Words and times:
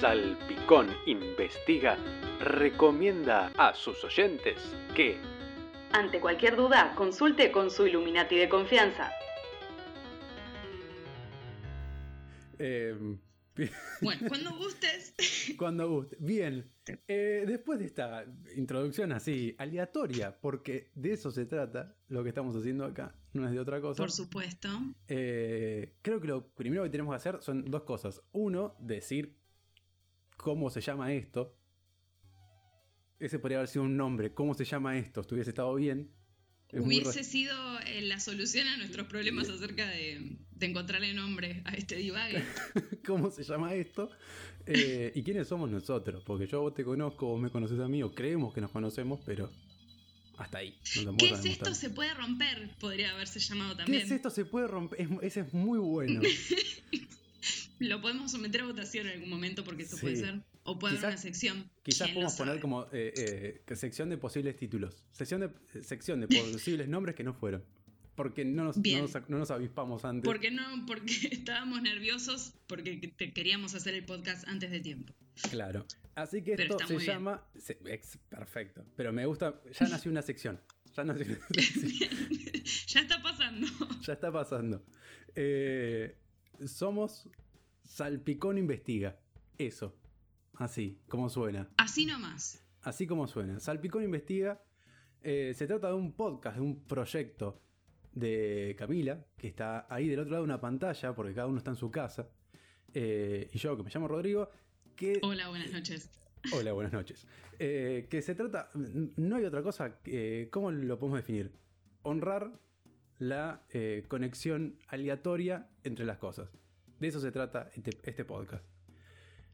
Salpicón 0.00 0.86
Investiga 1.06 1.96
recomienda 2.38 3.50
a 3.56 3.74
sus 3.74 4.04
oyentes 4.04 4.56
que, 4.94 5.16
ante 5.92 6.20
cualquier 6.20 6.54
duda, 6.54 6.92
consulte 6.94 7.50
con 7.50 7.68
su 7.68 7.84
Illuminati 7.84 8.36
de 8.36 8.48
confianza. 8.48 9.10
Em, 12.60 13.18
Bueno, 14.00 14.28
cuando 14.28 14.56
gustes. 14.56 15.14
Cuando 15.56 15.88
guste. 15.90 16.16
Bien. 16.20 16.70
Eh, 17.08 17.44
después 17.46 17.80
de 17.80 17.86
esta 17.86 18.24
introducción 18.56 19.12
así 19.12 19.54
aleatoria, 19.58 20.38
porque 20.40 20.90
de 20.94 21.14
eso 21.14 21.30
se 21.30 21.44
trata 21.44 21.96
lo 22.08 22.22
que 22.22 22.28
estamos 22.28 22.54
haciendo 22.56 22.84
acá, 22.84 23.14
no 23.32 23.46
es 23.46 23.52
de 23.52 23.60
otra 23.60 23.80
cosa. 23.80 24.00
Por 24.00 24.12
supuesto. 24.12 24.68
Eh, 25.08 25.96
creo 26.02 26.20
que 26.20 26.28
lo 26.28 26.48
primero 26.48 26.84
que 26.84 26.90
tenemos 26.90 27.12
que 27.12 27.16
hacer 27.16 27.42
son 27.42 27.64
dos 27.64 27.82
cosas. 27.82 28.22
Uno, 28.32 28.76
decir 28.78 29.36
cómo 30.38 30.70
se 30.70 30.80
llama 30.80 31.12
esto. 31.12 31.54
Ese 33.18 33.38
podría 33.38 33.58
haber 33.58 33.68
sido 33.68 33.84
un 33.84 33.96
nombre. 33.96 34.32
¿Cómo 34.32 34.54
se 34.54 34.64
llama 34.64 34.96
esto? 34.96 35.20
Estuviese 35.20 35.50
estado 35.50 35.74
bien. 35.74 36.10
Es 36.70 36.80
Hubiese 36.84 37.24
sido 37.24 37.54
eh, 37.80 38.02
la 38.02 38.20
solución 38.20 38.68
a 38.68 38.76
nuestros 38.76 39.06
problemas 39.08 39.48
acerca 39.48 39.86
de, 39.88 40.36
de 40.50 40.66
encontrarle 40.66 41.12
nombre 41.14 41.62
a 41.64 41.74
este 41.74 41.96
divague. 41.96 42.44
¿Cómo 43.06 43.30
se 43.30 43.42
llama 43.42 43.74
esto? 43.74 44.10
Eh, 44.66 45.10
¿Y 45.14 45.22
quiénes 45.22 45.48
somos 45.48 45.70
nosotros? 45.70 46.22
Porque 46.24 46.46
yo 46.46 46.60
vos 46.60 46.74
te 46.74 46.84
conozco, 46.84 47.26
vos 47.26 47.40
me 47.40 47.50
conoces 47.50 47.80
a 47.80 47.88
mí, 47.88 48.02
o 48.02 48.14
creemos 48.14 48.52
que 48.54 48.60
nos 48.60 48.70
conocemos, 48.70 49.18
pero 49.24 49.50
hasta 50.36 50.58
ahí. 50.58 50.78
No 51.04 51.16
¿Qué 51.16 51.30
es 51.30 51.44
esto? 51.44 51.74
Se 51.74 51.88
puede 51.90 52.12
romper, 52.14 52.76
podría 52.78 53.12
haberse 53.12 53.40
llamado 53.40 53.70
¿Qué 53.74 53.82
también. 53.84 54.02
es 54.02 54.10
esto? 54.12 54.30
Se 54.30 54.44
puede 54.44 54.68
romper. 54.68 55.00
Es- 55.00 55.08
ese 55.22 55.40
es 55.40 55.54
muy 55.54 55.78
bueno. 55.78 56.20
Lo 57.78 58.00
podemos 58.00 58.30
someter 58.32 58.62
a 58.62 58.66
votación 58.66 59.06
en 59.06 59.14
algún 59.14 59.30
momento 59.30 59.64
porque 59.64 59.82
eso 59.84 59.96
Sí. 59.96 60.02
puede 60.02 60.16
ser. 60.16 60.40
O 60.64 60.78
puede 60.78 60.98
haber 60.98 61.00
Quizás- 61.10 61.12
una 61.14 61.22
sección. 61.22 61.70
Quizás 61.82 62.06
¿Quién 62.08 62.14
lo 62.16 62.20
podemos 62.26 62.34
poner 62.36 62.60
como 62.60 62.82
eh, 62.92 63.60
eh, 63.66 63.76
sección 63.76 64.10
de 64.10 64.18
posibles 64.18 64.56
títulos. 64.56 65.04
Sección 65.12 65.40
de, 65.40 65.46
eh, 65.74 65.82
sección 65.82 66.20
de 66.20 66.26
posibles 66.28 66.88
nombres 66.88 67.14
que 67.14 67.24
no 67.24 67.32
fueron. 67.34 67.64
Porque 68.14 68.44
no 68.44 68.64
nos, 68.64 68.76
no 68.76 68.98
nos, 69.02 69.28
no 69.30 69.38
nos 69.38 69.50
avispamos 69.52 70.04
antes. 70.04 70.24
Porque 70.24 70.50
no, 70.50 70.84
porque 70.86 71.06
estábamos 71.32 71.80
nerviosos 71.82 72.52
porque 72.66 72.96
te- 73.16 73.32
queríamos 73.32 73.74
hacer 73.74 73.94
el 73.94 74.04
podcast 74.04 74.46
antes 74.48 74.70
de 74.70 74.80
tiempo. 74.80 75.14
Claro. 75.50 75.86
Así 76.16 76.42
que 76.42 76.56
Pero 76.56 76.76
esto 76.76 76.98
se 76.98 77.06
llama. 77.06 77.46
se- 77.56 77.78
ex- 77.86 78.18
perfecto. 78.28 78.84
Pero 78.96 79.12
me 79.12 79.24
gusta. 79.24 79.60
Ya 79.78 79.86
nació 79.88 80.10
una 80.10 80.22
sección. 80.22 80.60
Ya 80.96 81.04
nació 81.04 81.26
una 81.26 81.38
sección. 81.62 82.10
ya 82.88 83.00
está 83.00 83.22
pasando. 83.22 83.66
Ya 84.02 84.12
está 84.14 84.32
pasando. 84.32 84.84
Eh, 85.36 86.16
somos 86.66 87.28
Salpicón 87.88 88.58
Investiga. 88.58 89.18
Eso. 89.56 89.96
Así, 90.54 91.00
como 91.08 91.28
suena. 91.30 91.68
Así 91.78 92.04
nomás. 92.06 92.62
Así 92.82 93.06
como 93.06 93.26
suena. 93.26 93.58
Salpicón 93.60 94.04
Investiga. 94.04 94.62
eh, 95.22 95.52
se 95.56 95.66
trata 95.66 95.88
de 95.88 95.94
un 95.94 96.12
podcast, 96.12 96.56
de 96.56 96.62
un 96.62 96.84
proyecto 96.84 97.60
de 98.12 98.76
Camila, 98.78 99.24
que 99.36 99.48
está 99.48 99.86
ahí 99.92 100.06
del 100.08 100.20
otro 100.20 100.32
lado 100.32 100.42
de 100.44 100.50
una 100.52 100.60
pantalla, 100.60 101.14
porque 101.14 101.34
cada 101.34 101.46
uno 101.48 101.58
está 101.58 101.70
en 101.70 101.76
su 101.76 101.90
casa. 101.90 102.28
eh, 102.94 103.48
y 103.52 103.58
yo, 103.58 103.76
que 103.76 103.82
me 103.82 103.90
llamo 103.90 104.06
Rodrigo, 104.08 104.50
que... 104.96 105.18
Hola, 105.22 105.48
buenas 105.48 105.72
noches. 105.72 106.10
Hola, 106.52 106.72
buenas 106.72 106.92
noches. 106.92 107.26
Eh, 107.58 108.06
que 108.10 108.22
se 108.22 108.34
trata, 108.34 108.70
no 108.74 109.36
hay 109.36 109.44
otra 109.44 109.62
cosa, 109.62 109.98
que- 110.02 110.48
¿cómo 110.52 110.70
lo 110.70 110.98
podemos 110.98 111.18
definir? 111.18 111.52
Honrar 112.02 112.52
la 113.18 113.64
eh, 113.70 114.04
conexión 114.08 114.78
aleatoria 114.88 115.68
entre 115.82 116.04
las 116.06 116.18
cosas. 116.18 116.48
De 116.98 117.08
eso 117.08 117.20
se 117.20 117.30
trata 117.32 117.70
este, 117.74 117.90
este 118.02 118.24
podcast. 118.24 118.64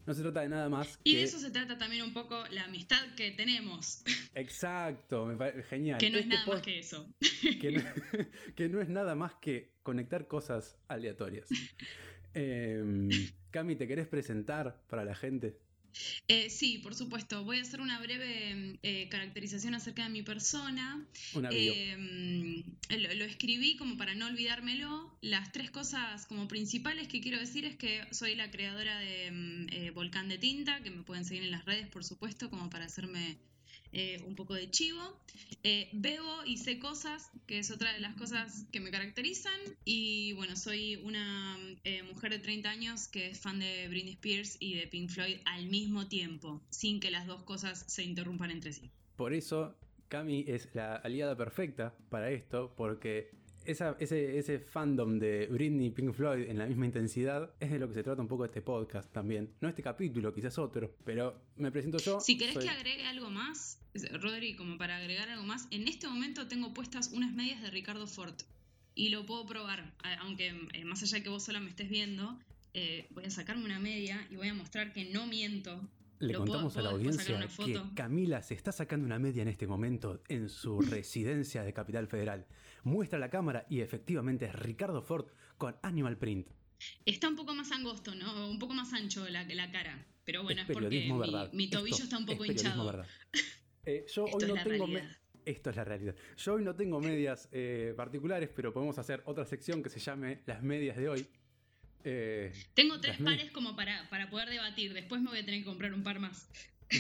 No 0.07 0.13
se 0.13 0.21
trata 0.21 0.41
de 0.43 0.49
nada 0.51 0.69
más 0.69 0.99
Y 1.03 1.13
que... 1.13 1.19
de 1.19 1.23
eso 1.25 1.39
se 1.39 1.51
trata 1.51 1.79
también 1.79 2.03
un 2.03 2.13
poco 2.13 2.45
la 2.51 2.65
amistad 2.65 2.99
que 3.17 3.31
tenemos, 3.31 4.03
Exacto, 4.35 5.25
me 5.25 5.35
parece 5.35 5.63
genial. 5.63 5.99
que 5.99 6.11
no 6.11 6.19
es 6.19 6.25
Este 6.25 6.35
nada 6.35 6.47
más 6.47 6.61
que 6.63 6.79
eso. 6.79 7.15
que 7.61 7.73
no, 7.73 7.83
que 8.55 8.69
no 8.69 8.81
es 8.83 8.89
nada 8.91 9.15
más 9.15 9.35
que 9.37 9.73
conectar 9.83 10.27
cosas 10.27 10.79
aleatorias. 10.89 11.49
Em, 12.37 13.09
Cami, 13.53 13.77
¿te 13.77 13.87
querés 13.87 14.09
presentar 14.09 14.83
para 14.89 15.05
la 15.05 15.15
gente? 15.15 15.57
Eh, 16.29 16.51
sí, 16.51 16.79
por 16.79 16.95
supuesto. 16.95 17.45
Voy 17.45 17.59
a 17.59 17.63
hacer 17.63 17.81
una 17.81 18.01
breve 18.01 18.79
eh, 18.83 19.09
caracterización 19.11 19.75
acerca 19.75 20.05
de 20.05 20.11
mi 20.11 20.23
persona. 20.23 21.05
Una. 21.35 21.49
Eh, 21.53 22.65
lo, 22.91 23.15
lo 23.15 23.25
escribí 23.25 23.77
como 23.77 23.97
para 23.97 24.15
no 24.15 24.27
olvidármelo. 24.27 25.17
Las 25.21 25.53
tres 25.53 25.71
cosas 25.71 26.27
como 26.27 26.49
principales 26.49 27.09
que 27.09 27.21
quiero 27.21 27.39
decir 27.39 27.65
es 27.65 27.77
que 27.77 28.05
soy 28.11 28.35
la 28.35 28.51
creadora 28.51 28.99
de 28.99 29.31
mm, 29.31 29.67
eh, 29.73 29.91
Volcán 29.91 30.29
de 30.29 30.39
Tinta, 30.39 30.83
que 30.83 30.91
me 30.91 31.03
pueden 31.03 31.25
seguir 31.25 31.45
en 31.45 31.51
las 31.51 31.65
redes, 31.65 31.89
por 31.89 32.05
supuesto, 32.05 32.51
como 32.51 32.71
para 32.71 32.87
hacerme 32.87 33.39
eh, 33.95 34.23
un 34.27 34.35
poco 34.35 34.55
de 34.55 34.71
chivo. 34.71 35.01
Eh, 35.63 35.89
bebo 35.93 36.45
y 36.45 36.59
sé 36.59 36.79
cosas, 36.79 37.31
que 37.47 37.59
es 37.59 37.71
otra 37.71 37.93
de 37.93 38.01
las 38.01 38.15
cosas 38.17 38.67
que 38.73 38.81
me 38.81 38.91
caracterizan. 38.91 39.59
Y 39.85 40.33
bueno, 40.35 40.57
soy 40.57 40.97
una 40.97 41.57
eh, 41.85 42.03
mujer 42.03 42.33
de 42.33 42.39
30 42.41 42.69
años 42.69 43.09
que 43.09 43.31
es 43.31 43.41
fan 43.41 43.59
de 43.59 43.89
Britney 43.89 44.15
Spears 44.15 44.57
y 44.61 44.75
de 44.75 44.87
Pink 44.87 45.11
Floyd 45.11 45.39
al 45.45 45.67
mismo 45.67 46.09
tiempo, 46.09 46.61
sin 46.71 47.01
que 47.01 47.11
las 47.11 47.27
dos 47.27 47.45
cosas 47.45 47.85
se 47.87 48.03
interrumpan 48.03 48.51
entre 48.51 48.73
sí. 48.73 48.91
Por 49.17 49.33
eso, 49.33 49.77
Cami 50.09 50.45
es 50.49 50.69
la 50.75 50.97
aliada 50.97 51.37
perfecta 51.37 51.95
para 52.11 52.31
esto, 52.31 52.75
porque 52.77 53.31
esa- 53.65 53.97
ese, 54.01 54.39
ese 54.39 54.59
fandom 54.59 55.19
de 55.19 55.47
Britney 55.49 55.87
y 55.87 55.91
Pink 55.91 56.13
Floyd 56.13 56.49
en 56.49 56.59
la 56.59 56.67
misma 56.67 56.87
intensidad 56.87 57.51
es 57.61 57.71
de 57.71 57.79
lo 57.79 57.89
que 57.89 57.95
se 57.95 58.03
trata 58.03 58.21
un 58.23 58.29
poco 58.29 58.45
este 58.45 58.63
podcast 58.63 59.13
también. 59.13 59.51
No 59.61 59.69
este 59.69 59.83
capítulo, 59.83 60.33
quizás 60.35 60.59
otro, 60.59 60.95
pero 61.05 61.41
me 61.57 61.71
presento 61.71 61.99
yo. 61.99 62.21
Si 62.21 62.37
querés 62.39 62.55
soy- 62.55 62.65
que 62.65 62.71
agregue 62.71 63.05
algo 63.07 63.31
más, 63.31 63.79
Rodri, 64.21 64.57
como 64.57 64.77
para 64.79 64.97
agregar 64.97 65.29
algo 65.29 65.45
más, 65.45 65.67
en 65.71 65.87
este 65.89 66.09
momento 66.09 66.47
tengo 66.49 66.75
puestas 66.75 67.13
unas 67.13 67.33
medias 67.33 67.63
de 67.63 67.71
Ricardo 67.71 68.07
Ford 68.07 68.35
y 68.95 69.09
lo 69.09 69.27
puedo 69.27 69.45
probar, 69.47 69.93
aunque 70.21 70.53
eh, 70.73 70.85
más 70.85 71.03
allá 71.03 71.19
de 71.19 71.23
que 71.25 71.29
vos 71.29 71.43
sola 71.45 71.61
me 71.61 71.71
estés 71.71 71.89
viendo, 71.89 72.39
eh, 72.75 73.07
voy 73.11 73.25
a 73.25 73.31
sacarme 73.31 73.65
una 73.65 73.79
media 73.79 74.27
y 74.31 74.37
voy 74.37 74.49
a 74.49 74.55
mostrar 74.55 74.93
que 74.93 75.05
no 75.07 75.27
miento. 75.27 75.81
Le 76.21 76.35
puedo- 76.35 76.45
contamos 76.47 76.77
a 76.77 76.83
la 76.83 76.91
audiencia 76.91 77.39
que. 77.65 77.81
Camila 77.95 78.43
se 78.43 78.55
está 78.55 78.73
sacando 78.73 79.07
una 79.07 79.19
media 79.19 79.43
en 79.43 79.49
este 79.49 79.67
momento 79.67 80.23
en 80.29 80.49
su 80.49 80.81
residencia 80.81 81.63
de 81.63 81.73
Capital 81.73 82.07
Federal. 82.07 82.47
Muestra 82.85 83.19
la 83.19 83.31
cámara 83.31 83.67
y 83.69 83.81
efectivamente 83.81 84.47
es 84.47 84.55
Ricardo 84.55 85.03
Ford 85.03 85.27
con 85.59 85.77
Animal 85.83 86.19
Print. 86.19 86.49
Está 87.07 87.29
un 87.29 87.37
poco 87.37 87.55
más 87.55 87.71
angosto, 87.73 88.15
¿no? 88.15 88.51
Un 88.51 88.59
poco 88.59 88.75
más 88.75 88.93
ancho 88.93 89.29
la, 89.29 89.45
la 89.45 89.71
cara. 89.71 90.07
Pero 90.25 90.43
bueno, 90.43 90.63
es, 90.63 90.69
es 90.71 90.75
porque 90.75 91.09
mi, 91.53 91.69
tobillo 91.69 91.95
Esto 91.95 92.05
está 92.05 92.19
un 92.19 92.27
poco 92.27 92.45
hinchado. 92.45 93.05
Eh, 93.87 94.07
yo 94.09 94.25
Esto 94.25 94.37
hoy 94.39 94.43
es 94.45 94.49
no 94.49 94.55
la 94.55 94.65
tengo. 94.65 94.87
Esto 95.45 95.69
es 95.69 95.77
la 95.77 95.85
realidad. 95.85 96.15
Yo 96.39 96.55
hoy 96.55 96.65
no 96.65 96.75
tengo 96.75 97.01
medias 97.01 97.51
eh, 97.53 97.93
particulares, 97.95 98.49
pero 98.57 98.73
podemos 98.73 98.97
hacer 98.99 99.23
otra 99.27 99.45
sección 99.45 99.83
que 99.83 99.91
se 99.91 100.01
llame 100.01 100.41
las 100.47 100.63
medias 100.63 100.97
de 100.97 101.11
hoy. 101.11 101.27
Eh, 102.05 102.53
Tengo 102.75 103.01
tres 103.01 103.19
pares 103.19 103.51
como 103.51 103.75
para, 103.77 104.09
para 104.11 104.29
poder 104.31 104.49
debatir. 104.51 104.93
Después 104.93 105.21
me 105.23 105.31
voy 105.31 105.39
a 105.41 105.45
tener 105.45 105.61
que 105.61 105.67
comprar 105.67 105.93
un 105.95 106.03
par 106.03 106.21
más. 106.21 106.49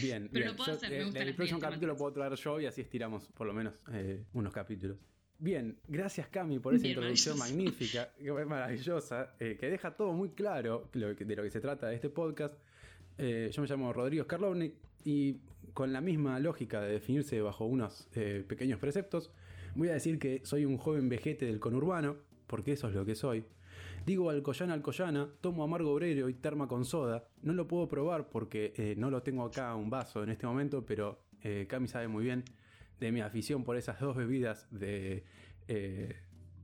bien, 0.03 0.28
Pero 0.32 0.44
bien. 0.44 0.47
lo 0.48 0.56
puedo 0.56 0.70
Yo, 0.70 0.76
hacer, 0.76 0.91
me 0.91 0.98
eh, 1.00 1.04
gustan 1.04 1.22
el 1.22 1.28
las 1.28 1.37
próximo 1.37 1.60
capítulo 1.60 1.92
lo 1.92 1.97
puedo 1.98 2.12
traer 2.12 2.34
yo 2.34 2.60
y 2.60 2.66
así 2.66 2.81
estiramos 2.81 3.25
por 3.34 3.47
lo 3.47 3.53
menos 3.53 3.75
eh, 3.93 4.25
unos 4.32 4.53
capítulos. 4.53 4.97
Bien, 5.38 5.76
gracias 5.88 6.28
Cami 6.28 6.59
por 6.59 6.75
esa 6.75 6.84
Bien, 6.84 6.94
introducción 6.97 7.38
magnífica, 7.38 8.09
maravillosa, 8.47 9.34
eh, 9.41 9.56
que 9.59 9.69
deja 9.69 9.94
todo 9.97 10.12
muy 10.12 10.31
claro 10.31 10.88
de 10.93 11.00
lo 11.37 11.43
que 11.43 11.50
se 11.50 11.60
trata 11.60 11.88
de 11.88 11.97
este 11.97 12.09
podcast. 12.09 12.54
Eh, 13.19 13.50
yo 13.53 13.62
me 13.62 13.69
llamo 13.69 13.93
Rodrigo 13.93 14.25
Skarlovnik 14.25 14.75
y 15.04 15.38
con 15.72 15.93
la 15.93 16.00
misma 16.00 16.38
lógica 16.38 16.81
de 16.81 16.93
definirse 16.93 17.41
bajo 17.41 17.64
unos 17.66 18.09
eh, 18.14 18.44
pequeños 18.47 18.78
preceptos, 18.78 19.32
voy 19.75 19.88
a 19.88 19.93
decir 19.94 20.19
que 20.19 20.41
soy 20.44 20.64
un 20.64 20.78
joven 20.78 21.09
vejete 21.09 21.47
del 21.47 21.59
conurbano, 21.60 22.16
porque 22.47 22.72
eso 22.72 22.88
es 22.88 22.94
lo 22.94 23.04
que 23.04 23.14
soy. 23.14 23.44
Digo 24.04 24.28
alcoyana 24.31 24.75
alcoyana, 24.75 25.28
tomo 25.41 25.65
amargo 25.65 25.92
obrero 25.92 26.28
y 26.28 26.34
terma 26.34 26.69
con 26.69 26.84
soda. 26.84 27.26
No 27.42 27.53
lo 27.54 27.67
puedo 27.67 27.88
probar 27.88 28.28
porque 28.28 28.73
eh, 28.76 28.94
no 28.99 29.11
lo 29.11 29.23
tengo 29.23 29.44
acá 29.44 29.75
un 29.75 29.88
vaso 29.90 30.23
en 30.23 30.31
este 30.31 30.46
momento, 30.46 30.84
pero 30.84 31.25
eh, 31.43 31.67
Cami 31.69 31.88
sabe 31.88 32.08
muy 32.08 32.25
bien 32.25 32.44
de 33.00 33.12
mi 33.12 33.20
afición 33.20 33.64
por 33.64 33.76
esas 33.76 33.99
dos 34.00 34.14
bebidas 34.17 34.67
de 34.70 35.25
eh, 35.69 36.17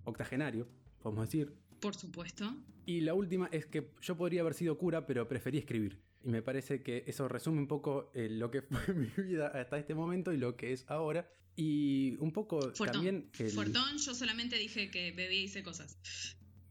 octogenario, 0.05 0.69
podemos 1.03 1.27
decir. 1.27 1.55
Por 1.81 1.95
supuesto. 1.95 2.55
Y 2.87 3.01
la 3.01 3.15
última 3.15 3.49
es 3.53 3.67
que 3.67 3.91
yo 4.03 4.17
podría 4.17 4.43
haber 4.43 4.55
sido 4.55 4.77
cura, 4.77 5.07
pero 5.07 5.27
preferí 5.29 5.59
escribir. 5.59 5.99
Y 6.23 6.29
me 6.29 6.43
parece 6.43 6.83
que 6.83 7.05
eso 7.07 7.27
resume 7.29 7.59
un 7.59 7.69
poco 7.69 8.11
eh, 8.15 8.29
lo 8.29 8.51
que 8.51 8.61
fue 8.63 8.95
mi 8.95 9.07
vida 9.17 9.49
hasta 9.49 9.79
este 9.79 9.95
momento 9.95 10.33
y 10.33 10.37
lo 10.37 10.57
que 10.57 10.73
es 10.73 10.85
ahora. 10.91 11.27
Y 11.57 12.17
un 12.21 12.33
poco 12.33 12.61
Fortón. 12.73 12.87
también... 12.93 13.31
el- 13.39 13.51
Fortón, 13.51 13.97
yo 13.99 14.15
solamente 14.15 14.57
dije 14.57 14.91
que 14.91 15.13
bebí 15.13 15.37
y 15.37 15.43
hice 15.45 15.63
cosas. 15.63 15.99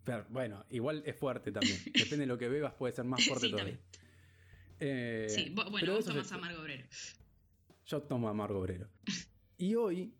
Pero, 0.09 0.25
bueno, 0.29 0.65
igual 0.71 1.03
es 1.05 1.15
fuerte 1.15 1.51
también. 1.51 1.77
Depende 1.93 2.17
de 2.17 2.25
lo 2.25 2.37
que 2.37 2.49
bebas, 2.49 2.73
puede 2.73 2.93
ser 2.93 3.05
más 3.05 3.23
fuerte 3.23 3.45
Sí, 3.47 3.51
todavía. 3.51 3.79
Eh, 4.79 5.27
sí, 5.29 5.53
pero 5.55 5.69
bueno, 5.69 5.93
vos 5.93 6.05
trata. 6.05 6.35
amargo 6.35 6.61
obrero. 6.61 6.83
Yo 7.85 8.01
tomo 8.03 8.27
amargo 8.29 8.59
obrero. 8.59 8.87
Y 9.57 9.75
hoy, 9.75 10.15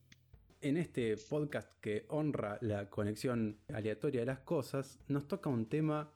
en 0.62 0.78
este 0.78 1.16
podcast 1.18 1.72
que 1.82 2.06
honra 2.10 2.58
la 2.62 2.90
conexión 2.90 3.58
aleatoria 3.74 4.20
de 4.20 4.26
las 4.28 4.40
cosas, 4.40 5.00
nos 5.08 5.28
toca 5.28 5.50
un 5.50 5.66
tema. 5.68 6.12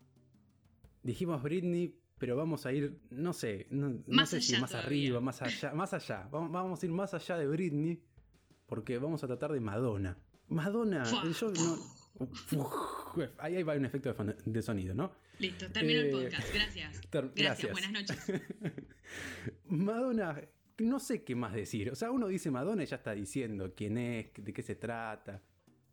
Dijimos 1.01 1.41
Britney, 1.41 1.95
pero 2.19 2.35
vamos 2.35 2.65
a 2.65 2.73
ir, 2.73 2.99
no 3.09 3.33
sé, 3.33 3.67
no, 3.71 3.89
no 3.89 4.03
Más 4.07 4.29
sé 4.29 4.39
si 4.41 4.53
más 4.57 4.69
todavía. 4.71 4.87
arriba, 4.87 5.19
más 5.19 5.41
allá, 5.41 5.73
más 5.73 5.93
allá. 5.93 6.27
Vamos, 6.31 6.51
vamos 6.51 6.81
a 6.81 6.85
ir 6.85 6.91
más 6.91 7.13
allá 7.13 7.37
de 7.37 7.47
Britney, 7.47 8.01
porque 8.67 8.97
vamos 8.99 9.23
a 9.23 9.27
tratar 9.27 9.51
de 9.51 9.59
Madonna. 9.59 10.17
Madonna, 10.47 11.05
Fua. 11.05 11.23
yo 11.29 11.51
no. 11.51 11.77
Uf, 12.19 12.53
ahí 13.39 13.55
ahí 13.55 13.63
va 13.63 13.75
un 13.75 13.85
efecto 13.85 14.13
de, 14.45 14.61
sonido, 14.61 14.93
¿no? 14.93 15.11
Listo, 15.39 15.69
termino 15.71 16.01
el 16.01 16.07
Eh, 16.07 16.11
podcast. 16.11 16.53
Gracias. 16.53 17.01
Gracias, 17.11 17.33
gracias. 17.35 17.71
buenas 17.71 17.91
noches. 17.91 18.41
Madonna, 19.65 20.41
no 20.79 20.99
sé 20.99 21.23
qué 21.23 21.35
más 21.35 21.53
decir. 21.53 21.89
O 21.91 21.95
sea, 21.95 22.11
uno 22.11 22.27
dice 22.27 22.51
Madonna 22.51 22.83
y 22.83 22.85
ya 22.85 22.97
está 22.97 23.13
diciendo 23.13 23.73
quién 23.75 23.97
es, 23.97 24.27
de 24.35 24.53
qué 24.53 24.61
se 24.61 24.75
trata. 24.75 25.41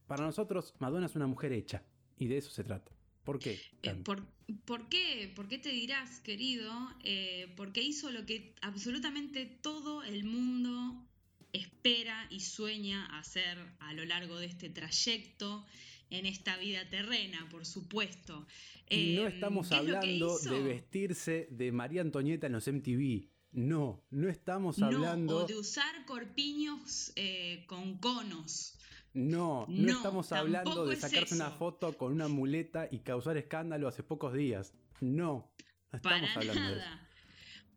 Para 0.07 0.25
nosotros, 0.25 0.75
Madonna 0.79 1.07
es 1.07 1.17
una 1.17 1.27
mujer 1.27 1.53
hecha. 1.53 1.83
Y 2.19 2.27
de 2.27 2.39
eso 2.39 2.51
se 2.51 2.65
trata. 2.65 2.93
¿Por 3.25 3.39
qué? 3.39 3.59
Eh? 3.83 3.95
¿por, 4.05 4.27
por 4.65 4.89
qué? 4.89 5.33
¿Por 5.35 5.49
qué 5.49 5.59
te 5.59 5.71
dirás, 5.71 6.21
querido? 6.21 6.73
Eh, 7.05 7.53
porque 7.57 7.83
hizo 7.83 8.11
lo 8.11 8.27
que 8.27 8.55
absolutamente 8.63 9.47
todo 9.47 10.03
el 10.03 10.25
mundo 10.25 11.07
espera 11.53 12.27
y 12.31 12.41
sueña 12.41 13.07
hacer 13.19 13.59
a 13.81 13.93
lo 13.95 14.05
largo 14.05 14.39
de 14.39 14.47
este 14.47 14.71
trayecto 14.71 15.67
en 16.11 16.27
esta 16.27 16.57
vida 16.59 16.89
terrena, 16.91 17.49
por 17.51 17.65
supuesto. 17.67 18.47
Y 18.89 19.15
no 19.17 19.27
Eh, 19.27 19.29
estamos 19.35 19.69
¿qué 19.69 19.77
es 19.77 19.85
lo 19.85 19.91
que 19.93 19.97
hablando 19.97 20.39
de 20.39 20.63
vestirse 20.63 21.49
de 21.51 21.73
María 21.73 22.01
Antonieta 22.03 22.47
en 22.47 22.53
los 22.53 22.67
MTV. 22.67 23.29
No, 23.53 24.05
no 24.11 24.29
estamos 24.29 24.79
No, 24.79 24.87
hablando. 24.87 25.39
o 25.39 25.47
de 25.47 25.57
usar 25.57 26.05
corpiños 26.07 27.13
eh, 27.17 27.65
con 27.67 27.99
conos. 27.99 28.77
No, 29.13 29.67
no, 29.69 29.87
No, 29.93 29.97
estamos 29.97 30.31
hablando 30.33 30.87
de 30.87 30.95
es 30.95 31.01
sacarse 31.01 31.35
una 31.35 31.51
foto 31.51 31.97
con 31.99 32.13
una 32.13 32.29
muleta 32.29 32.87
y 32.91 33.01
causar 33.01 33.37
escándalo 33.37 33.89
hace 33.89 34.05
pocos 34.05 34.35
días. 34.35 34.73
No, 35.01 35.53
no 35.91 35.97
estamos 35.97 36.29
Para 36.31 36.33
hablando 36.51 36.75
de 36.75 36.81
eso. 36.81 36.89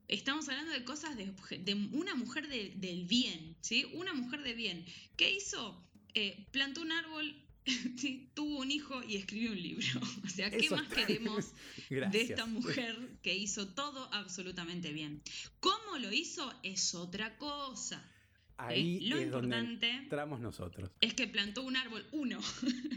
Estamos 0.07 0.49
hablando 0.49 0.71
de 0.73 0.83
cosas 0.83 1.17
de, 1.17 1.33
de 1.59 1.73
una 1.93 2.13
mujer 2.13 2.47
de- 2.49 2.73
del 2.75 3.05
bien, 3.05 3.55
¿sí? 3.61 3.89
Una 3.95 4.13
mujer 4.13 4.43
de 4.43 4.53
bien. 4.53 4.85
¿Qué 5.17 5.31
hizo? 5.31 5.83
Eh, 6.13 6.45
plantó 6.51 6.81
un 6.81 6.91
árbol, 6.91 7.35
sí, 7.97 8.29
tuvo 8.33 8.59
un 8.59 8.71
hijo 8.71 9.01
y 9.03 9.15
escribió 9.17 9.51
un 9.51 9.61
libro. 9.61 9.85
O 10.25 10.29
sea, 10.29 10.49
¿qué 10.49 10.57
Eso 10.65 10.75
más 10.75 10.85
está- 10.85 10.95
queremos 11.05 11.53
de 11.89 12.21
esta 12.21 12.45
mujer 12.45 12.95
que 13.21 13.35
hizo 13.35 13.67
todo 13.69 14.09
absolutamente 14.13 14.91
bien? 14.91 15.21
¿Cómo 15.59 15.97
lo 15.99 16.11
hizo? 16.11 16.51
Es 16.63 16.93
otra 16.95 17.37
cosa. 17.37 17.97
¿eh? 17.97 18.55
Ahí 18.57 18.99
Lo 19.01 19.17
es 19.17 19.31
donde 19.31 19.55
importante 19.57 19.89
entramos 19.91 20.39
nosotros. 20.39 20.89
es 21.01 21.13
que 21.13 21.27
plantó 21.27 21.63
un 21.63 21.75
árbol, 21.75 22.05
uno. 22.11 22.39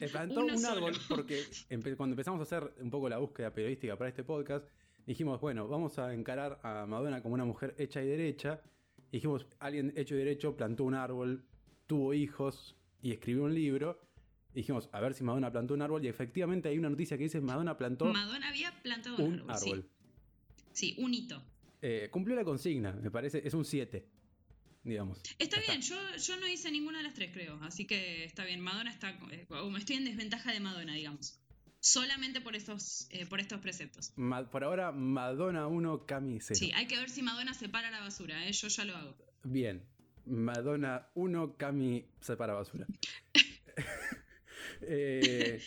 Eh, 0.01 0.09
plantó 0.09 0.41
Uno 0.45 0.55
un 0.55 0.61
solo. 0.61 0.87
árbol 0.87 1.01
porque 1.09 1.43
empe- 1.71 1.97
cuando 1.97 2.13
empezamos 2.15 2.41
a 2.41 2.43
hacer 2.43 2.75
un 2.81 2.91
poco 2.91 3.09
la 3.09 3.19
búsqueda 3.19 3.53
periodística 3.53 3.97
para 3.97 4.09
este 4.11 4.23
podcast, 4.25 4.67
dijimos, 5.07 5.41
bueno, 5.41 5.67
vamos 5.69 5.99
a 5.99 6.13
encarar 6.13 6.61
a 6.63 6.87
Madonna 6.87 7.23
como 7.23 7.35
una 7.35 7.45
mujer 7.45 7.75
hecha 7.79 8.03
y 8.03 8.07
derecha. 8.07 8.61
Y 9.11 9.17
dijimos, 9.19 9.47
alguien 9.59 9.93
hecho 9.97 10.15
y 10.15 10.19
derecho 10.19 10.57
plantó 10.57 10.85
un 10.85 10.95
árbol, 10.95 11.45
tuvo 11.87 12.13
hijos 12.15 12.77
y 13.01 13.13
escribió 13.13 13.45
un 13.45 13.55
libro. 13.55 14.01
Y 14.57 14.61
dijimos, 14.61 14.89
a 14.93 15.01
ver 15.01 15.13
si 15.13 15.23
Madonna 15.23 15.53
plantó 15.53 15.75
un 15.75 15.83
árbol. 15.83 16.03
Y 16.03 16.09
efectivamente 16.09 16.71
hay 16.71 16.79
una 16.79 16.89
noticia 16.89 17.19
que 17.19 17.25
dice, 17.25 17.43
Madonna 17.43 17.77
plantó 17.77 18.07
Madonna 18.07 18.49
había 18.49 18.73
plantado 18.83 19.19
un, 19.23 19.41
árbol. 19.41 19.59
sí. 19.59 19.71
árbol. 19.71 19.91
Sí, 20.73 20.95
un 20.99 21.13
hito. 21.13 21.43
Eh, 21.83 22.09
cumplió 22.11 22.35
la 22.35 22.43
consigna, 22.43 22.93
me 22.93 23.11
parece, 23.11 23.43
es 23.47 23.53
un 23.53 23.67
7, 23.67 24.09
digamos. 24.83 25.21
Está 25.39 25.61
bien, 25.61 25.83
yo, 25.83 25.95
yo 26.17 26.37
no 26.39 26.49
hice 26.49 26.71
ninguna 26.71 26.99
de 26.99 27.05
las 27.05 27.13
tres, 27.13 27.33
creo. 27.35 27.59
Así 27.65 27.87
que 27.87 28.25
está 28.25 28.47
bien. 28.47 28.61
Madonna 28.61 28.91
está. 28.91 29.11
eh, 29.31 29.45
como 29.47 29.77
estoy 29.77 29.97
en 29.97 30.07
desventaja 30.07 30.53
de 30.53 30.61
Madonna, 30.61 30.95
digamos. 30.95 31.39
Solamente 31.81 32.41
por 32.41 32.57
estos, 32.57 33.09
eh, 33.11 33.27
por 33.27 33.41
estos 33.41 33.61
preceptos. 33.61 34.15
Ma- 34.17 34.51
por 34.51 34.65
ahora, 34.65 34.91
Madonna 34.91 35.67
1, 35.67 36.07
Cami 36.07 36.41
0. 36.41 36.59
Sí, 36.59 36.73
hay 36.75 36.87
que 36.87 36.97
ver 36.97 37.11
si 37.11 37.21
Madonna 37.21 37.53
separa 37.53 37.91
la 37.91 38.01
basura, 38.01 38.49
¿eh? 38.49 38.53
yo 38.53 38.69
ya 38.69 38.85
lo 38.87 38.97
hago. 38.97 39.17
Bien. 39.45 39.85
Madonna 40.25 41.09
1, 41.15 41.57
Cami 41.59 42.07
separa 42.23 42.55
basura. 42.55 42.87
Eh, 44.83 45.61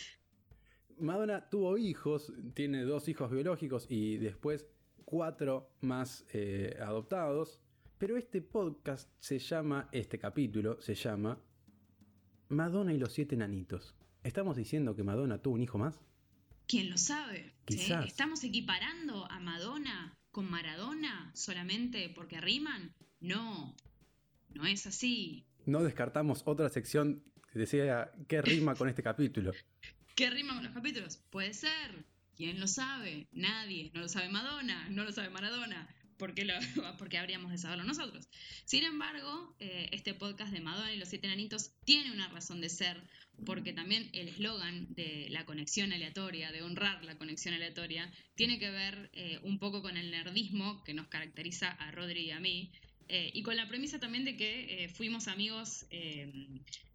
Madonna 0.98 1.48
tuvo 1.48 1.78
hijos, 1.78 2.32
tiene 2.54 2.82
dos 2.82 3.08
hijos 3.08 3.30
biológicos 3.30 3.86
y 3.88 4.18
después 4.18 4.66
cuatro 5.04 5.70
más 5.80 6.24
eh, 6.32 6.76
adoptados. 6.80 7.60
Pero 7.98 8.16
este 8.16 8.40
podcast 8.40 9.10
se 9.18 9.38
llama, 9.38 9.88
este 9.92 10.18
capítulo 10.18 10.80
se 10.80 10.94
llama 10.94 11.38
Madonna 12.48 12.92
y 12.94 12.98
los 12.98 13.12
siete 13.12 13.36
nanitos. 13.36 13.94
¿Estamos 14.22 14.56
diciendo 14.56 14.94
que 14.94 15.02
Madonna 15.02 15.38
tuvo 15.38 15.54
un 15.54 15.62
hijo 15.62 15.78
más? 15.78 16.00
¿Quién 16.66 16.90
lo 16.90 16.98
sabe? 16.98 17.54
¿sí? 17.68 17.76
Quizás. 17.76 18.06
¿Estamos 18.06 18.44
equiparando 18.44 19.26
a 19.30 19.40
Madonna 19.40 20.14
con 20.30 20.50
Maradona 20.50 21.30
solamente 21.34 22.10
porque 22.14 22.40
riman? 22.40 22.94
No, 23.20 23.74
no 24.54 24.66
es 24.66 24.86
así. 24.86 25.46
No 25.66 25.82
descartamos 25.82 26.42
otra 26.46 26.68
sección 26.68 27.22
decía 27.58 28.10
qué 28.28 28.42
rima 28.42 28.74
con 28.74 28.88
este 28.88 29.02
capítulo. 29.02 29.52
¿Qué 30.14 30.30
riman 30.30 30.56
con 30.56 30.64
los 30.64 30.74
capítulos? 30.74 31.16
Puede 31.30 31.54
ser. 31.54 32.04
¿Quién 32.36 32.60
lo 32.60 32.68
sabe? 32.68 33.26
Nadie. 33.32 33.90
No 33.94 34.00
lo 34.00 34.08
sabe 34.08 34.28
Madonna, 34.28 34.88
no 34.90 35.04
lo 35.04 35.12
sabe 35.12 35.30
Maradona. 35.30 35.88
¿Por 36.18 36.34
qué, 36.34 36.44
lo, 36.44 36.54
porque 36.98 37.16
habríamos 37.16 37.50
de 37.50 37.58
saberlo 37.58 37.84
nosotros? 37.84 38.28
Sin 38.66 38.84
embargo, 38.84 39.56
eh, 39.58 39.88
este 39.92 40.12
podcast 40.12 40.52
de 40.52 40.60
Madonna 40.60 40.92
y 40.92 40.98
los 40.98 41.08
siete 41.08 41.26
enanitos 41.26 41.72
tiene 41.84 42.12
una 42.12 42.28
razón 42.28 42.60
de 42.60 42.68
ser, 42.68 43.02
porque 43.46 43.72
también 43.72 44.10
el 44.12 44.28
eslogan 44.28 44.94
de 44.94 45.28
la 45.30 45.46
conexión 45.46 45.92
aleatoria, 45.92 46.52
de 46.52 46.62
honrar 46.62 47.02
la 47.04 47.16
conexión 47.16 47.54
aleatoria, 47.54 48.12
tiene 48.34 48.58
que 48.58 48.70
ver 48.70 49.10
eh, 49.14 49.40
un 49.42 49.58
poco 49.58 49.80
con 49.80 49.96
el 49.96 50.10
nerdismo 50.10 50.84
que 50.84 50.92
nos 50.92 51.08
caracteriza 51.08 51.70
a 51.70 51.90
Rodri 51.90 52.26
y 52.26 52.30
a 52.32 52.40
mí, 52.40 52.70
eh, 53.08 53.30
y 53.32 53.42
con 53.42 53.56
la 53.56 53.66
premisa 53.66 53.98
también 53.98 54.26
de 54.26 54.36
que 54.36 54.90
fuimos 54.94 55.26
amigos 55.26 55.86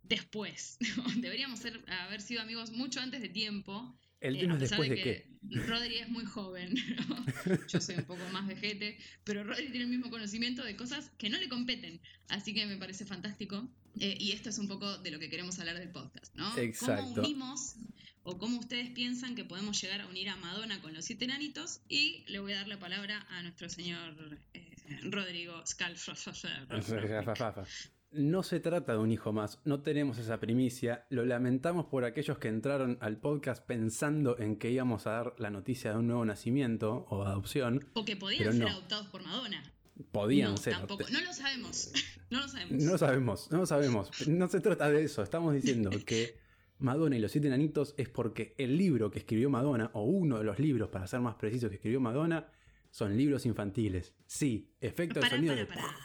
después. 0.07 0.77
Deberíamos 1.17 1.59
ser, 1.59 1.83
haber 1.87 2.21
sido 2.21 2.41
amigos 2.41 2.71
mucho 2.71 2.99
antes 2.99 3.21
de 3.21 3.29
tiempo. 3.29 3.97
El 4.21 4.35
Eh, 4.37 4.47
a 4.49 4.53
es 4.53 4.59
pesar 4.59 4.79
después 4.79 4.89
de, 4.89 4.95
que 4.95 5.03
qué. 5.03 5.35
Rodri 5.67 5.97
es 5.97 6.09
muy 6.09 6.25
joven, 6.25 6.73
¿no? 7.07 7.25
yo 7.67 7.79
soy 7.81 7.95
un 7.95 8.05
poco 8.05 8.23
más 8.31 8.47
vejete, 8.47 8.97
pero 9.23 9.43
Rodri 9.43 9.69
tiene 9.69 9.83
el 9.83 9.91
mismo 9.91 10.09
conocimiento 10.09 10.63
de 10.63 10.75
cosas 10.75 11.11
que 11.17 11.29
no 11.29 11.37
le 11.37 11.49
competen, 11.49 12.01
así 12.29 12.53
que 12.53 12.65
me 12.65 12.77
parece 12.77 13.05
fantástico. 13.05 13.69
Eh, 13.99 14.17
y 14.19 14.31
esto 14.31 14.49
es 14.49 14.57
un 14.57 14.67
poco 14.67 14.97
de 14.97 15.11
lo 15.11 15.19
que 15.19 15.29
queremos 15.29 15.59
hablar 15.59 15.79
del 15.79 15.89
podcast, 15.89 16.35
¿no? 16.35 16.57
Exacto. 16.57 17.03
¿Cómo 17.03 17.21
unimos 17.21 17.75
o 18.23 18.37
cómo 18.37 18.59
ustedes 18.59 18.89
piensan 18.89 19.35
que 19.35 19.45
podemos 19.45 19.79
llegar 19.81 20.01
a 20.01 20.07
unir 20.07 20.29
a 20.29 20.35
Madonna 20.35 20.81
con 20.81 20.93
los 20.93 21.05
siete 21.05 21.25
enanitos? 21.25 21.81
Y 21.87 22.25
le 22.27 22.39
voy 22.39 22.53
a 22.53 22.57
dar 22.57 22.67
la 22.67 22.79
palabra 22.79 23.25
a 23.29 23.41
nuestro 23.43 23.69
señor 23.69 24.39
eh, 24.53 24.75
Rodrigo 25.03 25.65
Scal. 25.65 25.95
No 28.17 28.43
se 28.43 28.62
trata 28.62 28.93
de 28.93 29.00
un 29.00 29.12
hijo 29.12 29.34
más, 29.34 29.60
no 29.65 29.81
tenemos 29.81 30.17
esa 30.17 30.39
primicia, 30.39 31.05
lo 31.10 31.25
lamentamos 31.25 31.88
por 31.88 32.05
aquellos 32.05 32.38
que 32.38 32.48
entraron 32.48 32.98
al 33.01 33.17
podcast 33.17 33.65
pensando 33.65 34.39
en 34.39 34.55
que 34.55 34.72
íbamos 34.72 35.05
a 35.05 35.12
dar 35.12 35.34
la 35.38 35.50
noticia 35.50 35.91
de 35.91 35.98
un 35.98 36.07
nuevo 36.07 36.24
nacimiento 36.24 37.05
o 37.10 37.24
adopción, 37.24 37.86
O 37.93 38.05
que 38.05 38.15
podían 38.15 38.53
ser 38.53 38.62
no. 38.62 38.67
adoptados 38.69 39.07
por 39.07 39.22
Madonna. 39.24 39.62
podían 40.12 40.51
no, 40.51 40.57
ser. 40.57 40.75
tampoco. 40.77 41.03
No 41.12 41.22
lo 41.22 41.34
sabemos. 41.34 41.91
No 42.31 42.39
lo 42.41 42.48
sabemos. 42.48 42.81
No 42.84 42.91
lo 42.93 42.98
sabemos, 42.98 43.51
no 43.51 43.57
lo 43.60 43.65
sabemos. 43.67 44.27
No 44.27 44.48
se 44.50 44.60
trata 44.60 44.89
de 44.89 45.03
eso. 45.03 45.22
Estamos 45.22 45.53
diciendo 45.53 45.91
que 46.07 46.36
Madonna 46.79 47.15
y 47.15 47.19
los 47.19 47.31
siete 47.31 47.48
enanitos 47.48 47.93
es 47.98 48.10
porque 48.10 48.55
el 48.57 48.77
libro 48.77 49.12
que 49.12 49.19
escribió 49.19 49.50
Madonna, 49.51 49.91
o 49.93 50.03
uno 50.03 50.39
de 50.39 50.43
los 50.43 50.57
libros, 50.57 50.89
para 50.89 51.05
ser 51.05 51.19
más 51.19 51.36
preciso, 51.36 51.69
que 51.69 51.75
escribió 51.75 52.01
Madonna, 52.01 52.48
son 52.89 53.15
libros 53.15 53.45
infantiles. 53.45 54.15
Sí, 54.25 54.72
efecto 54.81 55.15
de 55.15 55.22
Pará, 55.22 55.36
sonido 55.36 55.53
pará, 55.53 55.65
de. 55.65 55.67
pará. 55.67 55.98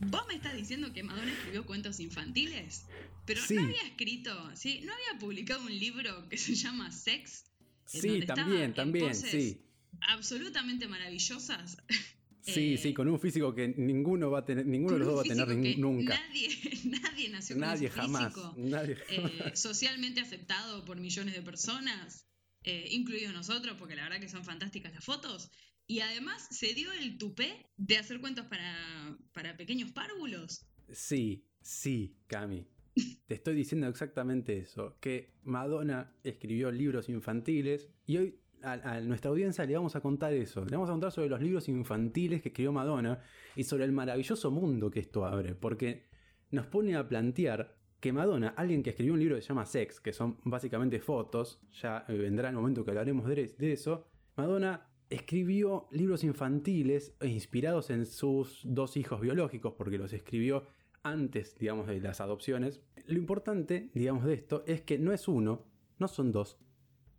¿Vos 0.00 0.22
me 0.28 0.34
estás 0.34 0.54
diciendo 0.56 0.92
que 0.92 1.02
Madonna 1.02 1.32
escribió 1.32 1.66
cuentos 1.66 1.98
infantiles? 2.00 2.86
Pero 3.26 3.42
Sí. 3.42 3.54
no 3.54 3.62
había 3.64 3.82
escrito, 3.82 4.56
¿sí? 4.56 4.80
¿No 4.84 4.92
había 4.92 5.18
publicado 5.18 5.62
un 5.62 5.76
libro 5.78 6.28
que 6.28 6.38
se 6.38 6.54
llama 6.54 6.90
Sex? 6.92 7.44
Sí, 7.84 8.20
también, 8.26 8.74
también, 8.74 9.14
sí. 9.14 9.60
Absolutamente 10.02 10.86
maravillosas. 10.88 11.78
Sí, 12.42 12.74
Eh, 12.74 12.78
sí, 12.78 12.94
con 12.94 13.08
un 13.08 13.18
físico 13.20 13.54
que 13.54 13.68
ninguno 13.68 14.30
va 14.30 14.38
a 14.38 14.44
tener, 14.44 14.64
ninguno 14.64 14.94
de 14.94 14.98
los 15.00 15.08
dos 15.08 15.16
va 15.18 15.20
a 15.20 15.24
un 15.24 15.46
tener 15.46 15.78
nunca. 15.78 16.18
Nadie, 16.18 16.48
nadie 16.84 17.28
nació 17.28 17.56
con 17.56 17.60
Nadie 17.60 17.88
ese 17.88 17.96
jamás. 17.96 18.32
físico. 18.32 18.54
Nadie 18.56 18.96
eh, 19.10 19.16
jamás. 19.38 19.60
socialmente 19.60 20.20
aceptado 20.20 20.84
por 20.84 20.98
millones 20.98 21.34
de 21.34 21.42
personas, 21.42 22.26
eh, 22.62 22.88
incluidos 22.92 23.34
nosotros, 23.34 23.76
porque 23.78 23.96
la 23.96 24.04
verdad 24.04 24.20
que 24.20 24.28
son 24.28 24.44
fantásticas 24.44 24.94
las 24.94 25.04
fotos. 25.04 25.50
Y 25.90 26.00
además 26.00 26.46
se 26.50 26.74
dio 26.74 26.92
el 26.92 27.16
tupé 27.16 27.66
de 27.78 27.96
hacer 27.96 28.20
cuentos 28.20 28.44
para, 28.44 29.16
para 29.32 29.56
pequeños 29.56 29.90
párvulos. 29.90 30.66
Sí, 30.92 31.46
sí, 31.62 32.14
Cami. 32.26 32.66
Te 33.26 33.34
estoy 33.34 33.54
diciendo 33.54 33.88
exactamente 33.88 34.58
eso. 34.58 34.98
Que 35.00 35.32
Madonna 35.44 36.12
escribió 36.22 36.70
libros 36.70 37.08
infantiles 37.08 37.88
y 38.06 38.18
hoy 38.18 38.38
a, 38.62 39.00
nuestra 39.00 39.30
audiencia 39.30 39.64
le 39.64 39.76
vamos 39.76 39.96
a 39.96 40.02
contar 40.02 40.34
eso. 40.34 40.62
Le 40.66 40.72
vamos 40.72 40.90
a 40.90 40.92
contar 40.92 41.10
sobre 41.10 41.30
los 41.30 41.40
libros 41.40 41.68
infantiles 41.68 42.42
que 42.42 42.50
escribió 42.50 42.70
Madonna 42.70 43.22
y 43.56 43.64
sobre 43.64 43.84
el 43.84 43.92
maravilloso 43.92 44.50
mundo 44.50 44.90
que 44.90 45.00
esto 45.00 45.24
abre. 45.24 45.54
Porque 45.54 46.04
nos 46.50 46.66
pone 46.66 46.96
a 46.96 47.08
plantear 47.08 47.78
que 47.98 48.12
Madonna, 48.12 48.48
alguien 48.58 48.82
que 48.82 48.90
escribió 48.90 49.14
un 49.14 49.20
libro 49.20 49.36
que 49.36 49.42
se 49.42 49.48
llama 49.48 49.64
Sex, 49.64 50.00
que 50.00 50.12
son 50.12 50.38
básicamente 50.44 51.00
fotos, 51.00 51.62
ya 51.80 52.04
vendrá 52.08 52.50
el 52.50 52.56
momento 52.56 52.84
que 52.84 52.90
hablaremos 52.90 53.26
de, 53.26 53.54
de 53.58 53.72
eso, 53.72 54.06
Madonna 54.36 54.87
escribió 55.10 55.88
libros 55.90 56.24
infantiles 56.24 57.14
e 57.20 57.28
inspirados 57.28 57.90
en 57.90 58.06
sus 58.06 58.60
dos 58.64 58.96
hijos 58.96 59.20
biológicos, 59.20 59.74
porque 59.74 59.98
los 59.98 60.12
escribió 60.12 60.64
antes, 61.02 61.56
digamos, 61.58 61.86
de 61.86 62.00
las 62.00 62.20
adopciones. 62.20 62.80
Lo 63.06 63.18
importante, 63.18 63.90
digamos, 63.94 64.24
de 64.24 64.34
esto 64.34 64.64
es 64.66 64.82
que 64.82 64.98
no 64.98 65.12
es 65.12 65.28
uno, 65.28 65.64
no 65.98 66.08
son 66.08 66.32
dos, 66.32 66.58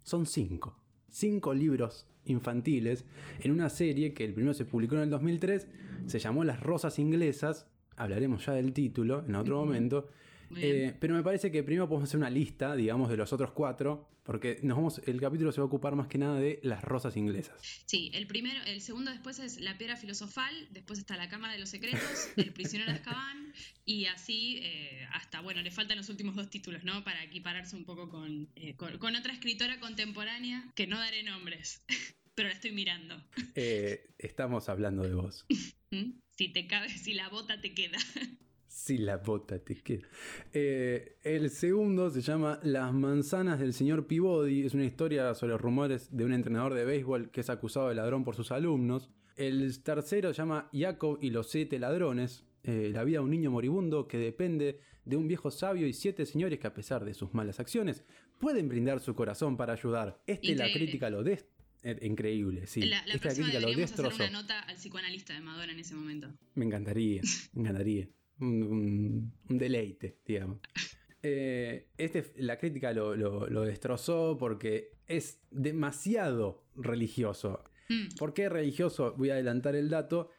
son 0.04 0.26
cinco. 0.26 0.78
Cinco 1.10 1.54
libros 1.54 2.08
infantiles 2.26 3.06
en 3.40 3.52
una 3.52 3.70
serie 3.70 4.14
que 4.14 4.24
el 4.24 4.34
primero 4.34 4.54
se 4.54 4.66
publicó 4.66 4.96
en 4.96 5.02
el 5.02 5.10
2003, 5.10 5.68
se 6.06 6.20
llamó 6.20 6.44
Las 6.44 6.60
Rosas 6.60 7.00
Inglesas, 7.00 7.68
hablaremos 7.96 8.46
ya 8.46 8.54
del 8.54 8.74
título 8.74 9.24
en 9.28 9.36
otro 9.36 9.58
momento, 9.58 10.08
eh, 10.56 10.94
pero 11.00 11.16
me 11.16 11.24
parece 11.24 11.52
que 11.52 11.64
primero 11.64 11.88
podemos 11.88 12.10
hacer 12.10 12.20
una 12.20 12.30
lista, 12.30 12.76
digamos, 12.76 13.10
de 13.10 13.18
los 13.18 13.34
otros 13.34 13.52
cuatro, 13.52 14.08
porque 14.30 14.60
nos 14.62 14.78
vamos, 14.78 15.02
el 15.08 15.20
capítulo 15.20 15.52
se 15.52 15.60
va 15.60 15.64
a 15.64 15.66
ocupar 15.66 15.96
más 15.96 16.06
que 16.06 16.20
nada 16.20 16.40
de 16.40 16.60
las 16.62 16.84
rosas 16.84 17.18
inglesas. 17.18 17.60
Sí, 17.88 18.12
el 18.14 18.28
primero, 18.28 18.62
el 18.68 18.80
segundo 18.80 19.10
después 19.10 19.40
es 19.40 19.60
la 19.60 19.76
piedra 19.80 19.96
filosofal, 19.96 20.54
después 20.70 21.00
está 21.00 21.18
la 21.18 21.30
cámara 21.30 21.54
de 21.54 21.58
los 21.58 21.70
secretos, 21.70 22.30
el 22.38 22.54
prisionero 22.54 22.92
de 22.92 23.00
Azkaban, 23.00 23.52
y 23.86 24.06
así 24.06 24.60
eh, 24.62 25.08
hasta, 25.14 25.42
bueno, 25.42 25.64
le 25.64 25.72
faltan 25.72 25.98
los 25.98 26.10
últimos 26.10 26.36
dos 26.36 26.48
títulos, 26.52 26.84
¿no? 26.84 27.04
Para 27.04 27.24
equipararse 27.24 27.76
un 27.76 27.86
poco 27.86 28.08
con, 28.08 28.52
eh, 28.56 28.76
con, 28.76 29.16
otra 29.16 29.34
escritora 29.34 29.80
contemporánea, 29.80 30.64
que 30.76 30.86
no 30.86 31.00
daré 31.00 31.24
nombres, 31.24 31.82
pero 32.36 32.50
la 32.50 32.54
estoy 32.54 32.72
mirando. 32.72 33.20
estamos 33.56 34.70
hablando 34.70 35.02
de 35.08 35.16
vos. 35.16 35.48
¿Mm? 35.90 36.20
Si 36.38 36.50
te 36.50 36.68
cabe, 36.68 36.90
si 36.90 37.16
la 37.16 37.30
bota 37.30 37.60
te 37.62 37.74
queda. 37.74 37.98
Si 38.70 39.00
la 39.00 39.18
bota 39.18 39.58
te 39.58 39.76
queda. 39.76 40.08
Eh, 40.54 41.18
el 41.24 41.50
segundo 41.50 42.12
se 42.12 42.22
llama 42.22 42.60
Las 42.62 42.94
manzanas 42.94 43.60
del 43.60 43.74
señor 43.74 44.06
Peabody. 44.06 44.64
Es 44.64 44.76
una 44.76 44.86
historia 44.86 45.34
sobre 45.34 45.58
rumores 45.58 46.16
de 46.16 46.24
un 46.24 46.34
entrenador 46.34 46.76
de 46.76 46.86
béisbol 46.86 47.32
que 47.32 47.42
es 47.42 47.50
acusado 47.50 47.90
de 47.90 47.96
ladrón 47.96 48.24
por 48.24 48.36
sus 48.36 48.52
alumnos. 48.52 49.10
El 49.36 49.82
tercero 49.82 50.34
se 50.34 50.38
llama 50.38 50.70
Jacob 50.72 51.18
y 51.20 51.32
los 51.32 51.50
siete 51.50 51.80
ladrones. 51.80 52.46
Eh, 52.64 52.92
la 52.94 53.04
vida 53.04 53.20
de 53.20 53.24
un 53.24 53.32
niño 53.32 53.50
moribundo 53.50 54.08
que 54.08 54.18
depende 54.20 54.80
de 55.04 55.16
un 55.16 55.28
viejo 55.28 55.50
sabio 55.50 55.88
y 55.88 55.94
siete 55.94 56.26
señores 56.28 56.60
que 56.60 56.68
a 56.68 56.74
pesar 56.74 57.06
de 57.06 57.16
sus 57.16 57.34
malas 57.34 57.60
acciones 57.60 58.04
pueden 58.38 58.70
brindar 58.70 59.00
su 59.00 59.16
corazón 59.16 59.58
para 59.58 59.74
ayudar. 59.74 60.22
Este 60.28 60.56
la 60.56 60.72
crítica 60.72 61.10
lo 61.10 61.24
des 61.24 61.48
eh, 61.82 61.98
Increíble, 62.02 62.68
sí. 62.68 62.82
La, 62.82 63.04
la 63.08 63.14
Esta 63.16 63.34
crítica 63.34 63.60
lo 63.62 63.74
destrozó. 63.74 64.10
hacer 64.16 64.30
una 64.30 64.42
nota 64.42 64.60
al 64.60 64.76
psicoanalista 64.76 65.34
de 65.34 65.40
Madonna 65.42 65.72
en 65.72 65.80
ese 65.80 65.96
momento. 65.96 66.28
Me 66.54 66.66
encantaría, 66.66 67.22
me 67.54 67.62
encantaría 67.62 68.10
un, 68.40 69.34
deleite, 69.48 70.18
digamos. 70.26 70.60
Eh, 71.22 71.90
este, 71.98 72.32
la 72.38 72.58
crítica 72.58 72.94
lo, 72.94 73.66
destrozó 73.66 74.38
porque 74.38 74.92
es 75.08 75.42
demasiado 75.52 76.64
religioso. 76.76 77.64
Mm. 77.90 78.16
¿Por 78.18 78.34
qué 78.34 78.50
religioso? 78.50 79.14
Voy 79.18 79.30
a 79.30 79.34
adelantar 79.34 79.76
el 79.76 79.90
dato. 79.90 80.30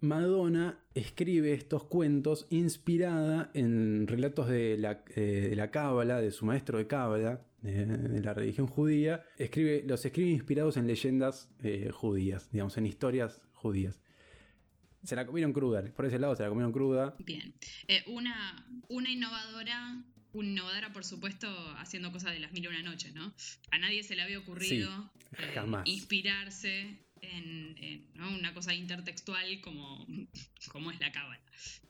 Madonna 0.00 0.84
escribe 0.94 1.52
estos 1.52 1.84
cuentos 1.84 2.46
inspirada 2.50 3.50
en 3.54 4.06
relatos 4.06 4.48
de 4.48 4.76
la, 4.78 5.02
eh, 5.16 5.54
de 5.56 5.70
cábala, 5.70 6.20
de 6.20 6.30
su 6.30 6.46
maestro 6.46 6.78
de 6.78 6.86
cábala, 6.86 7.44
de, 7.62 8.20
la 8.22 8.34
religión 8.34 8.68
judía. 8.68 9.24
Escribe, 9.38 9.82
los 9.86 10.04
escribe 10.04 10.30
inspirados 10.30 10.76
en 10.76 10.86
leyendas 10.86 11.50
eh, 11.62 11.90
judías, 11.92 12.50
digamos, 12.52 12.76
en 12.78 12.86
historias 12.86 13.42
judías. 13.54 14.00
Se 15.02 15.16
la 15.16 15.26
comieron 15.26 15.52
cruda, 15.52 15.82
por 15.94 16.06
ese 16.06 16.18
lado 16.18 16.34
se 16.34 16.42
la 16.42 16.48
comieron 16.48 16.72
cruda. 16.72 17.14
Bien. 17.20 17.54
Eh, 17.86 18.02
una, 18.06 18.66
una 18.88 19.10
innovadora, 19.10 20.02
una 20.32 20.48
innovadora, 20.48 20.92
por 20.92 21.04
supuesto, 21.04 21.48
haciendo 21.78 22.12
cosas 22.12 22.32
de 22.32 22.40
las 22.40 22.52
mil 22.52 22.64
y 22.64 22.66
una 22.66 22.82
noches, 22.82 23.14
¿no? 23.14 23.32
A 23.70 23.78
nadie 23.78 24.02
se 24.02 24.16
le 24.16 24.22
había 24.22 24.38
ocurrido 24.38 24.90
eh, 25.38 25.54
inspirarse 25.84 26.98
en, 27.20 28.08
una 28.36 28.54
cosa 28.54 28.74
intertextual 28.74 29.60
como, 29.60 30.06
como 30.72 30.90
es 30.90 31.00
la 31.00 31.12
cábala. 31.12 31.42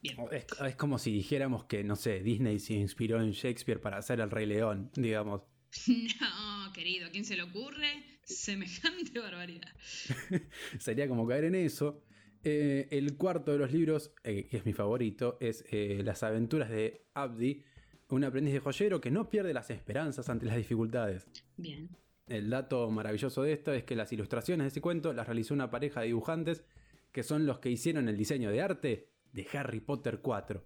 Bien. 0.02 0.16
Es, 0.32 0.46
es, 0.66 0.76
como 0.76 0.98
si 0.98 1.12
dijéramos 1.12 1.64
que, 1.64 1.84
no 1.84 1.96
sé, 1.96 2.20
Disney 2.20 2.58
se 2.58 2.74
inspiró 2.74 3.20
en 3.22 3.32
Shakespeare 3.32 3.80
para 3.80 3.98
hacer 3.98 4.20
el 4.20 4.30
Rey 4.30 4.46
León, 4.46 4.90
digamos. 4.94 5.42
No, 6.20 6.72
querido, 6.72 7.08
¿a 7.08 7.10
quién 7.10 7.24
se 7.24 7.36
le 7.36 7.42
ocurre 7.42 8.20
semejante 8.22 9.18
barbaridad? 9.18 9.72
Sería 10.78 11.08
como 11.08 11.26
caer 11.26 11.44
en 11.44 11.54
eso. 11.54 12.04
Eh, 12.44 12.88
el 12.90 13.16
cuarto 13.16 13.52
de 13.52 13.58
los 13.58 13.72
libros, 13.72 14.12
eh, 14.22 14.46
que 14.48 14.58
es 14.58 14.66
mi 14.66 14.72
favorito, 14.72 15.36
es 15.40 15.64
eh, 15.70 16.02
Las 16.04 16.22
aventuras 16.22 16.70
de 16.70 17.06
Abdi, 17.14 17.64
un 18.08 18.24
aprendiz 18.24 18.54
de 18.54 18.60
joyero 18.60 19.00
que 19.00 19.10
no 19.10 19.28
pierde 19.28 19.52
las 19.52 19.70
esperanzas 19.70 20.28
ante 20.28 20.46
las 20.46 20.56
dificultades. 20.56 21.26
Bien. 21.56 21.88
El 22.26 22.50
dato 22.50 22.90
maravilloso 22.90 23.42
de 23.42 23.52
esto 23.52 23.72
es 23.72 23.84
que 23.84 23.96
las 23.96 24.12
ilustraciones 24.12 24.64
de 24.64 24.68
ese 24.68 24.80
cuento 24.80 25.12
las 25.12 25.26
realizó 25.26 25.54
una 25.54 25.70
pareja 25.70 26.00
de 26.00 26.06
dibujantes 26.06 26.64
que 27.12 27.22
son 27.22 27.46
los 27.46 27.58
que 27.58 27.70
hicieron 27.70 28.08
el 28.08 28.16
diseño 28.16 28.50
de 28.50 28.62
arte 28.62 29.10
de 29.32 29.46
Harry 29.52 29.80
Potter 29.80 30.20
4. 30.20 30.64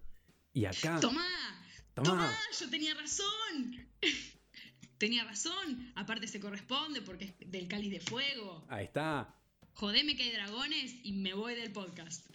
Y 0.53 0.65
acá... 0.65 0.99
¡Tomá! 0.99 1.25
¡Tomá! 1.93 2.31
¡Yo 2.59 2.69
tenía 2.69 2.93
razón! 2.93 3.87
tenía 4.97 5.23
razón. 5.23 5.91
Aparte 5.95 6.27
se 6.27 6.39
corresponde 6.39 7.01
porque 7.01 7.25
es 7.25 7.51
del 7.51 7.67
cáliz 7.67 7.91
de 7.91 7.99
fuego. 7.99 8.65
Ahí 8.69 8.85
está 8.85 9.35
jodeme 9.73 10.15
que 10.15 10.23
hay 10.23 10.31
dragones 10.31 10.95
y 11.03 11.13
me 11.13 11.33
voy 11.33 11.55
del 11.55 11.71
podcast. 11.71 12.27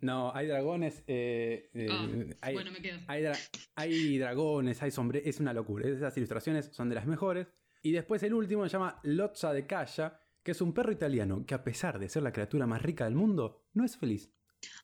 No, 0.00 0.34
hay 0.34 0.46
dragones. 0.46 1.04
Eh, 1.06 1.70
eh, 1.74 2.34
ah, 2.40 2.50
bueno, 2.52 2.72
me 2.72 2.82
quedo. 2.82 2.98
Hay, 3.06 4.18
dragones, 4.18 4.82
hay 4.82 4.90
sombreros. 4.90 5.28
Es 5.28 5.40
una 5.40 5.52
locura. 5.52 5.88
Esas 5.88 6.16
ilustraciones 6.16 6.70
son 6.72 6.88
de 6.88 6.96
las 6.96 7.06
mejores. 7.06 7.46
Y 7.82 7.92
después 7.92 8.22
el 8.22 8.34
último 8.34 8.64
se 8.66 8.72
llama 8.72 9.00
Lozza 9.02 9.52
de 9.52 9.66
Calla, 9.66 10.20
que 10.42 10.52
es 10.52 10.60
un 10.60 10.72
perro 10.72 10.92
italiano 10.92 11.44
que, 11.46 11.54
a 11.54 11.64
pesar 11.64 11.98
de 11.98 12.08
ser 12.08 12.22
la 12.22 12.32
criatura 12.32 12.66
más 12.66 12.82
rica 12.82 13.04
del 13.04 13.14
mundo, 13.14 13.68
no 13.74 13.84
es 13.84 13.96
feliz. 13.96 14.30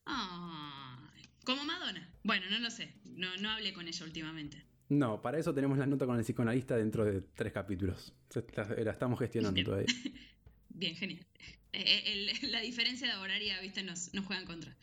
Ah, 0.06 1.10
como 1.44 1.64
Madonna. 1.64 2.12
Bueno, 2.22 2.46
no 2.50 2.58
lo 2.60 2.70
sé. 2.70 2.94
No, 3.04 3.36
no 3.38 3.50
hablé 3.50 3.72
con 3.72 3.86
ella 3.88 4.04
últimamente. 4.04 4.64
No, 4.88 5.20
para 5.20 5.38
eso 5.38 5.52
tenemos 5.52 5.76
la 5.78 5.86
nota 5.86 6.06
con 6.06 6.16
el 6.16 6.24
psicoanalista 6.24 6.76
dentro 6.76 7.04
de 7.04 7.20
tres 7.20 7.52
capítulos. 7.52 8.14
La, 8.54 8.90
estamos 8.90 9.18
gestionando 9.18 9.62
todavía. 9.62 9.86
Bien, 10.68 10.94
genial. 10.94 11.26
Eh, 11.72 12.02
eh, 12.06 12.46
la 12.50 12.60
diferencia 12.60 13.08
de 13.08 13.14
horaria, 13.20 13.60
viste, 13.60 13.82
nos, 13.82 14.10
juega 14.26 14.40
en 14.40 14.46
contra. 14.46 14.76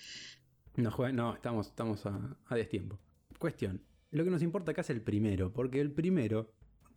No, 0.75 0.92
juega, 0.92 1.13
no 1.13 1.34
estamos, 1.34 1.68
estamos 1.68 2.06
a, 2.06 2.38
a 2.48 2.56
destiempo. 2.56 3.00
Cuestión. 3.39 3.82
Lo 4.12 4.24
que 4.24 4.30
nos 4.30 4.42
importa 4.42 4.72
acá 4.72 4.82
es 4.82 4.89
el 4.89 5.01
primero, 5.01 5.51
porque 5.51 5.82
el 5.82 5.92
primero, 5.92 6.54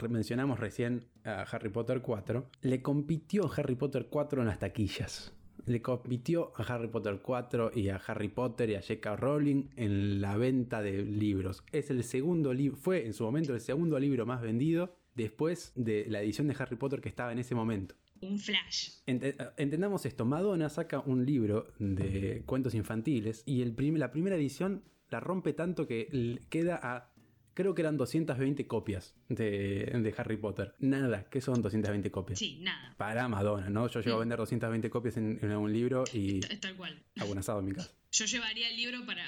mencionamos 0.08 0.60
recién 0.60 1.06
a 1.24 1.42
Harry 1.42 1.70
Potter 1.70 2.00
4, 2.00 2.50
le 2.62 2.82
compitió 2.82 3.50
Harry 3.56 3.74
Potter 3.74 4.06
4 4.08 4.42
en 4.42 4.46
las 4.46 4.58
taquillas. 4.58 5.32
Le 5.66 5.82
compitió 5.82 6.52
a 6.56 6.62
Harry 6.62 6.88
Potter 6.88 7.20
4 7.20 7.72
y 7.74 7.88
a 7.88 7.96
Harry 7.96 8.28
Potter 8.28 8.70
y 8.70 8.76
a 8.76 8.80
J.K. 8.80 9.16
Rowling 9.16 9.64
en 9.76 10.20
la 10.20 10.36
venta 10.36 10.80
de 10.80 11.02
libros. 11.02 11.64
Es 11.72 11.90
el 11.90 12.04
segundo 12.04 12.52
fue 12.76 13.04
en 13.04 13.12
su 13.12 13.24
momento 13.24 13.52
el 13.52 13.60
segundo 13.60 13.98
libro 13.98 14.24
más 14.24 14.40
vendido 14.40 14.94
después 15.14 15.72
de 15.74 16.06
la 16.08 16.22
edición 16.22 16.46
de 16.46 16.56
Harry 16.58 16.76
Potter 16.76 17.00
que 17.00 17.08
estaba 17.08 17.32
en 17.32 17.40
ese 17.40 17.56
momento 17.56 17.96
un 18.20 18.38
flash. 18.38 18.90
entendamos 19.06 20.06
esto, 20.06 20.24
Madonna 20.24 20.68
saca 20.68 21.00
un 21.00 21.24
libro 21.24 21.72
de 21.78 22.42
cuentos 22.46 22.74
infantiles 22.74 23.42
y 23.46 23.62
el 23.62 23.74
la 23.98 24.10
primera 24.10 24.36
edición 24.36 24.84
la 25.10 25.20
rompe 25.20 25.52
tanto 25.52 25.86
que 25.86 26.38
queda 26.50 26.78
a, 26.82 27.12
creo 27.54 27.74
que 27.74 27.82
eran 27.82 27.96
220 27.96 28.66
copias 28.66 29.16
de, 29.28 30.14
Harry 30.16 30.36
Potter. 30.36 30.74
Nada, 30.78 31.28
¿qué 31.28 31.40
son 31.40 31.60
220 31.60 32.10
copias? 32.10 32.38
Sí, 32.38 32.60
nada. 32.60 32.94
Para 32.96 33.26
Madonna, 33.28 33.68
¿no? 33.68 33.88
Yo 33.88 34.00
llevo 34.00 34.16
a 34.16 34.20
vender 34.20 34.38
220 34.38 34.90
copias 34.90 35.16
en, 35.16 35.44
un 35.44 35.72
libro 35.72 36.04
y... 36.12 36.40
Tal 36.40 36.76
cual. 36.76 37.02
Hago 37.18 37.32
un 37.32 37.38
asado 37.38 37.60
en 37.60 37.66
mi 37.66 37.72
casa. 37.72 37.90
Yo 38.12 38.24
llevaría 38.26 38.70
el 38.70 38.76
libro 38.76 39.04
para, 39.06 39.24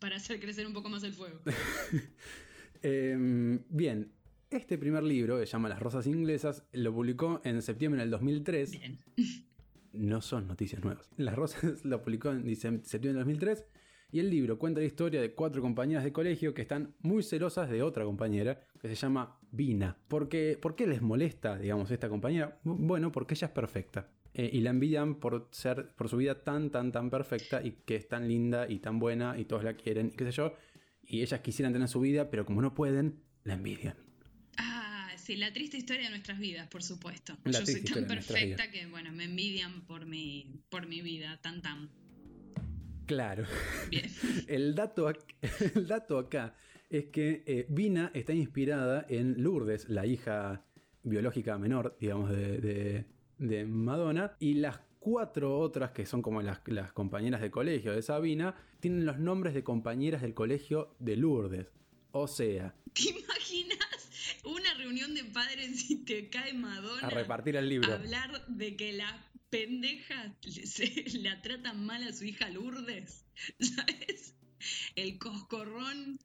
para, 0.00 0.16
hacer 0.16 0.40
crecer 0.40 0.66
un 0.66 0.72
poco 0.72 0.88
más 0.88 1.02
el 1.02 1.12
fuego. 1.12 1.40
Em, 2.82 3.62
bien, 3.68 4.10
este 4.50 4.78
primer 4.78 5.04
libro, 5.04 5.38
que 5.38 5.46
se 5.46 5.52
llama 5.52 5.68
Las 5.68 5.80
Rosas 5.80 6.06
Inglesas, 6.06 6.64
lo 6.72 6.92
publicó 6.92 7.40
en 7.44 7.62
septiembre 7.62 8.00
del 8.00 8.10
2003. 8.10 8.70
Bien. 8.72 8.98
No 9.92 10.20
son 10.20 10.46
noticias 10.46 10.84
nuevas. 10.84 11.10
Las 11.16 11.34
Rosas 11.34 11.84
lo 11.84 12.00
publicó 12.00 12.30
en 12.30 12.54
septiembre 12.54 13.08
del 13.08 13.16
2003 13.16 13.64
y 14.12 14.20
el 14.20 14.30
libro 14.30 14.56
cuenta 14.56 14.78
la 14.78 14.86
historia 14.86 15.20
de 15.20 15.34
cuatro 15.34 15.60
compañeras 15.62 16.04
de 16.04 16.12
colegio 16.12 16.54
que 16.54 16.62
están 16.62 16.94
muy 17.00 17.24
celosas 17.24 17.68
de 17.68 17.82
otra 17.82 18.04
compañera 18.04 18.60
que 18.80 18.86
se 18.86 18.94
llama 18.94 19.40
Vina. 19.50 19.96
¿Por 20.06 20.28
qué, 20.28 20.58
les 20.86 21.02
molesta, 21.02 21.58
digamos, 21.58 21.90
esta 21.90 22.08
compañera? 22.08 22.60
Bueno, 22.62 23.10
porque 23.10 23.34
ella 23.34 23.48
es 23.48 23.52
perfecta. 23.52 24.08
Eh, 24.32 24.48
y 24.52 24.60
la 24.60 24.70
envidian 24.70 25.16
por 25.16 25.48
ser, 25.50 25.92
por 25.96 26.08
su 26.08 26.18
vida 26.18 26.44
tan, 26.44 26.70
tan, 26.70 26.92
tan 26.92 27.10
perfecta 27.10 27.60
y 27.60 27.72
que 27.84 27.96
es 27.96 28.06
tan 28.06 28.28
linda 28.28 28.68
y 28.68 28.78
tan 28.78 29.00
buena 29.00 29.36
y 29.36 29.44
todos 29.44 29.64
la 29.64 29.74
quieren 29.74 30.06
y 30.06 30.16
qué 30.16 30.24
sé 30.26 30.30
yo. 30.30 30.54
Y 31.02 31.22
ellas 31.22 31.40
quisieran 31.40 31.72
tener 31.72 31.88
su 31.88 31.98
vida, 31.98 32.30
pero 32.30 32.46
como 32.46 32.62
no 32.62 32.74
pueden, 32.74 33.24
la 33.42 33.54
envidian 33.54 34.09
la 35.36 35.52
triste 35.52 35.76
historia 35.76 36.04
de 36.04 36.10
nuestras 36.10 36.38
vidas, 36.38 36.68
por 36.68 36.82
supuesto. 36.82 37.36
Yo 37.44 37.64
soy 37.64 37.82
tan 37.82 38.06
perfecta 38.06 38.70
que, 38.70 38.86
bueno, 38.86 39.12
me 39.12 39.24
envidian 39.24 39.82
por 39.82 40.06
mi, 40.06 40.60
por 40.68 40.86
mi 40.86 41.00
vida, 41.00 41.40
tan 41.40 41.62
tan. 41.62 41.90
Claro. 43.06 43.44
Bien. 43.90 44.10
El 44.48 44.74
dato, 44.74 45.10
el 45.74 45.86
dato 45.86 46.18
acá 46.18 46.54
es 46.88 47.06
que 47.06 47.42
eh, 47.46 47.66
Vina 47.68 48.10
está 48.14 48.32
inspirada 48.32 49.06
en 49.08 49.42
Lourdes, 49.42 49.88
la 49.88 50.06
hija 50.06 50.64
biológica 51.02 51.58
menor, 51.58 51.96
digamos, 52.00 52.30
de, 52.30 53.06
de 53.38 53.64
Madonna 53.64 54.36
y 54.38 54.54
las 54.54 54.80
cuatro 55.00 55.58
otras 55.58 55.90
que 55.90 56.06
son 56.06 56.22
como 56.22 56.42
las, 56.42 56.60
las 56.66 56.92
compañeras 56.92 57.40
de 57.40 57.50
colegio 57.50 57.92
de 57.92 58.02
Sabina 58.02 58.54
tienen 58.78 59.06
los 59.06 59.18
nombres 59.18 59.54
de 59.54 59.64
compañeras 59.64 60.22
del 60.22 60.34
colegio 60.34 60.94
de 61.00 61.16
Lourdes. 61.16 61.72
O 62.12 62.28
sea, 62.28 62.74
¿Te 62.92 63.08
imaginas 63.08 63.78
una 64.44 64.74
reunión 64.74 65.14
de 65.14 65.24
padres 65.24 65.90
y 65.90 66.04
te 66.04 66.28
cae 66.30 66.52
Madonna? 66.54 67.06
a 67.06 67.10
repartir 67.10 67.56
el 67.56 67.68
libro. 67.68 67.92
Hablar 67.92 68.46
de 68.48 68.76
que 68.76 68.92
las 68.92 69.14
pendejas 69.50 70.32
se- 70.42 71.04
la 71.20 71.40
tratan 71.42 71.84
mal 71.84 72.02
a 72.02 72.12
su 72.12 72.24
hija 72.24 72.48
Lourdes. 72.50 73.26
¿Sabes? 73.60 74.34
El 74.94 75.18
coscorrón 75.18 76.18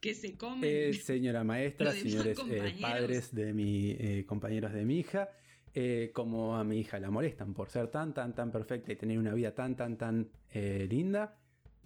que 0.00 0.14
se 0.14 0.36
come. 0.36 0.88
Eh, 0.90 0.94
señora 0.94 1.44
maestra, 1.44 1.92
señores 1.94 2.38
eh, 2.50 2.76
padres 2.80 3.34
de 3.34 3.52
mi 3.52 3.90
eh, 3.92 4.24
compañeros 4.26 4.72
de 4.72 4.84
mi 4.84 4.98
hija, 4.98 5.28
eh, 5.74 6.10
como 6.14 6.56
a 6.56 6.64
mi 6.64 6.80
hija 6.80 6.98
la 6.98 7.10
molestan 7.10 7.54
por 7.54 7.70
ser 7.70 7.88
tan, 7.88 8.12
tan, 8.14 8.34
tan 8.34 8.50
perfecta 8.52 8.92
y 8.92 8.96
tener 8.96 9.18
una 9.18 9.32
vida 9.34 9.54
tan, 9.54 9.76
tan, 9.76 9.96
tan 9.96 10.30
linda, 10.52 11.38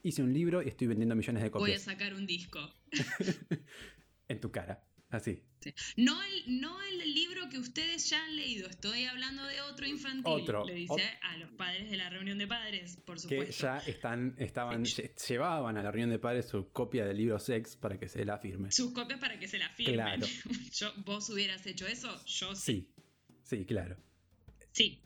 hice 0.02 0.22
un 0.22 0.32
libro 0.32 0.62
y 0.62 0.68
estoy 0.68 0.88
vendiendo 0.88 1.14
millones 1.16 1.42
de 1.42 1.48
Voy 1.50 1.58
a 1.58 1.74
copias 1.74 1.82
sacar 1.82 2.14
un 2.14 2.26
disco. 2.26 2.60
en 4.28 4.40
tu 4.40 4.50
cara, 4.50 4.84
así. 5.10 5.42
No 5.96 6.22
el, 6.22 6.60
no 6.60 6.80
el 6.82 7.14
libro 7.14 7.48
que 7.50 7.58
ustedes 7.58 8.08
ya 8.08 8.24
han 8.24 8.36
leído, 8.36 8.68
estoy 8.68 9.04
hablando 9.04 9.44
de 9.44 9.60
otro 9.62 9.86
infantil. 9.86 10.22
Otro, 10.32 10.64
Le 10.64 10.74
dice 10.74 10.92
ot- 10.94 11.18
a 11.22 11.36
los 11.38 11.50
padres 11.52 11.90
de 11.90 11.96
la 11.96 12.08
reunión 12.10 12.38
de 12.38 12.46
padres, 12.46 12.96
por 13.04 13.16
Que 13.16 13.22
supuesto. 13.22 13.62
ya 13.66 13.78
están, 13.78 14.34
estaban, 14.38 14.86
Sí. 14.86 15.02
llevaban 15.28 15.76
a 15.76 15.82
la 15.82 15.90
reunión 15.90 16.10
de 16.10 16.18
padres 16.20 16.46
su 16.48 16.70
copia 16.70 17.04
del 17.04 17.16
libro 17.16 17.38
Sex 17.40 17.76
para 17.76 17.98
que 17.98 18.08
se 18.08 18.24
la 18.24 18.38
firme. 18.38 18.70
Sus 18.70 18.92
copias 18.92 19.18
para 19.18 19.38
que 19.38 19.48
se 19.48 19.58
la 19.58 19.68
firmen. 19.70 19.96
Claro. 19.96 20.26
Yo, 20.72 20.92
¿Vos 21.04 21.28
hubieras 21.30 21.66
hecho 21.66 21.86
eso? 21.86 22.24
Yo 22.24 22.54
sí. 22.54 22.88
Sí, 23.42 23.56
sí, 23.58 23.64
claro. 23.66 23.96
Sí. 24.72 25.02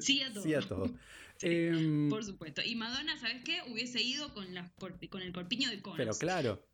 Sí 0.00 0.20
a 0.22 0.30
todo. 0.34 0.42
Sí 0.44 0.54
a 0.54 0.60
todo. 0.60 0.98
Sí, 1.36 1.48
Em, 1.48 2.08
Por 2.08 2.24
supuesto. 2.24 2.62
Y 2.64 2.76
Madonna, 2.76 3.18
¿sabes 3.18 3.42
qué? 3.44 3.58
Hubiese 3.66 4.00
ido 4.00 4.32
con, 4.34 4.54
las 4.54 4.70
con 5.10 5.20
el 5.20 5.32
corpiño 5.32 5.68
de 5.68 5.82
conos. 5.82 5.96
Pero 5.96 6.14
claro, 6.14 6.64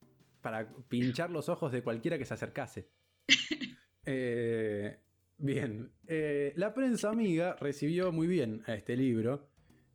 para 0.40 0.68
pinchar 0.88 1.30
los 1.30 1.48
ojos 1.48 1.70
de 1.72 1.82
cualquiera 1.82 2.18
que 2.18 2.24
se 2.24 2.34
acercase. 2.34 2.88
Eh, 4.06 4.98
bien, 5.36 5.92
eh, 6.06 6.52
la 6.56 6.72
prensa 6.72 7.10
amiga 7.10 7.54
recibió 7.60 8.10
muy 8.12 8.26
bien 8.26 8.62
a 8.66 8.72
este 8.74 8.96
libro, 8.96 9.50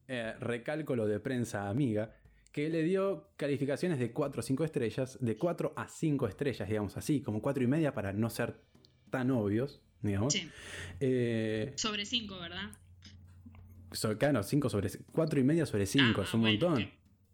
eh, 0.08 0.34
recalco 0.40 0.96
lo 0.96 1.08
de 1.08 1.20
prensa 1.20 1.70
amiga, 1.70 2.16
que 2.52 2.70
le 2.70 2.84
dio 2.84 3.32
calificaciones 3.36 3.98
de 4.00 4.12
4 4.12 4.40
o 4.40 4.44
5 4.44 4.64
estrellas, 4.64 5.18
de 5.20 5.36
4 5.38 5.74
a 5.75 5.88
5 5.88 6.28
estrellas, 6.28 6.70
digamos 6.70 6.96
así, 6.98 7.22
como 7.22 7.42
4 7.42 7.64
y 7.64 7.68
media 7.68 7.94
para 7.96 8.14
no 8.14 8.30
ser 8.30 8.62
tan 9.10 9.32
obvios, 9.32 9.82
digamos. 10.02 10.34
Sí. 10.34 10.50
Eh, 11.00 11.74
Sobre 11.75 12.06
cinco, 12.06 12.40
¿verdad? 12.40 12.72
so- 13.92 14.18
claro, 14.20 14.44
5 14.44 14.70
sobre 14.70 14.90
4 15.12 15.40
y 15.40 15.44
media 15.44 15.66
sobre 15.66 15.88
5, 15.88 16.22
Ah, 16.22 16.24
es 16.25 16.34
un 16.36 16.42
bueno, 16.42 16.54
montón. 16.70 16.84
ok. 16.84 16.90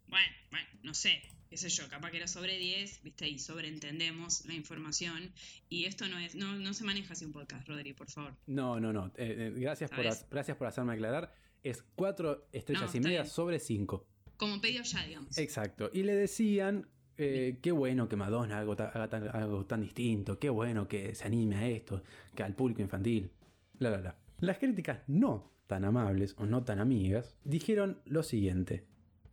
Bueno, 0.08 0.32
bueno, 0.50 0.66
no 0.84 0.94
sé. 0.94 1.22
Qué 1.52 1.58
sé 1.58 1.68
yo, 1.68 1.86
capaz 1.90 2.10
que 2.10 2.16
era 2.16 2.26
sobre 2.26 2.56
10, 2.56 3.02
¿viste? 3.02 3.28
Y 3.28 3.38
sobreentendemos 3.38 4.46
la 4.46 4.54
información. 4.54 5.34
Y 5.68 5.84
esto 5.84 6.08
no 6.08 6.18
es, 6.18 6.34
no, 6.34 6.54
no 6.58 6.72
se 6.72 6.82
maneja 6.82 7.12
así 7.12 7.26
un 7.26 7.32
podcast, 7.32 7.68
Rodri, 7.68 7.92
por 7.92 8.08
favor. 8.08 8.34
No, 8.46 8.80
no, 8.80 8.90
no. 8.90 9.08
eh, 9.18 9.52
eh, 9.52 9.52
gracias, 9.54 9.90
por, 9.90 10.02
gracias 10.30 10.56
por 10.56 10.66
hacerme 10.66 10.94
aclarar. 10.94 11.34
Es 11.62 11.82
4 11.94 12.48
estrellas 12.52 12.94
No, 12.94 12.98
y 12.98 13.02
media 13.02 13.20
bien. 13.20 13.30
sobre 13.30 13.58
5. 13.58 14.06
Como 14.38 14.62
pedido 14.62 14.82
ya, 14.82 15.04
digamos. 15.04 15.36
Exacto. 15.36 15.90
Y 15.92 16.04
le 16.04 16.14
decían, 16.14 16.88
eh, 17.18 17.58
qué 17.60 17.70
bueno 17.70 18.08
que 18.08 18.16
Madonna 18.16 18.58
haga, 18.60 18.72
haga 18.86 19.30
algo 19.32 19.66
tan 19.66 19.82
distinto, 19.82 20.38
qué 20.38 20.48
bueno 20.48 20.88
que 20.88 21.14
se 21.14 21.24
anime 21.26 21.56
a 21.56 21.68
esto, 21.68 22.02
que 22.34 22.42
al 22.44 22.54
público 22.54 22.80
infantil. 22.80 23.30
La, 23.78 23.90
la, 23.90 24.00
la. 24.00 24.18
Las 24.40 24.56
críticas 24.56 25.00
no 25.06 25.52
tan 25.66 25.84
amables 25.84 26.34
o 26.38 26.46
no 26.46 26.64
tan 26.64 26.80
amigas 26.80 27.36
dijeron 27.44 28.00
lo 28.06 28.22
siguiente. 28.22 28.86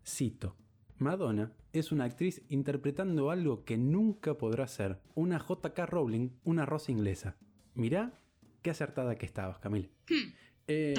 Cito. 0.05 0.57
Madonna 0.99 1.51
es 1.73 1.91
una 1.91 2.05
actriz 2.05 2.41
interpretando 2.49 3.31
algo 3.31 3.63
que 3.63 3.77
nunca 3.77 4.37
podrá 4.37 4.67
ser. 4.67 4.99
Una 5.15 5.37
JK 5.39 5.77
Rowling, 5.87 6.29
una 6.43 6.65
rosa 6.65 6.91
inglesa. 6.91 7.37
Mirá 7.73 8.19
qué 8.61 8.69
acertada 8.71 9.15
que 9.15 9.25
estabas, 9.25 9.59
Camila. 9.59 9.87
Hmm, 10.09 10.33
Eh, 10.67 10.93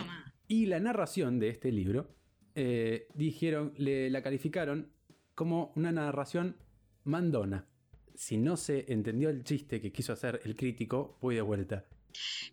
y 0.48 0.66
la 0.66 0.80
narración 0.80 1.38
de 1.38 1.48
este 1.48 1.70
libro 1.70 2.16
eh, 2.56 3.06
dijeron, 3.14 3.72
le, 3.76 4.10
la 4.10 4.20
calificaron 4.22 4.90
como 5.36 5.72
una 5.76 5.92
narración 5.92 6.56
mandona. 7.04 7.66
Si 8.14 8.36
no 8.36 8.56
se 8.56 8.92
entendió 8.92 9.30
el 9.30 9.44
chiste 9.44 9.80
que 9.80 9.92
quiso 9.92 10.12
hacer 10.12 10.40
el 10.44 10.56
crítico, 10.56 11.18
voy 11.20 11.36
de 11.36 11.42
vuelta. 11.42 11.86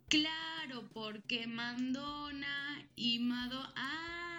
Claro, 0.08 0.88
porque 0.94 1.46
Mandona 1.46 2.88
y 2.94 3.18
Mado. 3.18 3.60
Ah, 3.74 4.37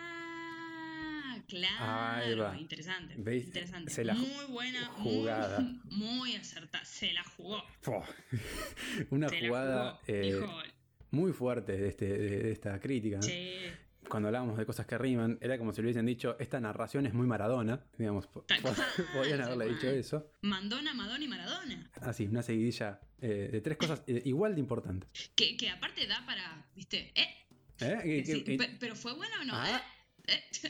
claro. 1.49 2.55
Interesante. 2.55 3.15
¿Veis? 3.17 3.45
Interesante. 3.47 3.91
Se 3.91 4.03
la 4.03 4.13
muy 4.13 4.45
buena. 4.49 4.85
jugada. 4.88 5.59
Muy, 5.59 5.79
muy 6.07 6.35
acertada. 6.35 6.85
Se 6.85 7.12
la 7.13 7.23
jugó. 7.23 7.63
Una 9.09 9.29
se 9.29 9.39
jugada 9.47 9.99
eh, 10.07 10.21
Dijo, 10.33 10.53
muy 11.12 11.33
fuerte 11.33 11.73
de, 11.77 11.88
este, 11.89 12.05
de, 12.17 12.51
esta 12.51 12.79
crítica. 12.79 13.17
¿no? 13.17 13.21
che, 13.23 13.71
Cuando 14.07 14.27
hablábamos 14.29 14.57
de 14.57 14.65
cosas 14.65 14.85
que 14.85 14.97
riman, 14.97 15.38
era 15.41 15.57
como 15.57 15.73
si 15.73 15.81
le 15.81 15.88
hubiesen 15.88 16.05
dicho, 16.05 16.35
esta 16.39 16.59
narración 16.59 17.05
es 17.05 17.13
muy 17.13 17.27
maradona. 17.27 17.83
Digamos, 17.97 18.27
podían 19.13 19.41
haberle 19.41 19.67
dicho 19.69 19.88
eso. 19.89 20.31
Mandona, 20.41 20.93
Madonna 20.93 21.23
y 21.23 21.27
Maradona. 21.27 21.91
Así, 22.01 22.25
una 22.27 22.41
seguidilla 22.43 22.99
eh, 23.21 23.49
de 23.51 23.62
tres 23.62 23.77
cosas 23.77 24.03
eh, 24.07 24.21
igual 24.25 24.53
de 24.55 24.62
importantes. 24.62 25.31
Que, 25.35 25.57
que 25.57 25.69
aparte 25.69 26.07
da 26.07 26.25
para, 26.25 26.65
viste, 26.75 27.12
¿eh? 27.15 27.35
¿Eh? 27.81 27.97
Que- 28.03 28.25
Sí, 28.25 28.43
que- 28.43 28.57
pe- 28.57 28.77
pero 28.79 28.95
fue 28.95 29.13
bueno 29.13 29.33
o 29.41 29.45
no, 29.45 29.53
Ah. 29.55 29.69
¿eh? 29.69 29.81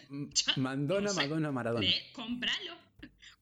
Mandona. 0.58 1.14
Madonna, 1.14 1.52
Maradona. 1.52 1.86
¿Eh? 1.86 2.04
Cómpralo. 2.14 2.74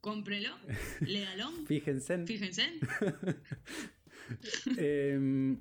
Cómprelo. 0.02 0.50
Léalo. 1.02 1.52
Fíjense. 1.68 2.26
Fíjense. 2.26 2.80
Em, 4.78 5.58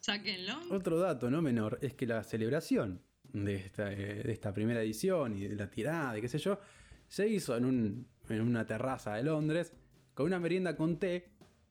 Sáquenlo. 0.00 0.54
otro 0.70 0.98
dato 0.98 1.30
no 1.30 1.42
menor 1.42 1.78
es 1.82 1.94
que 1.94 2.06
la 2.06 2.22
celebración 2.22 3.02
de 3.32 3.56
esta, 3.56 3.92
eh, 3.92 4.22
de 4.22 4.32
esta 4.32 4.52
primera 4.54 4.82
edición 4.82 5.36
y 5.36 5.48
de 5.48 5.56
la 5.56 5.68
tirada 5.70 6.16
y 6.16 6.20
qué 6.20 6.28
sé 6.28 6.38
yo, 6.38 6.60
se 7.08 7.26
hizo 7.28 7.56
en, 7.56 7.64
un- 7.64 8.06
en 8.28 8.40
una 8.40 8.66
terraza 8.66 9.14
de 9.14 9.24
Londres 9.24 9.72
con 10.14 10.26
una 10.26 10.38
merienda 10.38 10.76
con 10.76 10.98
té 10.98 11.30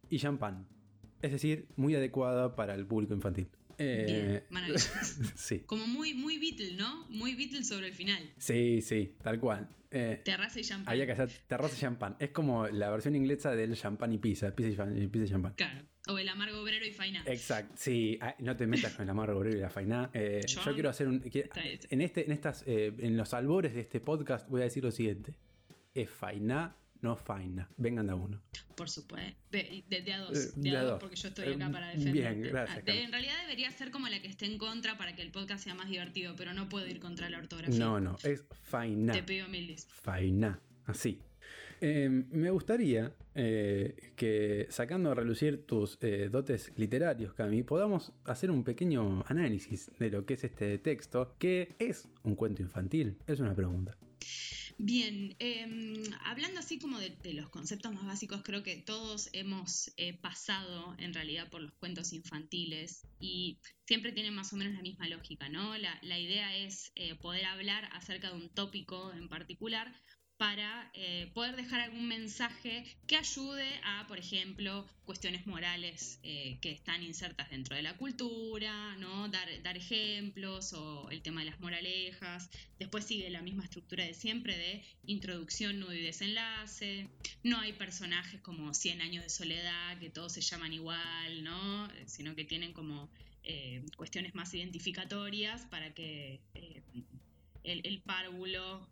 y 0.09 0.19
champán. 0.19 0.67
Es 1.21 1.31
decir, 1.31 1.67
muy 1.77 1.95
adecuada 1.95 2.55
para 2.55 2.75
el 2.75 2.85
público 2.85 3.13
infantil. 3.13 3.47
Eh, 3.77 4.05
Bien, 4.07 4.43
maravilloso. 4.49 4.91
sí, 5.35 5.59
Como 5.65 5.87
muy, 5.87 6.13
muy 6.13 6.37
Beatle, 6.39 6.75
¿no? 6.75 7.05
Muy 7.09 7.35
Beatle 7.35 7.63
sobre 7.63 7.87
el 7.87 7.93
final. 7.93 8.31
sí, 8.37 8.81
sí, 8.81 9.15
tal 9.23 9.39
cual. 9.39 9.67
Eh, 9.95 10.21
Terraza 10.25 10.59
y 10.59 10.63
champán. 10.63 10.91
había 10.91 11.05
que 11.05 11.11
hacer 11.11 11.29
terraza 11.47 11.75
y 11.77 11.79
champán. 11.81 12.15
Es 12.19 12.31
como 12.31 12.67
la 12.67 12.89
versión 12.89 13.15
inglesa 13.15 13.55
del 13.55 13.75
champán 13.75 14.11
y 14.11 14.17
pizza, 14.17 14.55
pizza 14.55 14.87
y, 14.95 15.05
pizza 15.07 15.25
y 15.25 15.29
champán. 15.29 15.53
Claro. 15.53 15.85
O 16.07 16.17
el 16.17 16.27
amargo 16.27 16.59
obrero 16.61 16.83
y 16.85 16.91
faina. 16.91 17.23
Exacto, 17.27 17.75
sí, 17.77 18.17
ah, 18.19 18.35
no 18.39 18.57
te 18.57 18.65
metas 18.67 18.93
con 18.93 19.03
el 19.03 19.09
amargo 19.11 19.37
obrero 19.39 19.55
y 19.57 19.61
la 19.61 19.69
fainá. 19.69 20.09
Eh, 20.13 20.41
yo, 20.47 20.61
Yo- 20.63 20.73
quiero 20.73 20.89
hacer 20.89 21.07
un. 21.07 21.21
en, 21.23 22.01
este, 22.01 22.25
en, 22.25 22.31
estas, 22.31 22.63
eh, 22.65 22.91
en 22.97 23.15
los 23.15 23.33
albores 23.35 23.73
de 23.75 23.81
este 23.81 23.99
podcast 24.01 24.49
voy 24.49 24.61
a 24.61 24.63
decir 24.65 24.83
lo 24.83 24.91
siguiente: 24.91 25.35
es 25.93 26.09
fainá, 26.09 26.75
no 27.03 27.15
faina. 27.15 27.69
Vengan 27.77 28.07
de 28.07 28.13
a 28.13 28.15
uno. 28.15 28.41
Por 28.75 28.89
supuesto. 28.89 29.37
De, 29.51 29.83
de- 29.89 30.01
de 30.01 30.13
a 30.13 30.19
dos. 30.21 30.37
Eh, 30.37 30.51
De, 30.55 30.69
de 30.71 30.77
a 30.77 30.79
a 30.79 30.83
dos, 30.83 30.91
dos. 30.93 30.99
porque 31.01 31.15
yo 31.15 31.27
estoy 31.27 31.53
acá 31.53 31.67
Eh, 31.67 31.71
para 31.71 31.93
bien, 31.93 32.13
defender. 32.13 32.49
gracias, 32.51 32.83
Cam. 32.83 32.95
en 32.95 33.11
realidad 33.11 33.33
debería 33.41 33.71
ser 33.71 33.91
como 33.91 34.07
la 34.09 34.19
que 34.21 34.27
esté 34.27 34.45
en 34.47 34.57
contra 34.57 34.97
para 34.97 35.15
que 35.15 35.21
el 35.21 35.31
podcast 35.31 35.63
sea 35.63 35.75
más 35.75 35.89
divertido, 35.89 36.33
pero 36.35 36.53
no 36.53 36.67
puedo 36.69 36.87
ir 36.87 36.99
contra 36.99 37.29
la 37.29 37.37
ortografía. 37.37 37.77
No, 37.77 37.99
no, 37.99 38.17
es 38.23 38.43
faina. 38.63 39.13
Te 39.13 39.21
pido 39.21 39.47
mil 39.47 39.67
dis. 39.67 39.85
Faina, 39.87 40.59
así. 40.85 41.19
Eh, 41.85 42.07
me 42.09 42.49
gustaría 42.49 43.11
eh, 43.35 44.13
que, 44.15 44.67
sacando 44.69 45.11
a 45.11 45.15
relucir 45.15 45.65
tus 45.65 45.97
eh, 46.01 46.29
dotes 46.31 46.71
literarios, 46.77 47.33
Cami, 47.33 47.63
podamos 47.63 48.13
hacer 48.23 48.49
un 48.51 48.63
pequeño 48.63 49.21
análisis 49.27 49.91
de 49.99 50.09
lo 50.09 50.25
que 50.25 50.35
es 50.35 50.45
este 50.45 50.77
texto, 50.77 51.35
que 51.37 51.75
es 51.79 52.07
un 52.23 52.35
cuento 52.35 52.61
infantil. 52.61 53.17
Es 53.27 53.41
una 53.41 53.53
pregunta. 53.53 53.97
Bien, 54.77 55.35
eh, 55.39 56.03
hablando 56.25 56.59
así 56.59 56.79
como 56.79 56.99
de, 56.99 57.15
los 57.33 57.49
conceptos 57.49 57.93
más 57.93 58.05
básicos, 58.05 58.41
creo 58.43 58.63
que 58.63 58.77
todos 58.77 59.29
hemos 59.33 59.93
eh, 59.97 60.13
pasado 60.13 60.95
en 60.97 61.13
realidad 61.13 61.49
por 61.49 61.61
los 61.61 61.73
cuentos 61.73 62.11
infantiles 62.11 63.07
y 63.19 63.59
siempre 63.85 64.11
tienen 64.11 64.33
más 64.33 64.51
o 64.51 64.55
menos 64.55 64.73
la 64.73 64.81
misma 64.81 65.07
lógica, 65.07 65.47
¿no? 65.49 65.77
La, 65.77 65.97
la 66.01 66.19
idea 66.19 66.55
es 66.57 66.91
eh, 66.95 67.15
poder 67.15 67.45
hablar 67.45 67.87
acerca 67.93 68.29
de 68.31 68.37
un 68.37 68.49
tópico 68.49 69.13
en 69.13 69.29
particular 69.29 69.93
para 70.43 70.91
eh, 70.93 71.31
poder 71.33 71.55
dejar 71.55 71.79
algún 71.79 72.05
mensaje 72.05 72.83
que 73.07 73.15
ayude 73.15 73.79
a, 73.85 74.05
por 74.07 74.19
ejemplo, 74.19 74.85
cuestiones 75.05 75.47
morales 75.47 76.19
eh, 76.21 76.57
que 76.59 76.69
están 76.69 77.01
insertas 77.01 77.49
dentro 77.49 77.77
de 77.77 77.81
la 77.81 77.95
cultura, 77.95 78.97
¿no? 78.97 79.29
Dar, 79.29 79.77
ejemplos 79.77 80.73
o 80.73 81.09
el 81.11 81.21
tema 81.21 81.45
de 81.45 81.45
las 81.45 81.61
moralejas. 81.61 82.49
Después 82.77 83.05
sigue 83.05 83.29
la 83.29 83.41
misma 83.41 83.63
estructura 83.63 84.03
de 84.03 84.13
siempre 84.13 84.57
de 84.57 84.83
introducción, 85.05 85.79
nudo 85.79 85.93
y 85.93 86.01
desenlace. 86.01 87.07
No 87.43 87.61
hay 87.61 87.71
personajes 87.71 88.41
como 88.41 88.73
100 88.73 88.99
años 88.99 89.23
de 89.23 89.29
soledad, 89.29 89.97
que 89.97 90.09
todos 90.09 90.33
se 90.33 90.41
llaman 90.41 90.73
igual, 90.73 91.45
¿no? 91.45 91.87
Sino 92.05 92.35
que 92.35 92.43
tienen 92.43 92.73
como 92.73 93.09
eh, 93.45 93.81
cuestiones 93.95 94.35
más 94.35 94.53
identificatorias 94.53 95.65
para 95.67 95.93
que 95.93 96.41
eh, 96.53 96.83
el, 97.63 98.01
párvulo 98.01 98.85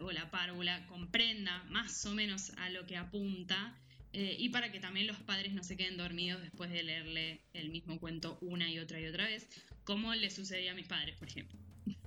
o 0.00 0.12
la 0.12 0.30
párvula 0.30 0.86
comprenda 0.86 1.62
más 1.64 2.04
o 2.06 2.14
menos 2.14 2.50
a 2.58 2.68
lo 2.70 2.86
que 2.86 2.96
apunta 2.96 3.76
eh, 4.12 4.36
y 4.38 4.50
para 4.50 4.70
que 4.70 4.78
también 4.80 5.06
los 5.06 5.16
padres 5.18 5.52
no 5.54 5.64
se 5.64 5.76
queden 5.76 5.96
dormidos 5.96 6.40
después 6.42 6.70
de 6.70 6.82
leerle 6.82 7.40
el 7.52 7.70
mismo 7.70 7.98
cuento 7.98 8.38
una 8.40 8.70
y 8.70 8.78
otra 8.78 9.00
y 9.00 9.06
otra 9.06 9.24
vez, 9.24 9.48
como 9.84 10.14
le 10.14 10.30
sucedía 10.30 10.72
a 10.72 10.74
mis 10.74 10.86
padres, 10.86 11.16
por 11.16 11.28
ejemplo. 11.28 11.58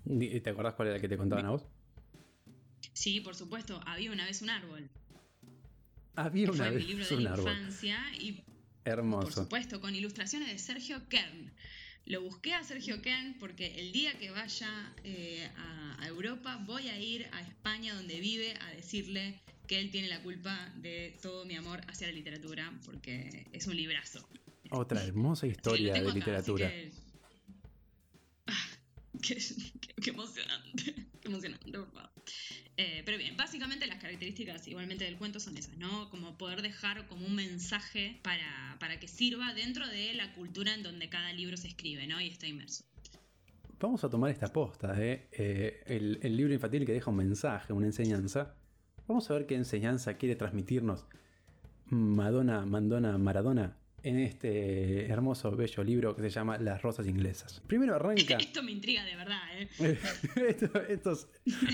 ¿Y 0.05 0.39
¿Te 0.39 0.49
acordás 0.51 0.75
cuál 0.75 0.87
era 0.89 0.95
el 0.95 1.01
que 1.01 1.09
te 1.09 1.17
contaban 1.17 1.45
a 1.45 1.49
vos? 1.51 1.63
Sí, 2.93 3.19
por 3.19 3.35
supuesto, 3.35 3.81
había 3.85 4.11
una 4.11 4.25
vez 4.25 4.41
un 4.41 4.49
árbol. 4.49 4.89
Había 6.15 6.49
una 6.49 6.57
Fue 6.63 6.69
mi 6.71 6.75
vez 6.77 6.87
libro 6.87 7.07
de 7.07 7.15
un 7.15 7.23
la 7.25 7.33
árbol. 7.33 7.51
infancia 7.51 7.99
y 8.19 8.41
Hermoso. 8.85 9.23
por 9.27 9.33
supuesto 9.33 9.81
con 9.81 9.93
ilustraciones 9.93 10.47
de 10.49 10.57
Sergio 10.59 11.07
Kern. 11.09 11.51
Lo 12.07 12.21
busqué 12.21 12.53
a 12.53 12.63
Sergio 12.63 13.01
Kern 13.01 13.35
porque 13.37 13.79
el 13.79 13.91
día 13.91 14.17
que 14.17 14.31
vaya 14.31 14.93
eh, 15.03 15.49
a, 15.57 16.01
a 16.01 16.07
Europa 16.07 16.57
voy 16.65 16.87
a 16.87 16.97
ir 16.99 17.27
a 17.33 17.41
España 17.41 17.93
donde 17.95 18.19
vive 18.21 18.53
a 18.61 18.69
decirle 18.71 19.41
que 19.67 19.77
él 19.79 19.91
tiene 19.91 20.07
la 20.07 20.21
culpa 20.23 20.71
de 20.77 21.17
todo 21.21 21.43
mi 21.45 21.55
amor 21.55 21.81
hacia 21.89 22.07
la 22.07 22.13
literatura 22.13 22.71
porque 22.85 23.47
es 23.51 23.67
un 23.67 23.75
librazo. 23.75 24.25
Otra 24.69 25.03
hermosa 25.03 25.47
historia 25.47 25.93
de 25.93 25.99
acá, 25.99 26.13
literatura. 26.13 26.69
que- 26.69 26.91
Ah, 28.47 28.67
qué, 29.21 29.35
qué- 29.35 29.93
qué 30.01 30.09
emocionante, 30.11 30.95
qué 31.21 31.27
emocionante, 31.27 31.71
por 31.73 31.91
favor. 31.91 32.11
Eh, 32.77 33.01
pero 33.05 33.17
bien, 33.17 33.35
básicamente 33.35 33.87
las 33.87 33.97
características 33.97 34.67
igualmente 34.67 35.03
del 35.03 35.17
cuento 35.17 35.39
son 35.39 35.57
esas, 35.57 35.75
¿no? 35.77 36.09
Como 36.11 36.37
poder 36.37 36.61
dejar 36.61 37.07
como 37.07 37.25
un 37.25 37.33
mensaje 37.33 38.19
para, 38.21 38.77
para 38.79 38.99
que 38.99 39.07
sirva 39.07 39.53
dentro 39.55 39.87
de 39.87 40.13
la 40.13 40.33
cultura 40.35 40.75
en 40.75 40.83
donde 40.83 41.09
cada 41.09 41.33
libro 41.33 41.57
se 41.57 41.67
escribe, 41.67 42.05
¿no? 42.05 42.21
Y 42.21 42.27
está 42.27 42.45
inmerso. 42.45 42.83
Vamos 43.79 44.03
a 44.03 44.09
tomar 44.09 44.29
esta 44.29 44.53
posta, 44.53 44.95
¿eh? 45.01 45.27
Eh, 45.31 45.83
el, 45.87 46.19
el 46.21 46.37
libro 46.37 46.53
infantil 46.53 46.85
que 46.85 46.93
deja 46.93 47.09
un 47.09 47.17
mensaje, 47.17 47.73
una 47.73 47.87
enseñanza. 47.87 48.55
Vamos 49.07 49.29
a 49.31 49.33
ver 49.33 49.47
qué 49.47 49.55
enseñanza 49.55 50.17
quiere 50.17 50.35
transmitirnos 50.35 51.05
Madonna, 51.89 52.65
Mandona, 52.65 53.17
Maradona 53.17 53.77
en 54.07 54.19
este 54.19 55.05
hermoso, 55.07 55.51
bello 55.55 55.83
libro 55.83 56.15
que 56.15 56.21
se 56.23 56.29
llama 56.29 56.57
Las 56.57 56.81
Rosas 56.81 57.07
Inglesas. 57.07 57.61
Primero 57.67 57.95
arranca. 57.95 58.37
Esto 58.37 58.63
me 58.63 58.71
intriga 58.71 59.03
de 59.03 59.15
verdad, 59.15 59.39
¿eh? 59.59 59.67
esto, 60.89 61.11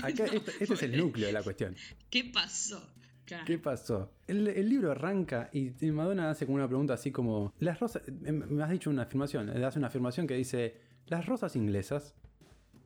acá, 0.02 0.24
esto- 0.24 0.50
este 0.60 0.74
es 0.74 0.82
el 0.82 0.96
núcleo 0.96 1.26
de 1.26 1.32
la 1.32 1.42
cuestión. 1.42 1.74
¿Qué 2.10 2.24
pasó? 2.24 2.90
Claro. 3.24 3.44
¿Qué 3.46 3.58
pasó? 3.58 4.12
El, 4.26 4.48
el 4.48 4.68
libro 4.68 4.90
arranca 4.90 5.48
y 5.52 5.70
Madonna 5.90 6.28
hace 6.30 6.44
como 6.44 6.56
una 6.56 6.68
pregunta 6.68 6.92
así 6.94 7.10
como, 7.10 7.54
las 7.58 7.80
rosas, 7.80 8.02
eh, 8.06 8.32
me 8.32 8.62
has 8.62 8.70
dicho 8.70 8.90
una 8.90 9.02
afirmación, 9.02 9.48
hace 9.64 9.78
una 9.78 9.88
afirmación 9.88 10.26
que 10.26 10.34
dice, 10.34 10.74
las 11.06 11.24
rosas 11.24 11.56
inglesas 11.56 12.14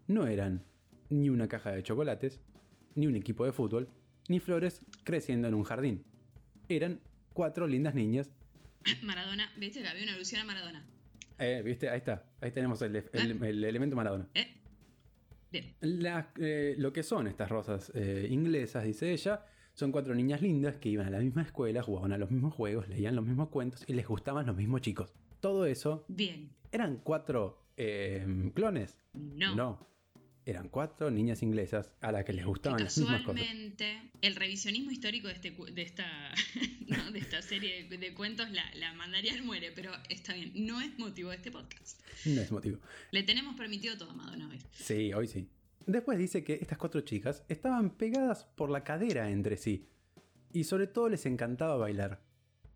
no 0.06 0.26
eran 0.28 0.62
ni 1.10 1.28
una 1.28 1.48
caja 1.48 1.72
de 1.72 1.82
chocolates, 1.82 2.40
ni 2.94 3.06
un 3.06 3.16
equipo 3.16 3.44
de 3.44 3.52
fútbol, 3.52 3.88
ni 4.28 4.38
flores 4.40 4.80
creciendo 5.04 5.48
en 5.48 5.54
un 5.54 5.64
jardín. 5.64 6.04
Eran 6.68 7.00
cuatro 7.32 7.66
lindas 7.66 7.94
niñas. 7.94 8.30
Maradona, 9.02 9.50
viste 9.56 9.82
que 9.82 9.88
había 9.88 10.02
una 10.04 10.14
alusión 10.14 10.40
a 10.42 10.44
Maradona. 10.44 10.86
Eh, 11.38 11.62
¿Viste? 11.64 11.88
Ahí 11.88 11.98
está. 11.98 12.24
Ahí 12.40 12.50
tenemos 12.50 12.82
el, 12.82 12.96
el- 12.96 13.42
el 13.44 13.64
elemento 13.64 13.94
Maradona. 13.96 14.28
¿Eh? 14.34 14.54
Bien. 15.52 15.74
Las, 15.80 16.26
eh, 16.38 16.74
lo 16.78 16.92
que 16.92 17.02
son 17.02 17.26
estas 17.26 17.48
rosas 17.48 17.90
eh, 17.94 18.26
inglesas, 18.30 18.84
dice 18.84 19.12
ella, 19.12 19.44
son 19.72 19.92
cuatro 19.92 20.14
niñas 20.14 20.42
lindas 20.42 20.76
que 20.76 20.88
iban 20.88 21.06
a 21.06 21.10
la 21.10 21.20
misma 21.20 21.42
escuela, 21.42 21.82
jugaban 21.82 22.12
a 22.12 22.18
los 22.18 22.30
mismos 22.30 22.52
juegos, 22.54 22.88
leían 22.88 23.14
los 23.16 23.24
mismos 23.24 23.48
cuentos 23.48 23.84
y 23.86 23.92
les 23.94 24.06
gustaban 24.06 24.46
los 24.46 24.56
mismos 24.56 24.80
chicos. 24.82 25.14
Todo 25.40 25.64
eso, 25.66 26.04
Bien. 26.08 26.50
¿eran 26.72 26.96
cuatro 26.98 27.64
clones? 28.54 28.98
No. 29.14 29.86
Eran 30.48 30.70
cuatro 30.70 31.10
niñas 31.10 31.42
inglesas 31.42 31.92
a 32.00 32.10
las 32.10 32.24
que 32.24 32.32
les 32.32 32.42
que 32.42 32.48
gustaban 32.48 32.82
las 32.82 32.96
mismas 32.96 33.20
cosas. 33.20 33.38
casualmente 33.38 34.10
el 34.22 34.34
revisionismo 34.34 34.90
histórico 34.90 35.28
de, 35.28 35.34
este, 35.34 35.50
de, 35.50 35.82
esta, 35.82 36.06
¿no? 36.86 37.12
de 37.12 37.18
esta 37.18 37.42
serie 37.42 37.84
de, 37.84 37.98
de 37.98 38.14
cuentos 38.14 38.50
la, 38.50 38.64
la 38.76 38.94
mandaría 38.94 39.34
al 39.34 39.42
muere, 39.42 39.72
pero 39.72 39.92
está 40.08 40.32
bien, 40.32 40.52
no 40.54 40.80
es 40.80 40.98
motivo 40.98 41.28
de 41.28 41.36
este 41.36 41.50
podcast. 41.50 42.00
No 42.24 42.40
es 42.40 42.50
motivo. 42.50 42.78
Le 43.10 43.24
tenemos 43.24 43.56
permitido 43.56 43.98
todo 43.98 44.08
a 44.08 44.14
Madonna 44.14 44.48
hoy. 44.48 44.58
Sí, 44.72 45.12
hoy 45.12 45.26
sí. 45.26 45.50
Después 45.84 46.18
dice 46.18 46.42
que 46.42 46.54
estas 46.54 46.78
cuatro 46.78 47.02
chicas 47.02 47.44
estaban 47.50 47.90
pegadas 47.90 48.44
por 48.44 48.70
la 48.70 48.84
cadera 48.84 49.30
entre 49.30 49.58
sí. 49.58 49.86
Y 50.54 50.64
sobre 50.64 50.86
todo 50.86 51.10
les 51.10 51.26
encantaba 51.26 51.76
bailar. 51.76 52.22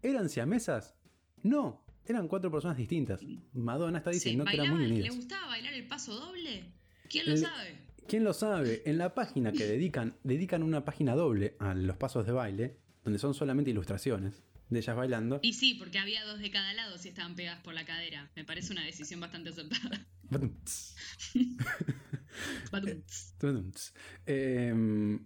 ¿Eran 0.03 0.29
siamesas? 0.29 0.95
No, 1.43 1.87
eran 2.05 2.29
cuatro 2.29 2.51
personas 2.51 2.77
distintas. 2.77 3.23
Madonna 3.55 3.97
está 3.97 4.11
diciendo 4.11 4.45
que 4.45 4.57
eran 4.57 4.69
muy 4.69 4.81
¿bailaban? 4.81 4.95
¿Le 4.95 5.01
unidas. 5.05 5.17
gustaba 5.17 5.47
bailar 5.47 5.73
el 5.73 5.87
paso 5.87 6.15
doble? 6.15 6.82
¿Quién 7.13 7.29
lo 7.29 7.37
sabe? 7.37 7.77
¿Quién 8.09 8.25
lo 8.25 8.33
sabe? 8.33 8.83
En 8.87 8.97
la 8.97 9.15
página 9.15 9.53
que 9.53 9.67
dedican, 9.67 10.17
dedican 10.25 10.63
una 10.63 10.85
página 10.85 11.15
doble 11.15 11.57
a 11.59 11.75
los 11.75 11.97
pasos 11.99 12.27
de 12.27 12.33
baile, 12.33 12.79
donde 13.05 13.19
son 13.19 13.35
solamente 13.35 13.71
ilustraciones 13.71 14.43
de 14.71 14.79
ellas 14.79 14.97
bailando. 14.97 15.39
Y 15.43 15.53
sí, 15.53 15.75
porque 15.75 15.99
había 15.99 16.25
dos 16.25 16.41
de 16.41 16.51
cada 16.51 16.73
lado 16.73 16.97
si 16.97 17.11
estaban 17.11 17.37
pegadas 17.37 17.63
por 17.63 17.75
la 17.75 17.85
cadera. 17.85 18.31
Me 18.35 18.45
parece 18.45 18.73
una 18.73 18.85
decisión 18.85 19.21
bastante 19.21 19.51
acertada. 19.51 20.07
Tudums. 20.31 20.97
Eh, 24.27 25.19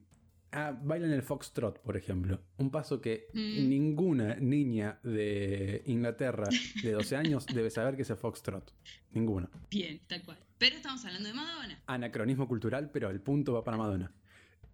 ah, 0.56 0.72
bailan 0.82 1.12
el 1.12 1.22
foxtrot, 1.22 1.80
por 1.82 1.96
ejemplo. 1.96 2.40
Un 2.58 2.70
paso 2.70 3.00
que 3.00 3.28
Mm. 3.32 3.68
ninguna 3.68 4.34
niña 4.36 4.98
de 5.02 5.82
Inglaterra 5.86 6.48
de 6.82 6.92
12 6.92 7.16
años 7.16 7.46
debe 7.46 7.70
saber 7.70 7.94
que 7.96 8.02
es 8.02 8.10
el 8.10 8.16
foxtrot. 8.16 8.72
Ninguna. 9.12 9.48
Bien, 9.70 10.00
tal 10.06 10.22
cual. 10.24 10.38
Pero 10.58 10.76
estamos 10.76 11.04
hablando 11.04 11.28
de 11.28 11.34
Madonna. 11.34 11.82
Anacronismo 11.86 12.48
cultural, 12.48 12.90
pero 12.90 13.10
el 13.10 13.20
punto 13.20 13.52
va 13.52 13.62
para 13.62 13.76
Madonna. 13.76 14.12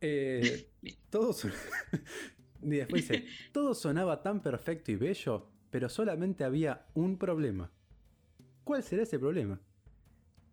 Eh, 0.01 0.69
Bien. 0.83 0.97
todo, 1.11 1.33
son- 1.33 1.53
y 2.63 2.69
después 2.71 3.09
dice, 3.09 3.27
todo 3.53 3.75
sonaba 3.75 4.23
tan 4.23 4.41
perfecto 4.41 4.93
y 4.93 4.97
bello, 4.97 5.49
pero 5.71 5.89
solamente 5.89 6.45
había 6.45 6.87
un 6.95 7.19
problema. 7.19 7.71
¿Cuál 8.65 8.83
será 8.85 9.03
ese 9.03 9.19
problema? 9.19 9.61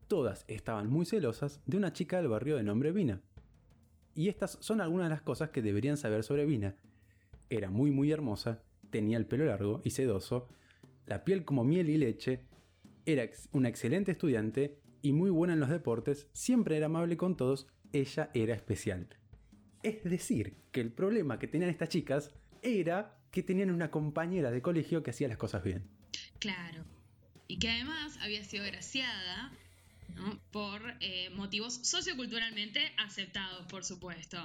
Todas 0.08 0.44
estaban 0.48 0.90
muy 0.90 1.06
celosas 1.06 1.62
de 1.68 1.78
una 1.78 1.94
chica 1.94 2.18
del 2.18 2.30
barrio 2.30 2.58
de 2.58 2.64
nombre 2.64 2.92
Vina. 2.92 3.22
Y 4.20 4.28
estas 4.28 4.58
son 4.60 4.82
algunas 4.82 5.06
de 5.06 5.12
las 5.12 5.22
cosas 5.22 5.52
que 5.52 5.62
deberían 5.62 5.96
saber 5.96 6.26
sobre 6.26 6.46
Vina. 6.46 6.76
Era 7.50 7.70
muy 7.70 7.90
muy 7.90 8.12
hermosa, 8.12 8.62
tenía 8.90 9.18
el 9.18 9.26
pelo 9.26 9.46
largo 9.46 9.80
y 9.86 9.92
sedoso, 9.92 10.50
la 11.06 11.24
piel 11.24 11.46
como 11.46 11.64
miel 11.64 11.90
y 11.90 11.98
leche, 11.98 12.42
era 13.06 13.24
una 13.54 13.70
excelente 13.70 14.12
estudiante 14.12 14.78
y 15.02 15.14
muy 15.14 15.30
buena 15.30 15.54
en 15.54 15.62
los 15.62 15.70
deportes, 15.70 16.28
siempre 16.34 16.76
era 16.76 16.88
amable 16.88 17.16
con 17.16 17.38
todos, 17.38 17.68
ella 17.94 18.30
era 18.34 18.54
especial. 18.54 19.08
Es 19.84 20.04
decir, 20.04 20.58
que 20.74 20.82
el 20.82 20.92
problema 20.92 21.40
que 21.40 21.48
tenían 21.48 21.70
estas 21.70 21.88
chicas 21.88 22.36
era 22.62 23.18
que 23.32 23.42
tenían 23.42 23.72
una 23.72 23.90
compañera 23.90 24.52
de 24.52 24.62
colegio 24.62 25.02
que 25.02 25.12
hacía 25.12 25.30
las 25.30 25.38
cosas 25.38 25.64
bien. 25.64 25.88
Claro. 26.40 26.84
Y 27.48 27.58
que 27.58 27.70
además 27.70 28.18
había 28.22 28.44
sido 28.44 28.66
graciada 28.66 29.54
¿no? 30.20 30.40
por 30.52 30.82
eh, 31.00 31.30
motivos 31.32 31.76
socioculturalmente 31.84 32.80
aceptados, 32.98 33.66
por 33.68 33.84
supuesto. 33.84 34.38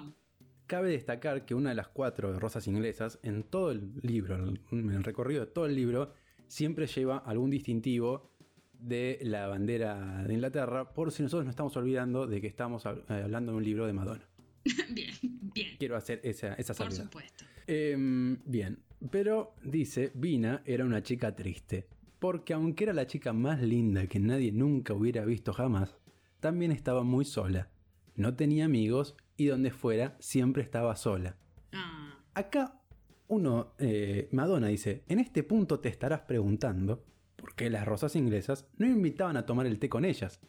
Cabe 0.66 0.90
destacar 0.90 1.44
que 1.44 1.54
una 1.54 1.70
de 1.70 1.76
las 1.76 1.88
cuatro 1.88 2.38
rosas 2.38 2.66
inglesas, 2.66 3.18
en 3.22 3.42
todo 3.42 3.70
el 3.70 3.92
libro, 4.02 4.54
en 4.70 4.90
el 4.90 5.04
recorrido 5.04 5.44
de 5.44 5.52
todo 5.52 5.66
el 5.66 5.74
libro, 5.74 6.14
siempre 6.48 6.86
lleva 6.86 7.18
algún 7.18 7.50
distintivo 7.50 8.30
de 8.72 9.18
la 9.22 9.46
bandera 9.46 10.24
de 10.24 10.34
Inglaterra, 10.34 10.92
por 10.92 11.10
si 11.12 11.22
nosotros 11.22 11.44
no 11.44 11.50
estamos 11.50 11.76
olvidando 11.76 12.26
de 12.26 12.40
que 12.40 12.46
estamos 12.46 12.84
eh, 12.86 12.90
hablando 13.08 13.52
de 13.52 13.58
un 13.58 13.64
libro 13.64 13.86
de 13.86 13.92
Madonna. 13.92 14.26
bien, 14.90 15.14
bien. 15.22 15.76
Quiero 15.78 15.96
hacer 15.96 16.20
esa, 16.22 16.54
esa 16.54 16.74
Por 16.74 16.86
salvedad. 16.86 17.04
supuesto. 17.04 17.44
Em, 17.66 18.38
bien, 18.44 18.78
pero 19.10 19.54
dice, 19.62 20.12
Vina 20.14 20.62
era 20.64 20.84
una 20.84 21.02
chica 21.02 21.34
triste, 21.34 21.86
porque 22.24 22.54
aunque 22.54 22.84
era 22.84 22.94
la 22.94 23.06
chica 23.06 23.34
más 23.34 23.60
linda 23.60 24.06
que 24.06 24.18
nadie 24.18 24.50
nunca 24.50 24.94
hubiera 24.94 25.26
visto 25.26 25.52
jamás, 25.52 25.98
también 26.40 26.72
estaba 26.72 27.02
muy 27.02 27.26
sola. 27.26 27.68
No 28.16 28.34
tenía 28.34 28.64
amigos 28.64 29.14
y 29.36 29.44
donde 29.44 29.70
fuera 29.70 30.16
siempre 30.20 30.62
estaba 30.62 30.96
sola. 30.96 31.36
Ah, 31.72 32.18
Acá 32.32 32.80
uno, 33.28 33.74
eh, 33.78 34.30
Madonna 34.32 34.68
dice, 34.68 35.04
en 35.06 35.18
este 35.18 35.42
punto 35.42 35.80
te 35.80 35.90
estarás 35.90 36.22
preguntando 36.22 37.04
por 37.36 37.54
qué 37.54 37.68
las 37.68 37.84
rosas 37.84 38.16
inglesas 38.16 38.70
no 38.78 38.86
invitaban 38.86 39.36
a 39.36 39.44
tomar 39.44 39.66
el 39.66 39.78
té 39.78 39.90
con 39.90 40.06
ellas. 40.06 40.40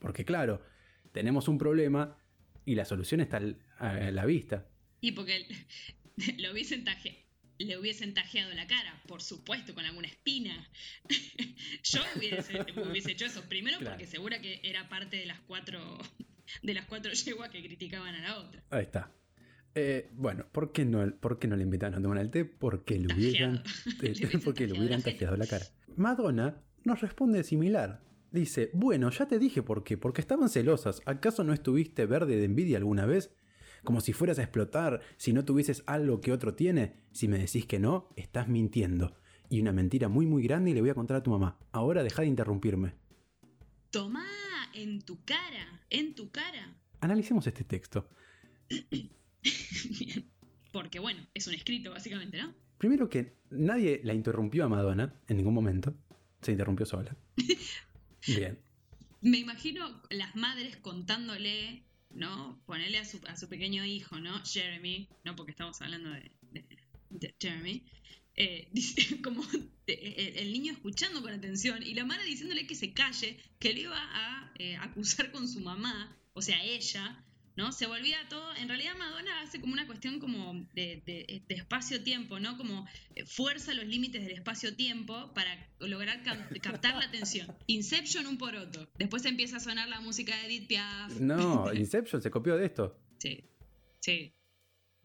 Porque 0.00 0.24
claro, 0.24 0.60
tenemos 1.12 1.46
un 1.46 1.56
problema 1.56 2.16
y 2.64 2.74
la 2.74 2.84
solución 2.84 3.20
está 3.20 3.40
a 3.78 4.10
la 4.10 4.26
vista. 4.26 4.66
y 5.00 5.12
porque 5.12 5.46
lo 6.38 6.50
hubiesen 6.50 6.84
taje- 6.84 7.26
le 7.64 7.78
hubiesen 7.78 8.14
tajeado 8.14 8.52
la 8.54 8.66
cara, 8.66 9.00
por 9.06 9.22
supuesto, 9.22 9.74
con 9.74 9.84
alguna 9.84 10.08
espina. 10.08 10.68
Yo 11.84 12.00
hubiese, 12.16 12.60
hubiese 12.90 13.12
hecho 13.12 13.26
eso. 13.26 13.42
Primero 13.48 13.78
Claro. 13.78 13.96
porque 13.96 14.06
segura 14.06 14.40
que 14.40 14.60
era 14.62 14.88
parte 14.88 15.16
de 15.16 15.26
las 15.26 15.40
cuatro 15.40 15.98
de 16.62 16.74
las 16.74 16.86
cuatro 16.86 17.12
yeguas 17.12 17.50
que 17.50 17.62
criticaban 17.62 18.14
a 18.14 18.20
la 18.22 18.38
otra. 18.38 18.62
Ahí 18.70 18.82
está. 18.82 19.10
Eh, 19.74 20.10
bueno, 20.12 20.46
¿por 20.52 20.72
qué, 20.72 20.84
no, 20.84 21.10
¿por 21.18 21.38
qué 21.38 21.48
no 21.48 21.56
le 21.56 21.62
invitaron 21.62 21.98
a 21.98 22.02
tomar 22.02 22.18
el 22.18 22.30
té? 22.30 22.44
Porque 22.44 22.98
le 22.98 23.14
hubieran. 23.14 23.62
Le 24.02 24.38
porque 24.38 24.66
le 24.66 24.78
hubieran 24.78 25.02
tajeado 25.02 25.36
la 25.36 25.46
cara. 25.46 25.64
Madonna 25.96 26.60
nos 26.84 27.00
responde 27.00 27.42
similar. 27.44 28.02
Dice, 28.30 28.70
bueno, 28.74 29.10
ya 29.10 29.26
te 29.26 29.38
dije 29.38 29.62
por 29.62 29.84
qué, 29.84 29.96
porque 29.96 30.20
estaban 30.20 30.48
celosas. 30.48 31.00
¿Acaso 31.06 31.44
no 31.44 31.52
estuviste 31.52 32.06
verde 32.06 32.36
de 32.36 32.44
envidia 32.44 32.78
alguna 32.78 33.06
vez? 33.06 33.30
Como 33.84 34.00
si 34.00 34.12
fueras 34.12 34.38
a 34.38 34.42
explotar, 34.42 35.00
si 35.16 35.32
no 35.32 35.44
tuvieses 35.44 35.82
algo 35.86 36.20
que 36.20 36.32
otro 36.32 36.54
tiene. 36.54 37.00
Si 37.12 37.28
me 37.28 37.38
decís 37.38 37.66
que 37.66 37.78
no, 37.78 38.08
estás 38.16 38.48
mintiendo. 38.48 39.16
Y 39.48 39.60
una 39.60 39.72
mentira 39.72 40.08
muy 40.08 40.26
muy 40.26 40.42
grande 40.42 40.70
y 40.70 40.74
le 40.74 40.80
voy 40.80 40.90
a 40.90 40.94
contar 40.94 41.16
a 41.16 41.22
tu 41.22 41.30
mamá. 41.30 41.58
Ahora 41.72 42.02
deja 42.02 42.22
de 42.22 42.28
interrumpirme. 42.28 42.94
Tomá, 43.90 44.26
en 44.72 45.02
tu 45.02 45.22
cara, 45.24 45.82
en 45.90 46.14
tu 46.14 46.30
cara. 46.30 46.76
Analicemos 47.00 47.46
este 47.46 47.64
texto. 47.64 48.08
Bien. 48.90 50.30
Porque 50.72 51.00
bueno, 51.00 51.26
es 51.34 51.46
un 51.46 51.54
escrito 51.54 51.90
básicamente, 51.90 52.40
¿no? 52.40 52.54
Primero 52.78 53.08
que 53.08 53.36
nadie 53.50 54.00
la 54.04 54.14
interrumpió 54.14 54.64
a 54.64 54.68
Madonna 54.68 55.14
en 55.28 55.36
ningún 55.36 55.54
momento. 55.54 55.94
Se 56.40 56.52
interrumpió 56.52 56.86
sola. 56.86 57.16
Bien. 58.26 58.58
Me 59.20 59.38
imagino 59.38 60.02
las 60.10 60.34
madres 60.34 60.76
contándole, 60.78 61.84
¿no? 62.14 62.62
Ponerle 62.66 62.98
a 62.98 63.04
su, 63.04 63.20
a 63.26 63.36
su 63.36 63.48
pequeño 63.48 63.84
hijo, 63.84 64.18
¿no? 64.20 64.42
Jeremy, 64.44 65.08
¿no? 65.24 65.36
Porque 65.36 65.52
estamos 65.52 65.80
hablando 65.80 66.10
de, 66.10 67.34
Jeremy. 67.40 67.84
Eh, 68.34 68.70
como 69.22 69.44
el 69.86 70.52
niño 70.52 70.72
escuchando 70.72 71.20
con 71.20 71.32
atención 71.32 71.82
y 71.82 71.94
la 71.94 72.04
madre 72.04 72.24
diciéndole 72.24 72.66
que 72.66 72.74
se 72.74 72.92
calle, 72.92 73.38
que 73.58 73.74
le 73.74 73.82
iba 73.82 73.98
a 73.98 74.52
eh, 74.58 74.76
acusar 74.76 75.30
con 75.32 75.48
su 75.48 75.60
mamá, 75.60 76.16
o 76.34 76.42
sea, 76.42 76.62
ella, 76.64 77.24
¿no? 77.56 77.72
Se 77.72 77.86
volvía 77.86 78.16
todo. 78.28 78.54
En 78.56 78.68
realidad, 78.68 78.92
Madonna 78.98 79.40
hace 79.42 79.60
como 79.60 79.72
una 79.72 79.86
cuestión 79.86 80.18
como 80.20 80.54
de, 80.74 81.02
de- 81.06 81.42
de 81.46 81.54
espacio-tiempo, 81.54 82.40
¿no? 82.40 82.56
Como 82.56 82.86
eh, 83.14 83.24
fuerza 83.26 83.74
los 83.74 83.86
límites 83.86 84.22
del 84.22 84.32
espacio-tiempo 84.32 85.32
para 85.34 85.68
lograr 85.80 86.22
cap- 86.22 86.50
captar 86.62 86.96
la 86.96 87.04
atención. 87.06 87.46
Inception 87.66 88.26
un 88.26 88.38
poroto. 88.38 88.88
Después 88.98 89.24
empieza 89.26 89.56
a 89.56 89.60
sonar 89.60 89.88
la 89.88 90.00
música 90.00 90.36
de 90.36 90.46
Edith 90.46 90.68
Piaf. 90.68 91.20
No, 91.20 91.72
Inception 91.74 92.22
se 92.22 92.30
copió 92.30 92.56
de 92.56 92.66
esto. 92.66 92.98
Sí, 93.18 93.44
sí. 94.00 94.34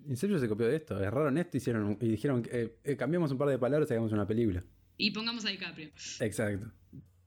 Inception 0.07 0.39
se 0.39 0.47
copió 0.47 0.67
de 0.67 0.75
esto. 0.77 0.95
Agarraron 0.95 1.37
esto 1.37 1.57
hicieron, 1.57 1.97
y 1.99 2.07
dijeron, 2.09 2.47
eh, 2.51 2.77
eh, 2.83 2.95
cambiamos 2.95 3.31
un 3.31 3.37
par 3.37 3.49
de 3.49 3.57
palabras 3.57 3.89
y 3.89 3.93
hagamos 3.93 4.11
una 4.11 4.27
película. 4.27 4.63
Y 4.97 5.11
pongamos 5.11 5.43
a 5.45 5.49
DiCaprio. 5.49 5.89
Exacto. 6.19 6.71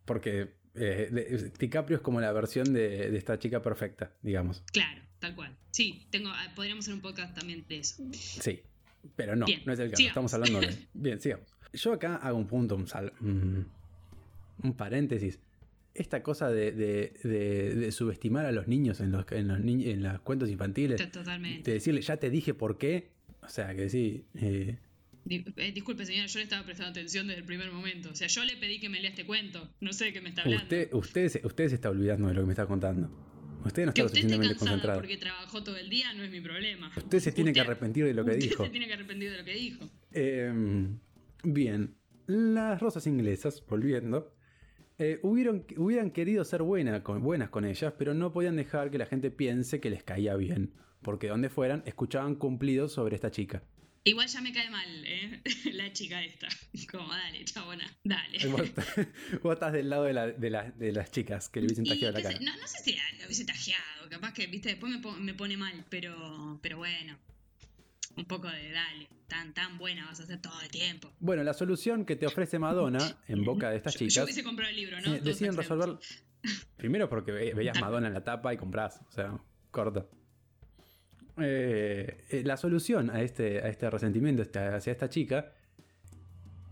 Porque 0.05 0.55
eh, 0.75 1.51
DiCaprio 1.59 1.97
es 1.97 2.03
como 2.03 2.21
la 2.21 2.33
versión 2.33 2.73
de, 2.73 3.11
de 3.11 3.19
esta 3.19 3.39
chica 3.39 3.61
perfecta, 3.61 4.13
digamos. 4.23 4.63
Claro, 4.73 5.03
tal 5.21 5.35
cual. 5.37 5.57
Sí, 5.71 6.07
tengo, 6.11 6.31
ah, 6.31 6.53
podríamos 6.57 6.85
hacer 6.85 6.95
un 6.95 7.01
podcast 7.01 7.35
también 7.37 7.65
de 7.69 7.79
eso. 7.79 8.03
Sí. 8.13 8.61
Pero 9.17 9.37
no, 9.37 9.47
Bien, 9.47 9.63
no 9.65 9.73
es 9.73 9.79
el 9.79 9.91
caso. 9.91 9.97
sigamos. 9.99 10.33
Estamos 10.33 10.35
hablando 10.35 10.61
de. 10.61 10.87
Bien, 10.95 11.21
sigamos. 11.21 11.47
Yo 11.73 11.93
acá 11.93 12.17
hago 12.17 12.37
un 12.37 12.47
punto, 12.47 12.75
un, 12.77 12.87
sal- 12.89 13.13
un- 13.21 13.67
paréntesis. 14.77 15.39
Esta 15.95 16.23
cosa 16.23 16.51
de, 16.51 16.73
de- 16.73 17.13
de- 17.25 17.75
de 17.75 17.93
subestimar 17.93 18.47
a 18.47 18.53
los 18.53 18.69
niños 18.69 19.01
en 19.01 19.11
los, 19.13 19.25
en 19.33 19.49
los 19.49 19.61
ni- 19.61 19.89
en 19.91 20.03
los 20.03 20.21
cuentos 20.21 20.49
infantiles. 20.51 21.01
Totalmente. 21.11 21.71
De 21.71 21.75
decirle, 21.75 22.01
ya 22.03 22.17
te 22.17 22.31
dije 22.31 22.55
por 22.55 22.79
qué. 22.79 23.11
O 23.43 23.49
sea, 23.49 23.75
que 23.75 23.89
sí. 23.89 24.25
eh, 24.35 24.77
eh, 25.29 25.73
disculpe, 25.73 26.05
señora, 26.07 26.27
yo 26.27 26.39
le 26.39 26.45
estaba 26.45 26.65
prestando 26.65 26.91
atención 26.91 27.27
desde 27.27 27.41
el 27.41 27.47
primer 27.47 27.71
momento. 27.73 28.11
O 28.11 28.15
sea, 28.15 28.29
yo 28.29 28.45
le 28.45 28.57
pedí 28.57 28.79
que 28.81 28.89
me 28.89 29.01
lea 29.01 29.11
este 29.11 29.25
cuento. 29.27 29.69
No 29.81 29.93
sé 29.93 30.07
de 30.07 30.13
qué 30.13 30.21
me 30.21 30.29
está 30.29 30.43
hablando. 30.43 30.63
usted, 30.63 30.93
usted, 30.93 31.45
usted 31.45 31.69
se 31.69 31.75
está 31.77 31.91
olvidando 31.91 32.29
de 32.29 32.35
lo 32.35 32.41
que 32.43 32.47
me 32.47 32.53
está 32.53 32.67
contando. 32.67 33.11
Usted 33.65 33.85
no 33.85 33.91
está 33.91 34.05
usted 34.05 34.19
esté 34.19 34.21
suficientemente 34.21 34.49
cansado 34.55 34.71
concentrado. 34.71 35.01
porque 35.01 35.17
trabajó 35.17 35.63
todo 35.65 35.77
el 35.77 35.91
día 35.91 36.13
no 36.15 36.23
es 36.23 36.31
mi 36.31 36.41
problema. 36.41 36.91
Usted 36.97 37.19
se 37.21 37.33
tiene 37.33 37.53
que 37.53 37.61
arrepentir 37.61 38.05
de 38.05 38.15
lo 38.15 38.25
que 38.25 38.31
usted 38.33 38.43
dijo. 38.49 38.65
se 38.65 38.71
tiene 38.71 38.87
que 38.87 38.95
arrepentir 38.95 39.31
de 39.31 39.39
lo 39.39 39.45
que 39.45 39.55
dijo. 39.55 39.89
Eh, 40.13 40.89
bien, 41.45 41.95
las 42.27 42.81
rosas 42.81 43.07
inglesas, 43.07 43.63
volviendo, 43.69 44.35
eh, 44.99 45.19
hubieron, 45.23 45.65
hubieran 45.77 46.11
querido 46.11 46.45
ser 46.45 46.63
buena 46.63 47.03
con- 47.03 47.23
buenas 47.23 47.51
con 47.51 47.65
ellas, 47.65 47.93
pero 47.99 48.15
no 48.15 48.33
podían 48.33 48.57
dejar 48.57 48.91
que 48.91 48.99
la 48.99 49.07
gente 49.07 49.31
piense 49.31 49.81
que 49.81 49.91
les 49.91 50.03
caía 50.03 50.37
bien, 50.37 50.73
porque 51.03 51.29
donde 51.29 51.49
fueran 51.49 51.83
escuchaban 51.87 52.35
cumplidos 52.37 52.93
sobre 52.93 53.15
esta 53.15 53.31
chica. 53.31 53.63
Igual 54.05 54.29
ya 54.29 54.41
me 54.41 54.53
cae 54.53 54.71
mal, 54.71 54.89
¿eh? 55.07 55.43
La 55.75 55.93
chica 55.93 56.23
esta. 56.25 56.49
Como, 56.91 57.09
dale, 57.09 57.45
chabona, 57.45 57.85
dale. 58.03 58.39
Vos, 58.49 58.63
vos 59.43 59.53
estás 59.55 59.73
del 59.75 59.91
lado 59.91 60.05
de, 60.05 60.13
la- 60.15 60.27
de 60.29 60.51
la- 60.51 60.71
de 60.71 60.93
las 60.93 61.11
chicas 61.11 61.49
que 61.51 61.61
le 61.61 61.67
hubiesen 61.67 61.85
tajeado 61.85 62.13
la 62.15 62.23
cara. 62.23 62.39
no, 62.41 62.57
no 62.57 62.67
sé 62.67 62.79
si 62.83 62.93
la- 62.95 63.03
lo 63.19 63.27
hubiese 63.27 63.45
tajeado, 63.45 64.09
capaz 64.09 64.33
que, 64.33 64.47
viste, 64.47 64.71
después 64.71 64.91
me, 64.93 65.01
po- 65.01 65.13
me 65.17 65.35
pone 65.35 65.57
mal, 65.57 65.85
pero, 65.91 66.59
pero 66.63 66.79
bueno. 66.79 67.19
Un 68.17 68.25
poco 68.25 68.49
de 68.49 68.73
dale, 68.73 69.09
tan, 69.29 69.55
tan 69.55 69.79
buena 69.79 70.07
vas 70.07 70.19
a 70.21 70.27
ser 70.27 70.41
todo 70.43 70.61
el 70.63 70.69
tiempo. 70.69 71.13
Bueno, 71.21 71.45
la 71.45 71.55
solución 71.55 72.05
que 72.05 72.17
te 72.17 72.27
ofrece 72.27 72.59
Madonna 72.59 72.99
en 73.29 73.45
boca 73.45 73.71
de 73.71 73.77
estas 73.77 73.95
Yo, 73.95 74.01
yo 74.01 74.09
chicas 74.09 74.25
hubiese 74.25 74.43
comprado 74.43 74.71
el 74.71 74.77
libro, 74.77 75.01
¿no? 75.01 75.15
Eh, 75.15 75.21
deciden 75.23 75.57
resolver. 75.57 75.97
Primero 76.77 77.09
porque 77.09 77.31
ve- 77.33 77.55
veías 77.55 77.79
Madonna 77.81 78.09
en 78.09 78.15
la 78.15 78.25
tapa 78.25 78.53
y 78.53 78.57
compras. 78.57 79.01
O 79.09 79.13
sea, 79.13 79.39
corta. 79.71 80.07
Eh, 81.43 82.25
eh, 82.31 82.43
la 82.45 82.57
solución 82.57 83.11
a 83.11 83.23
este, 83.23 83.61
a 83.61 83.69
este 83.69 83.89
resentimiento 83.91 84.43
esta- 84.43 84.77
hacia 84.77 84.93
esta 84.93 85.09
chica 85.09 85.53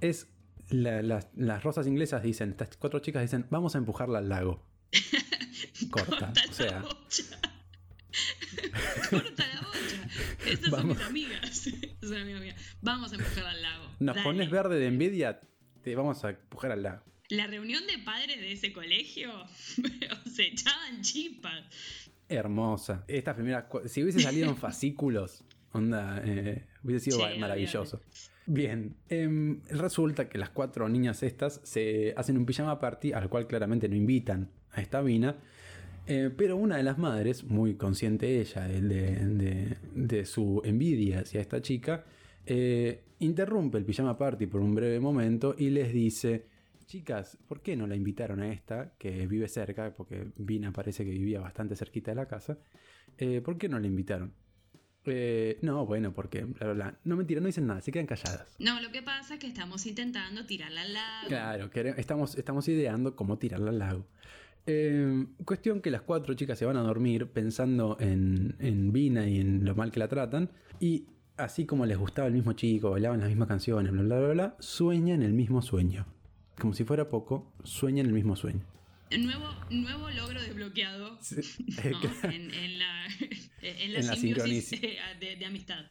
es. 0.01 0.29
la- 0.71 1.01
las- 1.01 1.29
las 1.35 1.63
rosas 1.63 1.87
inglesas 1.87 2.23
dicen, 2.23 2.51
estas 2.51 2.77
cuatro 2.77 3.01
chicas 3.01 3.23
dicen, 3.23 3.47
vamos 3.49 3.75
a 3.75 3.79
empujarla 3.79 4.19
al 4.19 4.29
lago. 4.29 4.63
Corta. 5.91 6.11
Corta 6.27 6.43
o 6.49 6.53
sea, 6.53 6.71
la 6.73 6.81
bocha. 6.83 7.25
Corta 9.11 9.47
la 9.47 9.61
bocha. 9.63 10.09
Estas 10.47 10.71
Vamos. 10.71 10.99
son 10.99 11.13
mis 11.13 11.25
amigas. 11.29 11.67
Estas 11.67 12.09
son 12.11 12.19
amigas. 12.37 12.77
Vamos 12.83 13.13
a 13.13 13.17
empujar 13.17 13.47
al 13.47 13.63
lago. 13.63 13.85
nos 14.01 14.15
Dale. 14.17 14.25
pones 14.25 14.51
verde 14.51 14.79
de 14.79 14.87
envidia, 14.89 15.41
te 15.83 15.95
vamos 15.97 16.23
a 16.25 16.31
empujar 16.31 16.73
al 16.73 16.83
lago. 16.83 17.03
La 17.31 17.47
reunión 17.47 17.87
de 17.87 17.99
padres 17.99 18.39
de 18.41 18.53
ese 18.53 18.73
colegio 18.73 19.33
se 20.35 20.49
echaban 20.49 21.01
chispas. 21.03 21.65
Hermosa. 22.29 23.05
Estas 23.09 23.35
primeras. 23.35 23.65
Si 23.87 24.03
hubiese 24.03 24.21
salido 24.21 24.49
en 24.49 24.57
fascículos, 24.67 25.45
onda, 25.73 26.21
eh, 26.25 26.65
hubiese 26.85 27.07
sido 27.11 27.19
Sí, 27.29 27.39
maravilloso. 27.39 28.01
Bien, 28.47 28.95
em, 29.11 29.61
resulta 29.71 30.29
que 30.29 30.39
las 30.39 30.51
cuatro 30.51 30.89
niñas 30.89 31.23
estas 31.23 31.61
se 31.65 32.15
hacen 32.17 32.39
un 32.39 32.47
pijama 32.47 32.79
party 32.81 33.13
al 33.13 33.29
cual 33.29 33.47
claramente 33.47 33.89
no 33.89 33.95
invitan 33.97 34.51
a 34.73 34.81
esta 34.81 35.03
mina. 35.03 35.37
eh, 36.11 36.31
pero 36.35 36.57
una 36.57 36.79
de 36.79 36.83
las 36.83 36.97
madres, 36.97 37.45
muy 37.45 37.75
consciente 37.75 38.41
ella 38.41 38.63
de, 38.67 38.81
de- 38.81 39.27
de- 39.27 39.77
de 39.95 40.25
su 40.25 40.63
envidia 40.65 41.21
hacia 41.21 41.39
esta 41.43 41.61
chica, 41.61 42.07
eh, 42.47 43.03
interrumpe 43.19 43.77
el 43.77 43.85
pijama 43.85 44.17
party 44.17 44.47
por 44.47 44.63
un 44.63 44.75
breve 44.75 45.01
momento 45.01 45.55
y 45.59 45.69
les 45.69 45.93
dice: 45.93 46.47
Chicas, 46.89 47.37
¿por 47.47 47.61
qué 47.61 47.77
no 47.77 47.87
la 47.87 47.95
invitaron 47.97 48.41
a 48.41 48.51
esta 48.51 48.95
que 48.99 49.27
vive 49.27 49.47
cerca? 49.47 49.95
Porque 49.95 50.29
Vina 50.39 50.73
parece 50.73 51.05
que 51.05 51.11
vivía 51.11 51.39
bastante 51.39 51.77
cerquita 51.77 52.13
de 52.13 52.15
la 52.15 52.27
casa. 52.27 52.57
eh, 53.19 53.43
¿Por 53.43 53.59
qué 53.59 53.69
no 53.69 53.79
la 53.79 53.87
invitaron? 53.87 54.33
Eh, 55.05 55.59
no, 55.61 55.85
bueno, 55.85 56.15
porque 56.15 56.45
bla, 56.45 56.65
bla, 56.65 56.73
bla. 56.73 56.99
No, 57.05 57.17
mentira, 57.17 57.43
no 57.43 57.47
dicen 57.47 57.67
nada, 57.67 57.83
se 57.83 57.93
quedan 57.93 58.07
calladas. 58.07 58.57
No, 58.59 58.81
lo 58.81 58.91
que 58.91 59.03
pasa 59.03 59.35
es 59.35 59.41
que 59.41 59.47
estamos 59.47 59.85
intentando 59.85 60.47
tirarla 60.47 60.81
al 60.81 60.95
lago. 60.95 61.29
Claro, 61.29 61.71
estamos, 61.99 62.37
estamos 62.39 62.67
ideando 62.69 63.15
cómo 63.15 63.37
tirarla 63.37 63.69
al 63.69 63.79
lago. 63.79 64.07
Eh, 64.65 65.27
cuestión 65.45 65.83
que 65.83 65.91
las 65.91 66.01
cuatro 66.01 66.33
chicas 66.33 66.59
se 66.59 66.65
van 66.65 66.79
a 66.79 66.83
dormir 66.83 67.27
pensando 67.27 67.99
en, 68.01 68.57
en 68.61 68.93
Vina 68.93 69.29
y 69.29 69.41
en 69.41 69.63
lo 69.67 69.75
mal 69.75 69.91
que 69.91 69.99
la 69.99 70.09
tratan. 70.09 70.51
Y 70.81 71.05
así 71.37 71.67
como 71.67 71.85
les 71.85 71.99
gustaba 71.99 72.29
el 72.29 72.35
mismo 72.35 72.55
chico, 72.55 72.93
bailaban 72.93 73.21
las 73.21 73.29
mismas 73.29 73.49
canciones, 73.49 73.93
bla, 73.93 74.03
bla, 74.03 74.19
bla, 74.21 74.29
bla, 74.33 74.57
sueñan 74.59 75.23
el 75.23 75.35
mismo 75.35 75.61
sueño. 75.61 76.07
Como 76.61 76.75
si 76.75 76.85
fuera 76.85 77.09
poco, 77.09 77.53
sueñan 77.65 78.07
el 78.07 78.13
mismo 78.13 78.37
sueño. 78.37 78.65
Nuevo, 79.17 79.49
nuevo 79.71 80.11
logro 80.11 80.43
desbloqueado 80.43 81.17
Sí, 81.23 81.41
¿no? 81.91 82.31
en, 82.31 82.53
en 82.53 82.79
la, 82.79 83.07
en 83.63 83.93
la 83.95 84.01
En 84.01 84.07
la 84.07 84.17
simbiosis 84.17 84.73
eh, 84.75 84.99
de, 85.19 85.37
de 85.37 85.45
amistad. 85.47 85.87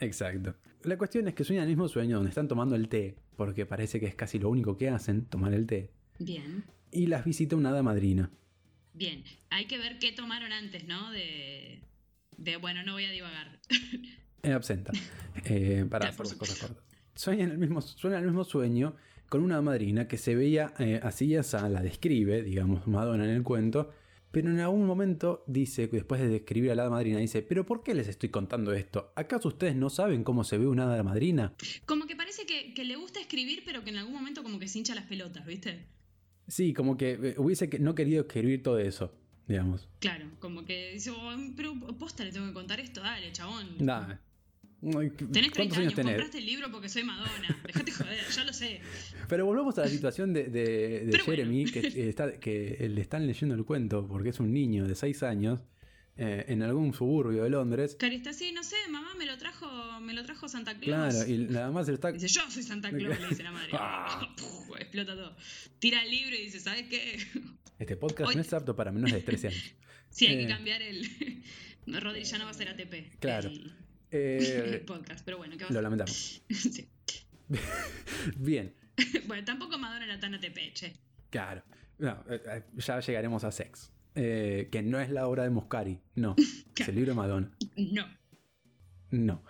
Exacto. 0.00 0.56
La 0.82 0.98
cuestión 0.98 1.28
es 1.28 1.34
que 1.34 1.44
sueñan 1.44 1.64
el 1.64 1.68
mismo 1.70 1.88
sueño 1.88 2.16
donde 2.16 2.30
están 2.30 2.48
tomando 2.48 2.74
el 2.74 2.88
té, 2.88 3.16
porque 3.36 3.66
parece 3.66 4.00
que 4.00 4.06
es 4.06 4.14
casi 4.14 4.38
lo 4.38 4.48
único 4.50 4.76
que 4.76 4.88
hacen, 4.88 5.26
tomar 5.26 5.52
el 5.54 5.66
té. 5.66 5.90
Bien, 6.18 6.64
Y 6.90 7.06
las 7.06 7.24
visita 7.24 7.56
una 7.56 7.70
hada 7.70 7.82
madrina. 7.82 8.30
bien. 8.94 9.22
Hay 9.50 9.66
que 9.66 9.78
ver 9.78 9.98
qué 9.98 10.12
tomaron 10.12 10.52
antes, 10.52 10.86
¿no? 10.86 11.10
De, 11.12 11.82
de 12.36 12.56
bueno, 12.56 12.82
no 12.84 12.92
voy 12.94 13.04
a 13.04 13.10
divagar. 13.10 13.60
Eh, 14.42 14.52
absenta. 14.52 14.92
Eh, 15.46 15.84
para 15.90 16.08
hacer 16.08 16.36
cosas 16.36 16.56
cortas. 16.56 16.84
Sueñan 17.16 17.50
el 17.50 17.58
mismo, 17.58 17.80
el 18.04 18.22
mismo 18.26 18.44
sueño 18.44 18.94
con 19.28 19.42
una 19.42 19.60
madrina 19.62 20.08
que 20.08 20.18
se 20.18 20.34
veía 20.34 20.72
eh, 20.78 21.00
así 21.02 21.26
y 21.26 21.34
la 21.34 21.82
describe, 21.82 22.42
digamos, 22.42 22.86
Madonna 22.86 23.24
en 23.24 23.30
el 23.30 23.42
cuento. 23.42 23.90
Pero 24.30 24.50
en 24.50 24.60
algún 24.60 24.86
momento 24.86 25.44
dice, 25.46 25.86
después 25.86 26.20
de 26.20 26.28
describir 26.28 26.70
a 26.70 26.74
la 26.74 26.90
madrina, 26.90 27.18
dice, 27.18 27.42
¿pero 27.42 27.64
por 27.64 27.82
qué 27.82 27.94
les 27.94 28.06
estoy 28.08 28.28
contando 28.28 28.72
esto? 28.74 29.12
¿Acaso 29.16 29.48
ustedes 29.48 29.74
no 29.76 29.88
saben 29.88 30.24
cómo 30.24 30.44
se 30.44 30.58
ve 30.58 30.66
una 30.66 30.84
hada 30.92 31.02
madrina? 31.02 31.54
Como 31.86 32.06
que 32.06 32.16
parece 32.16 32.44
que, 32.44 32.74
que 32.74 32.84
le 32.84 32.96
gusta 32.96 33.18
escribir, 33.18 33.62
pero 33.64 33.82
que 33.82 33.90
en 33.90 33.96
algún 33.96 34.12
momento 34.14 34.42
como 34.42 34.58
que 34.58 34.68
se 34.68 34.78
hincha 34.78 34.94
las 34.94 35.06
pelotas, 35.06 35.46
¿viste? 35.46 35.86
Sí, 36.48 36.74
como 36.74 36.96
que 36.96 37.12
eh, 37.12 37.34
hubiese 37.38 37.68
no 37.80 37.94
querido 37.94 38.22
escribir 38.22 38.62
todo 38.62 38.78
eso, 38.78 39.12
digamos. 39.48 39.88
Claro, 40.00 40.26
como 40.38 40.64
que 40.64 40.92
dice, 40.92 41.10
"Oh, 41.10 41.34
pero 41.56 41.74
posta 41.98 42.22
le 42.24 42.30
tengo 42.32 42.46
que 42.48 42.52
contar 42.52 42.78
esto, 42.78 43.00
dale, 43.00 43.32
chabón. 43.32 43.66
Nada. 43.78 44.20
Tenés 44.80 45.16
30 45.16 45.56
¿Cuántos 45.56 45.78
años, 45.78 45.94
tenés? 45.94 46.12
compraste 46.12 46.38
el 46.38 46.46
libro 46.46 46.70
porque 46.70 46.88
soy 46.88 47.02
Madonna. 47.02 47.62
Dejate 47.66 47.90
joder, 47.92 48.18
ya 48.30 48.44
lo 48.44 48.52
sé. 48.52 48.80
Pero 49.28 49.46
volvamos 49.46 49.76
a 49.78 49.82
la 49.82 49.88
situación 49.88 50.32
de, 50.32 50.44
de- 50.44 51.18
Jeremy, 51.24 51.64
que, 51.64 51.80
eh, 51.80 52.08
está, 52.08 52.38
que 52.38 52.86
le 52.88 53.00
están 53.00 53.26
leyendo 53.26 53.54
el 53.54 53.64
cuento 53.64 54.06
porque 54.06 54.28
es 54.30 54.40
un 54.40 54.52
niño 54.52 54.86
de 54.86 54.94
6 54.94 55.22
años 55.24 55.60
eh, 56.18 56.44
en 56.48 56.62
algún 56.62 56.92
suburbio 56.94 57.42
de 57.44 57.50
Londres. 57.50 57.96
Cari 57.98 58.16
está 58.16 58.30
así, 58.30 58.52
no 58.52 58.62
sé, 58.62 58.76
mamá 58.90 59.14
me 59.18 59.26
lo 59.26 59.36
trajo, 59.38 60.00
me 60.00 60.12
lo 60.14 60.24
trajo 60.24 60.48
Santa 60.48 60.78
Claus. 60.78 61.14
Claro, 61.14 61.30
y 61.30 61.38
nada 61.38 61.70
más 61.70 61.88
está... 61.88 62.12
Dice, 62.12 62.28
yo 62.28 62.42
soy 62.50 62.62
Santa 62.62 62.90
Claus, 62.90 63.18
le 63.20 63.28
dice 63.28 63.42
la 63.42 63.52
madre. 63.52 63.70
Ah. 63.72 64.34
Puf, 64.36 64.76
explota 64.78 65.14
todo. 65.14 65.36
Tira 65.78 66.02
el 66.04 66.10
libro 66.10 66.36
y 66.36 66.42
dice, 66.42 66.60
¿sabes 66.60 66.84
qué? 66.88 67.18
Este 67.78 67.96
podcast 67.96 68.28
Hoy- 68.30 68.36
no 68.36 68.40
es 68.42 68.52
apto 68.52 68.76
para 68.76 68.92
menores 68.92 69.14
de 69.14 69.20
13 69.22 69.48
años. 69.48 69.74
Sí, 70.10 70.26
hay 70.26 70.36
Eh. 70.36 70.38
que 70.40 70.46
cambiar 70.48 70.80
el. 70.82 71.06
Rodri 71.86 72.24
ya 72.24 72.38
no 72.38 72.44
va 72.44 72.50
a 72.50 72.54
ser 72.54 72.68
ATP. 72.68 73.18
Claro. 73.20 73.48
El, 73.50 73.72
Eh, 74.18 74.84
podcast, 74.86 75.24
pero 75.24 75.38
bueno, 75.38 75.56
¿qué 75.56 75.64
lo 75.72 75.80
lamentamos. 75.82 76.42
Sí. 76.50 76.88
Bien, 78.38 78.74
Bueno, 79.26 79.44
tampoco 79.44 79.78
Madonna 79.78 80.04
era 80.04 80.18
tan 80.18 80.34
ATP, 80.34 80.72
che. 80.74 80.92
claro. 81.30 81.62
No, 81.98 82.10
eh, 82.28 82.40
eh, 82.46 82.62
ya 82.76 83.00
llegaremos 83.00 83.44
a 83.44 83.50
Sex. 83.52 83.90
Eh, 84.14 84.68
que 84.70 84.82
no 84.82 84.98
es 85.00 85.10
la 85.10 85.26
obra 85.28 85.44
de 85.44 85.50
Muscari, 85.50 85.98
no. 86.14 86.34
Es 86.38 86.88
el 86.88 86.94
libro 86.94 87.12
de 87.12 87.16
Madonna. 87.16 87.50
No. 87.76 88.06
No. 89.10 89.42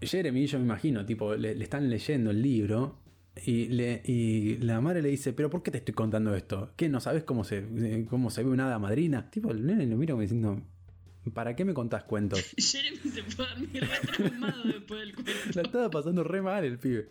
Jeremy, 0.00 0.46
yo 0.46 0.58
me 0.58 0.64
imagino, 0.64 1.04
tipo, 1.04 1.34
le, 1.36 1.54
le 1.54 1.62
están 1.64 1.88
leyendo 1.90 2.30
el 2.30 2.40
libro 2.40 3.02
y, 3.44 3.66
le, 3.66 4.00
y 4.04 4.56
la 4.58 4.80
madre 4.80 5.02
le 5.02 5.10
dice, 5.10 5.32
pero 5.32 5.50
¿por 5.50 5.62
qué 5.62 5.70
te 5.70 5.78
estoy 5.78 5.94
contando 5.94 6.34
esto? 6.34 6.72
¿Qué? 6.76 6.88
¿No 6.88 7.00
sabes 7.00 7.22
cómo 7.24 7.44
se, 7.44 8.06
cómo 8.08 8.30
se 8.30 8.42
ve 8.42 8.50
una 8.50 8.66
hada 8.66 8.78
madrina? 8.78 9.30
Tipo, 9.30 9.50
el 9.52 9.64
nene 9.66 9.86
lo 9.86 9.96
mira 9.96 10.12
como 10.12 10.22
diciendo, 10.22 10.60
¿para 11.32 11.54
qué 11.56 11.64
me 11.64 11.74
contás 11.74 12.04
cuentos? 12.04 12.54
Jeremy 12.56 12.96
se 12.98 13.22
fue 13.22 13.44
a 13.46 13.48
dormir 13.54 13.88
traumado 14.16 14.62
después 14.64 15.00
del 15.00 15.08
La 15.10 15.14
cuento. 15.14 15.60
estaba 15.62 15.90
pasando 15.90 16.24
re 16.24 16.42
mal 16.42 16.64
el 16.64 16.78
pibe. 16.78 17.10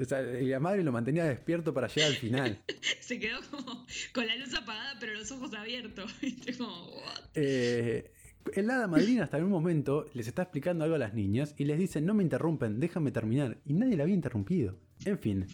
O 0.00 0.04
sea, 0.04 0.22
la 0.22 0.58
madre 0.58 0.82
lo 0.82 0.90
mantenía 0.90 1.24
despierto 1.24 1.72
para 1.72 1.86
llegar 1.86 2.10
al 2.10 2.16
final. 2.16 2.58
Se 3.00 3.20
quedó 3.20 3.38
como 3.50 3.86
con 4.12 4.26
la 4.26 4.34
luz 4.36 4.52
apagada, 4.54 4.96
pero 4.98 5.14
los 5.14 5.30
ojos 5.30 5.54
abiertos. 5.54 6.12
¿Viste? 6.20 6.56
Como, 6.56 6.88
what? 6.96 7.20
Eh, 7.36 8.10
el 8.54 8.68
hada 8.70 8.88
madrina 8.88 9.22
hasta 9.24 9.38
en 9.38 9.44
un 9.44 9.50
momento 9.50 10.06
les 10.12 10.26
está 10.26 10.42
explicando 10.42 10.82
algo 10.82 10.96
a 10.96 10.98
las 10.98 11.14
niñas 11.14 11.54
y 11.58 11.64
les 11.64 11.78
dice, 11.78 12.00
no 12.00 12.12
me 12.12 12.24
interrumpen, 12.24 12.80
déjame 12.80 13.12
terminar. 13.12 13.58
Y 13.64 13.74
nadie 13.74 13.96
la 13.96 14.02
había 14.02 14.16
interrumpido. 14.16 14.76
En 15.04 15.18
fin, 15.20 15.46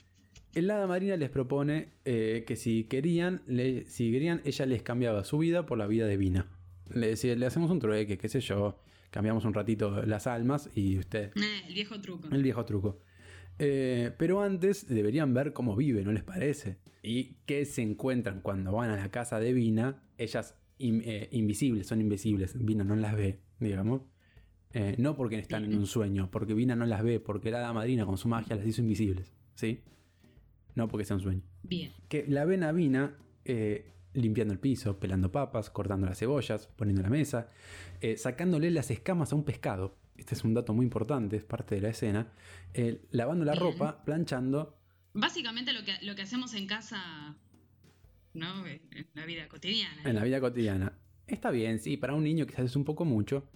el 0.55 0.70
hada 0.70 0.87
madrina 0.87 1.16
les 1.18 1.29
propone 1.29 1.90
eh, 2.07 2.44
que 2.46 2.57
si 2.57 2.85
querían, 2.85 3.42
le- 3.46 3.85
si 3.90 4.11
querían, 4.11 4.40
ella 4.46 4.64
les 4.64 4.83
cambiaba 4.83 5.23
su 5.25 5.37
vida 5.37 5.66
por 5.66 5.77
la 5.77 5.87
vida 5.87 6.07
de 6.07 6.16
Vina. 6.16 6.46
Le 6.94 7.09
decía, 7.09 7.35
le 7.37 7.46
hacemos 7.46 7.70
un 7.70 7.79
trueque, 7.79 8.18
qué 8.18 8.29
sé 8.29 8.40
yo, 8.40 8.79
cambiamos 9.11 9.44
un 9.44 9.55
ratito 9.55 10.03
las 10.07 10.26
almas 10.26 10.70
y 10.74 10.98
usted, 10.98 11.33
Eh, 11.37 11.62
el 11.68 11.74
viejo 11.74 12.00
truco. 12.00 12.29
el 12.31 12.42
viejo 12.42 12.64
truco. 12.64 13.00
Eh, 13.59 14.12
pero 14.18 14.40
antes 14.40 14.88
deberían 14.88 15.35
ver 15.35 15.53
cómo 15.53 15.76
vive, 15.76 16.03
¿no 16.03 16.12
les 16.12 16.22
parece? 16.22 16.79
Y 17.03 17.37
qué 17.46 17.64
se 17.66 17.83
encuentran 17.83 18.40
cuando 18.40 18.72
van 18.72 18.90
a 18.90 18.96
la 18.96 19.11
casa 19.11 19.38
de 19.38 19.53
Vina. 19.53 20.03
Ellas 20.18 20.55
in- 20.79 21.03
eh, 21.05 21.29
invisibles, 21.33 21.87
son 21.87 22.00
invisibles. 22.00 22.55
Vina 22.64 22.85
no 22.85 22.96
las 22.96 23.14
ve, 23.14 23.40
digamos. 23.59 24.03
Eh, 24.72 24.94
no 24.98 25.16
porque 25.16 25.38
están 25.38 25.64
en 25.64 25.76
un 25.76 25.87
sueño, 25.87 26.31
porque 26.31 26.55
Vina 26.55 26.74
no 26.76 26.87
las 26.87 27.03
ve, 27.03 27.20
porque 27.20 27.50
la 27.50 27.72
madrina 27.72 28.07
con 28.07 28.16
su 28.16 28.29
magia 28.29 28.57
las 28.57 28.66
hizo 28.66 28.81
invisibles. 28.81 29.33
¿Sí? 29.55 29.81
No 30.74 30.88
porque 30.88 31.05
sea 31.05 31.16
un 31.16 31.22
sueño. 31.22 31.42
Bien. 31.62 31.92
Que 32.09 32.24
la 32.29 32.44
ven 32.46 32.62
a 32.62 32.72
Vina 32.72 33.18
limpiando 34.14 34.53
el 34.53 34.59
piso, 34.61 34.99
pelando 34.99 35.31
papas, 35.31 35.70
cortando 35.70 36.07
las 36.07 36.18
cebollas, 36.18 36.66
poniendo 36.77 37.03
la 37.03 37.11
mesa, 37.11 37.49
eh, 38.01 38.16
sacándole 38.16 38.70
las 38.70 38.90
escamas 38.90 39.33
a 39.33 39.37
un 39.37 39.44
pescado. 39.44 39.96
Este 40.16 40.35
es 40.35 40.44
un 40.44 40.53
dato 40.55 40.75
muy 40.75 40.85
importante, 40.85 41.37
es 41.37 41.44
parte 41.44 41.75
de 41.77 41.81
la 41.81 41.88
escena. 41.90 42.33
eh, 42.75 43.01
lavando 43.11 43.44
la 43.44 43.53
Bien. 43.53 43.64
ropa, 43.64 44.05
planchando. 44.05 44.77
Básicamente 45.14 45.73
lo 45.73 45.83
que, 45.85 45.94
lo 46.03 46.14
que 46.14 46.23
hacemos 46.23 46.55
en 46.55 46.66
casa, 46.66 47.37
¿no? 48.35 48.66
En 48.66 49.07
la 49.14 49.25
vida 49.27 49.49
cotidiana. 49.49 50.03
en 50.05 50.14
la 50.14 50.23
vida 50.25 50.40
cotidiana. 50.40 50.92
Está 51.27 51.51
bien, 51.51 51.79
sí, 51.79 51.96
para 51.96 52.14
un 52.14 52.23
niño 52.25 52.46
quizás 52.46 52.66
es 52.66 52.77
un 52.77 52.85
poco 52.85 53.05
mucho. 53.05 53.49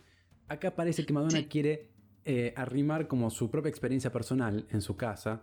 Acá 0.48 0.74
parece 0.74 1.04
que 1.06 1.12
Madonna 1.12 1.38
Sí. 1.38 1.46
quiere 1.46 1.90
eh, 2.24 2.54
arrimar 2.56 3.06
como 3.06 3.28
su 3.30 3.50
propia 3.50 3.68
experiencia 3.68 4.10
personal 4.10 4.66
en 4.70 4.80
su 4.80 4.96
casa. 4.96 5.42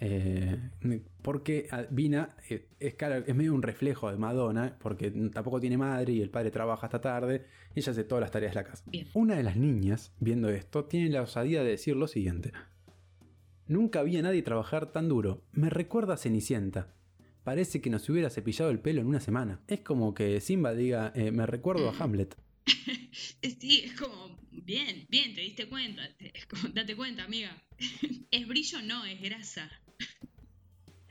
eh, 0.00 0.58
porque 1.34 1.66
a- 1.72 1.82
Vina 1.90 2.36
eh, 2.48 2.68
es, 2.78 3.34
medio 3.34 3.52
un 3.54 3.62
reflejo 3.62 4.08
de 4.08 4.16
Madonna, 4.16 4.76
porque 4.80 5.10
tampoco 5.32 5.58
tiene 5.58 5.76
madre 5.76 6.12
y 6.12 6.20
el 6.20 6.30
padre 6.30 6.52
trabaja 6.52 6.86
hasta 6.86 7.00
tarde 7.00 7.44
y 7.74 7.80
ella 7.80 7.90
hace 7.90 8.04
todas 8.04 8.22
las 8.22 8.30
tareas 8.30 8.52
de 8.54 8.60
la 8.60 8.64
casa. 8.64 8.84
Bien. 8.86 9.08
Una 9.14 9.34
de 9.34 9.42
las 9.42 9.56
niñas, 9.56 10.12
viendo 10.20 10.48
esto, 10.48 10.84
tiene 10.84 11.08
la 11.10 11.22
osadía 11.22 11.64
de 11.64 11.70
decir 11.70 11.96
lo 11.96 12.06
siguiente. 12.06 12.52
Nunca 13.66 14.04
vi 14.04 14.16
a 14.16 14.22
nadie 14.22 14.42
trabajar 14.42 14.92
tan 14.92 15.08
duro. 15.08 15.42
Me 15.50 15.70
recuerda 15.70 16.14
a 16.14 16.18
Cenicienta. 16.18 16.94
Parece 17.42 17.80
que 17.80 17.90
nos 17.90 18.08
hubiera 18.08 18.30
cepillado 18.30 18.70
el 18.70 18.78
pelo 18.78 19.00
en 19.00 19.08
una 19.08 19.18
semana. 19.20 19.60
Es 19.66 19.80
como 19.80 20.14
que 20.14 20.40
Simba 20.40 20.72
diga, 20.72 21.10
eh, 21.16 21.32
me 21.32 21.46
recuerdo 21.46 21.90
a 21.90 21.96
Hamlet. 21.98 22.36
Es- 22.64 23.34
Sí, 23.58 23.82
es 23.84 23.98
como, 24.00 24.38
bien, 24.52 25.06
bien, 25.10 25.34
te 25.34 25.40
diste 25.40 25.68
cuenta. 25.68 26.02
Es 26.20 26.46
como, 26.46 26.68
date 26.72 26.94
cuenta, 26.94 27.24
amiga. 27.24 27.60
Es 28.30 28.46
brillo, 28.46 28.82
no, 28.82 29.04
es 29.04 29.20
grasa. 29.20 29.68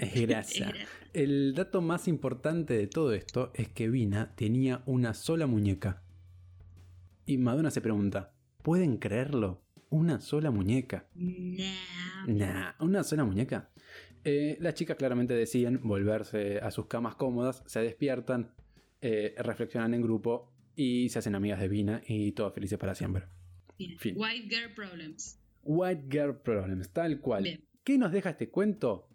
Grasa. 0.06 0.74
El 1.14 1.54
dato 1.54 1.82
más 1.82 2.08
importante 2.08 2.74
de 2.76 2.88
todo 2.88 3.14
esto 3.14 3.52
es 3.54 3.70
que 3.70 3.90
Vina 3.90 4.36
tenía 4.36 4.84
una 4.86 5.14
sola 5.14 5.48
muñeca. 5.48 6.02
Y 7.26 7.38
Madonna 7.38 7.72
se 7.72 7.82
pregunta, 7.82 8.34
¿pueden 8.62 8.98
creerlo? 8.98 9.62
¿Una 9.90 10.20
sola 10.20 10.52
muñeca? 10.52 11.08
Nah. 11.14 12.28
Nah, 12.28 12.72
¿una 12.80 13.04
sola 13.04 13.24
muñeca? 13.24 13.70
Eh, 14.24 14.58
las 14.60 14.74
chicas 14.74 14.98
claramente 14.98 15.34
deciden 15.34 15.80
volverse 15.84 16.60
a 16.60 16.72
sus 16.72 16.88
camas 16.88 17.16
cómodas, 17.16 17.64
se 17.68 17.82
despiertan, 17.82 18.52
eh, 19.02 19.36
reflexionan 19.38 19.94
en 19.94 20.02
grupo 20.02 20.52
y 20.76 21.10
se 21.10 21.20
hacen 21.20 21.36
amigas 21.36 21.60
de 21.60 21.68
Vina 21.68 22.02
y 22.08 22.32
todo 22.32 22.52
felices 22.52 22.80
para 22.80 22.96
siempre. 22.96 23.26
Bien. 23.78 23.98
Fin. 24.00 24.16
White 24.18 24.48
girl 24.50 24.74
problems. 24.74 25.40
White 25.64 26.04
Girl 26.10 26.36
Problems, 26.36 26.90
tal 26.90 27.20
cual. 27.20 27.44
Bien. 27.44 27.64
¿Qué 27.84 27.98
nos 27.98 28.12
deja 28.12 28.32
este 28.32 28.50
cuento? 28.50 29.10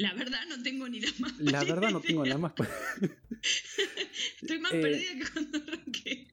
La 0.00 0.14
verdad 0.14 0.40
no 0.48 0.62
tengo 0.62 0.88
ni 0.88 0.98
la 1.00 1.10
más 1.18 1.38
La 1.38 1.62
verdad 1.62 1.90
no 1.90 2.00
tengo 2.00 2.24
la 2.24 2.38
más... 2.38 2.52
Estoy 4.40 4.58
más 4.58 4.72
Eh, 4.72 4.80
perdida 4.80 5.12
que 5.18 5.30
cuando 5.32 5.58
arranqué. 5.58 6.28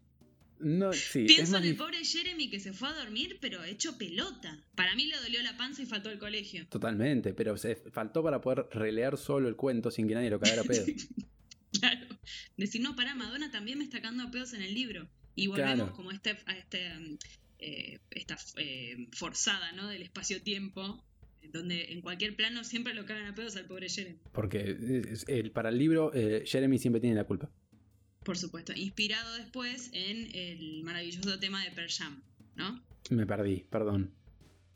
No, 0.59 0.93
sí, 0.93 1.25
Pienso 1.25 1.57
en 1.57 1.65
el 1.65 1.75
pobre 1.75 2.03
Jeremy 2.03 2.49
que 2.49 2.59
se 2.61 2.71
fue 2.71 2.87
a 2.87 2.93
dormir, 2.93 3.37
pero 3.41 3.63
hecho 3.65 3.97
pelota. 3.97 4.57
Para 4.75 4.95
mí 4.95 5.05
le 5.07 5.17
dolió 5.17 5.41
la 5.43 5.57
panza 5.57 5.81
y 5.83 5.85
faltó 5.85 6.07
al 6.09 6.17
colegio. 6.17 6.65
Totalmente, 6.69 7.33
pero 7.33 7.57
se 7.57 7.75
faltó 7.75 8.23
para 8.23 8.39
poder 8.39 8.67
releer 8.71 9.17
solo 9.17 9.49
el 9.49 9.55
cuento 9.57 9.91
sin 9.91 10.07
que 10.07 10.15
nadie 10.15 10.29
lo 10.29 10.39
cagara 10.39 10.61
a 10.61 10.65
pedo. 10.65 10.85
Claro. 11.79 12.07
Decir, 12.55 12.81
no, 12.81 12.95
para 12.95 13.13
Madonna 13.13 13.51
también 13.51 13.77
me 13.77 13.83
está 13.83 14.01
cagando 14.01 14.23
a 14.23 14.31
pedos 14.31 14.53
en 14.53 14.61
el 14.61 14.73
libro. 14.73 15.07
Y 15.35 15.47
volvemos 15.47 15.75
Claro. 15.75 15.93
como 15.93 16.09
a, 16.09 16.13
este, 16.15 16.37
a 16.45 16.57
este, 16.57 16.91
eh, 17.59 17.99
esta 18.11 18.37
eh, 18.55 19.07
forzada, 19.11 19.73
¿no? 19.73 19.87
Del 19.87 20.01
espacio-tiempo, 20.01 21.05
donde 21.51 21.93
en 21.93 22.01
cualquier 22.01 22.35
plano 22.35 22.63
siempre 22.63 22.93
lo 22.93 23.05
cagan 23.05 23.25
a 23.27 23.35
pedos 23.35 23.55
al 23.55 23.65
pobre 23.65 23.89
Jeremy. 23.89 24.17
Porque 24.33 24.77
el- 25.27 25.51
para 25.51 25.69
el 25.69 25.77
libro, 25.77 26.11
eh, 26.13 26.43
Jeremy 26.45 26.77
siempre 26.77 26.99
tiene 26.99 27.15
la 27.15 27.23
culpa. 27.23 27.49
Por 28.23 28.37
supuesto. 28.37 28.73
Inspirado 28.75 29.35
después 29.35 29.89
en 29.93 30.35
el 30.35 30.83
maravilloso 30.83 31.39
tema 31.39 31.63
de 31.63 31.71
Pearl 31.71 31.89
Jam, 31.89 32.21
¿no? 32.55 32.83
Me 33.09 33.25
perdí, 33.25 33.65
perdón. 33.69 34.11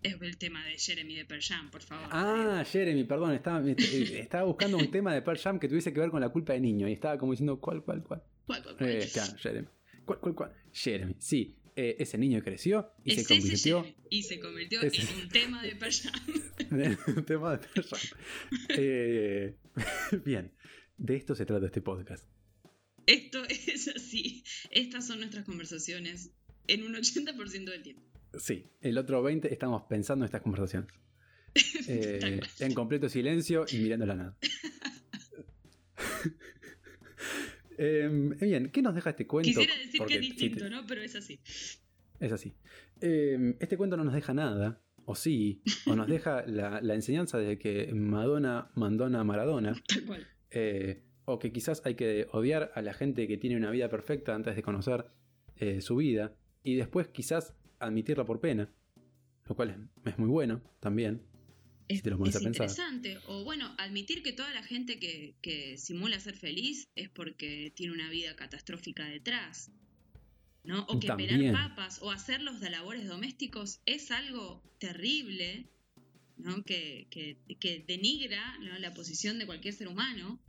Es 0.04 0.20
el 0.20 0.38
tema 0.38 0.66
de 0.66 0.78
Jeremy 0.80 1.16
de 1.16 1.26
Pearl 1.26 1.44
Jam, 1.44 1.70
por 1.70 1.82
favor. 1.82 2.08
Ah, 2.12 2.64
Jeremy, 2.66 3.04
perdón, 3.04 3.34
estaba, 3.34 3.62
eh, 3.70 3.76
estaba 3.78 4.46
buscando 4.46 4.78
un 4.78 4.90
tema 4.90 5.14
de 5.14 5.22
Pearl 5.22 5.38
Jam 5.38 5.60
que 5.60 5.68
tuviese 5.68 5.94
que 5.94 6.00
ver 6.00 6.10
con 6.10 6.22
la 6.22 6.30
culpa 6.30 6.54
de 6.54 6.62
niño 6.62 6.88
y 6.88 6.94
estaba 6.94 7.18
como 7.18 7.34
diciendo, 7.34 7.60
¿cuál, 7.60 7.84
cuál, 7.84 8.02
cuál? 8.04 8.24
¿Cuál, 8.48 8.64
cuál, 8.64 8.78
cuál? 8.78 8.90
Eh, 8.90 9.10
claro, 9.14 9.34
Jeremy. 9.38 9.68
¿Cuál, 10.06 10.20
cuál, 10.20 10.36
cuál? 10.36 10.54
Jeremy, 10.72 11.16
sí. 11.20 11.56
Eh, 11.76 11.96
ese 12.00 12.18
niño 12.18 12.42
creció 12.44 12.92
y 13.04 13.14
Es 13.14 13.28
se 13.28 13.36
convirtió. 13.36 13.86
Y 14.10 14.24
se 14.24 14.40
convirtió 14.40 14.82
en 14.84 14.92
un 15.22 15.30
tema 15.30 15.62
de 15.62 15.70
en 15.70 16.98
un 17.18 17.26
tema 17.26 17.52
de 17.52 17.58
Pearl 17.60 17.88
Jam. 17.88 18.00
Eh, 18.70 19.56
bien, 20.26 20.52
de 20.98 21.16
esto 21.16 21.36
se 21.36 21.46
trata 21.46 21.66
este 21.66 21.82
podcast. 21.82 22.26
Esto 23.06 23.44
es 23.46 23.88
así. 23.88 24.44
Estas 24.70 25.08
son 25.08 25.20
nuestras 25.20 25.46
conversaciones 25.46 26.32
en 26.68 26.84
un 26.84 26.94
80% 26.94 27.66
del 27.66 27.84
tiempo. 27.84 28.04
Sí, 28.38 28.72
el 28.82 28.98
otro 28.98 29.22
20 29.24 29.52
estamos 29.52 29.84
pensando 29.90 30.24
en 30.24 30.28
estas 30.28 30.42
conversaciones. 30.42 30.92
Eh, 31.88 32.40
en 32.60 32.74
completo 32.74 33.10
silencio 33.10 33.66
y 33.70 33.78
mirando 33.80 34.06
la 34.06 34.16
nada. 34.16 34.38
Em, 37.84 38.38
bien, 38.38 38.70
¿qué 38.72 38.82
nos 38.82 38.94
deja 38.94 39.10
este 39.10 39.26
cuento? 39.26 39.48
Quisiera 39.48 39.74
decir 39.76 40.02
que 40.08 40.14
es 40.16 40.22
distinto, 40.22 40.66
te- 40.66 40.70
¿no? 40.70 40.86
Pero 40.88 41.02
es 41.02 41.16
así. 41.16 41.40
es 42.20 42.32
así. 42.32 42.54
Em, 43.02 43.56
este 43.60 43.76
cuento 43.78 43.98
no 43.98 44.04
nos 44.04 44.14
deja 44.14 44.34
nada, 44.34 44.82
o 45.06 45.16
sí, 45.16 45.64
o 45.88 45.96
nos 45.96 46.08
deja 46.08 46.44
la, 46.48 46.80
la 46.82 46.94
enseñanza 46.94 47.40
de 47.40 47.58
que 47.58 47.92
Madonna 47.94 48.70
mandona 48.76 49.22
a 49.22 49.24
Maradona, 49.24 49.74
Tal 49.88 50.06
cual. 50.06 50.28
eh, 50.52 51.02
o 51.26 51.40
que 51.40 51.52
quizás 51.52 51.82
hay 51.86 51.96
que 51.96 52.28
odiar 52.32 52.72
a 52.76 52.82
la 52.84 52.94
gente 52.94 53.28
que 53.28 53.38
tiene 53.38 53.56
una 53.58 53.72
vida 53.72 53.90
perfecta 53.90 54.36
antes 54.36 54.56
de 54.56 54.62
conocer 54.62 55.06
eh, 55.56 55.82
su 55.82 55.96
vida, 55.96 56.36
y 56.64 56.76
después 56.76 57.08
quizás 57.08 57.56
admitirla 57.80 58.26
por 58.26 58.40
pena. 58.40 58.70
lo 59.48 59.56
cual 59.56 59.70
es, 60.06 60.14
es 60.14 60.20
muy 60.20 60.30
bueno 60.30 60.62
también. 60.80 61.24
Es, 61.88 62.02
Si 62.04 62.46
interesante. 62.46 63.18
O 63.28 63.44
bueno, 63.44 63.74
admitir 63.78 64.24
que 64.24 64.34
toda 64.34 64.54
la 64.54 64.64
gente 64.64 65.00
que, 65.00 65.36
que 65.42 65.78
simula 65.78 66.20
ser 66.20 66.36
feliz 66.36 66.90
es 66.96 67.10
porque 67.10 67.72
tiene 67.76 67.94
una 67.94 68.10
vida 68.10 68.36
catastrófica 68.36 69.06
detrás. 69.06 69.72
¿No? 70.64 70.86
O 70.90 71.00
que 71.00 71.08
También. 71.08 71.40
pelar 71.40 71.70
papas 71.70 72.00
o 72.04 72.12
hacer 72.12 72.44
los 72.44 72.60
de 72.60 72.70
labores 72.70 73.08
domésticos 73.08 73.82
es 73.88 74.12
algo 74.12 74.62
terrible, 74.78 75.66
¿no? 76.38 76.64
Que, 76.64 77.08
que, 77.10 77.40
que 77.60 77.84
denigra 77.88 78.58
¿no? 78.60 78.78
la 78.78 78.94
posición 78.94 79.40
de 79.40 79.48
cualquier 79.48 79.74
ser 79.74 79.88
humano, 79.88 80.40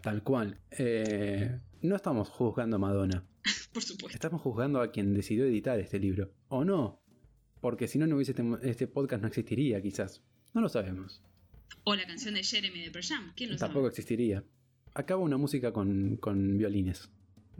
Tal 0.00 0.22
cual. 0.22 0.58
Eh, 0.70 1.58
no 1.82 1.96
estamos 1.96 2.28
juzgando 2.28 2.76
a 2.76 2.78
Madonna. 2.78 3.24
por 3.72 3.82
supuesto. 3.82 4.14
Estamos 4.14 4.40
juzgando 4.40 4.80
a 4.80 4.90
quien 4.90 5.14
decidió 5.14 5.44
editar 5.44 5.78
este 5.78 5.98
libro. 5.98 6.32
¿O 6.48 6.64
no? 6.64 7.00
Porque 7.60 7.88
si 7.88 7.98
no, 7.98 8.06
no 8.06 8.16
hubiese 8.16 8.32
este, 8.32 8.44
este 8.62 8.86
podcast 8.86 9.22
no 9.22 9.28
existiría, 9.28 9.80
quizás. 9.82 10.22
No 10.54 10.60
lo 10.60 10.68
sabemos. 10.68 11.22
O 11.84 11.94
la 11.94 12.06
canción 12.06 12.34
de 12.34 12.42
Jeremy 12.42 12.80
de 12.82 12.90
Pearl 12.90 13.06
Jam, 13.06 13.32
¿quién 13.36 13.50
lo 13.50 13.56
Tampoco 13.56 13.80
sabe? 13.80 13.88
existiría. 13.90 14.44
Acaba 14.94 15.20
una 15.22 15.36
música 15.36 15.72
con, 15.72 16.16
con 16.16 16.58
violines. 16.58 17.10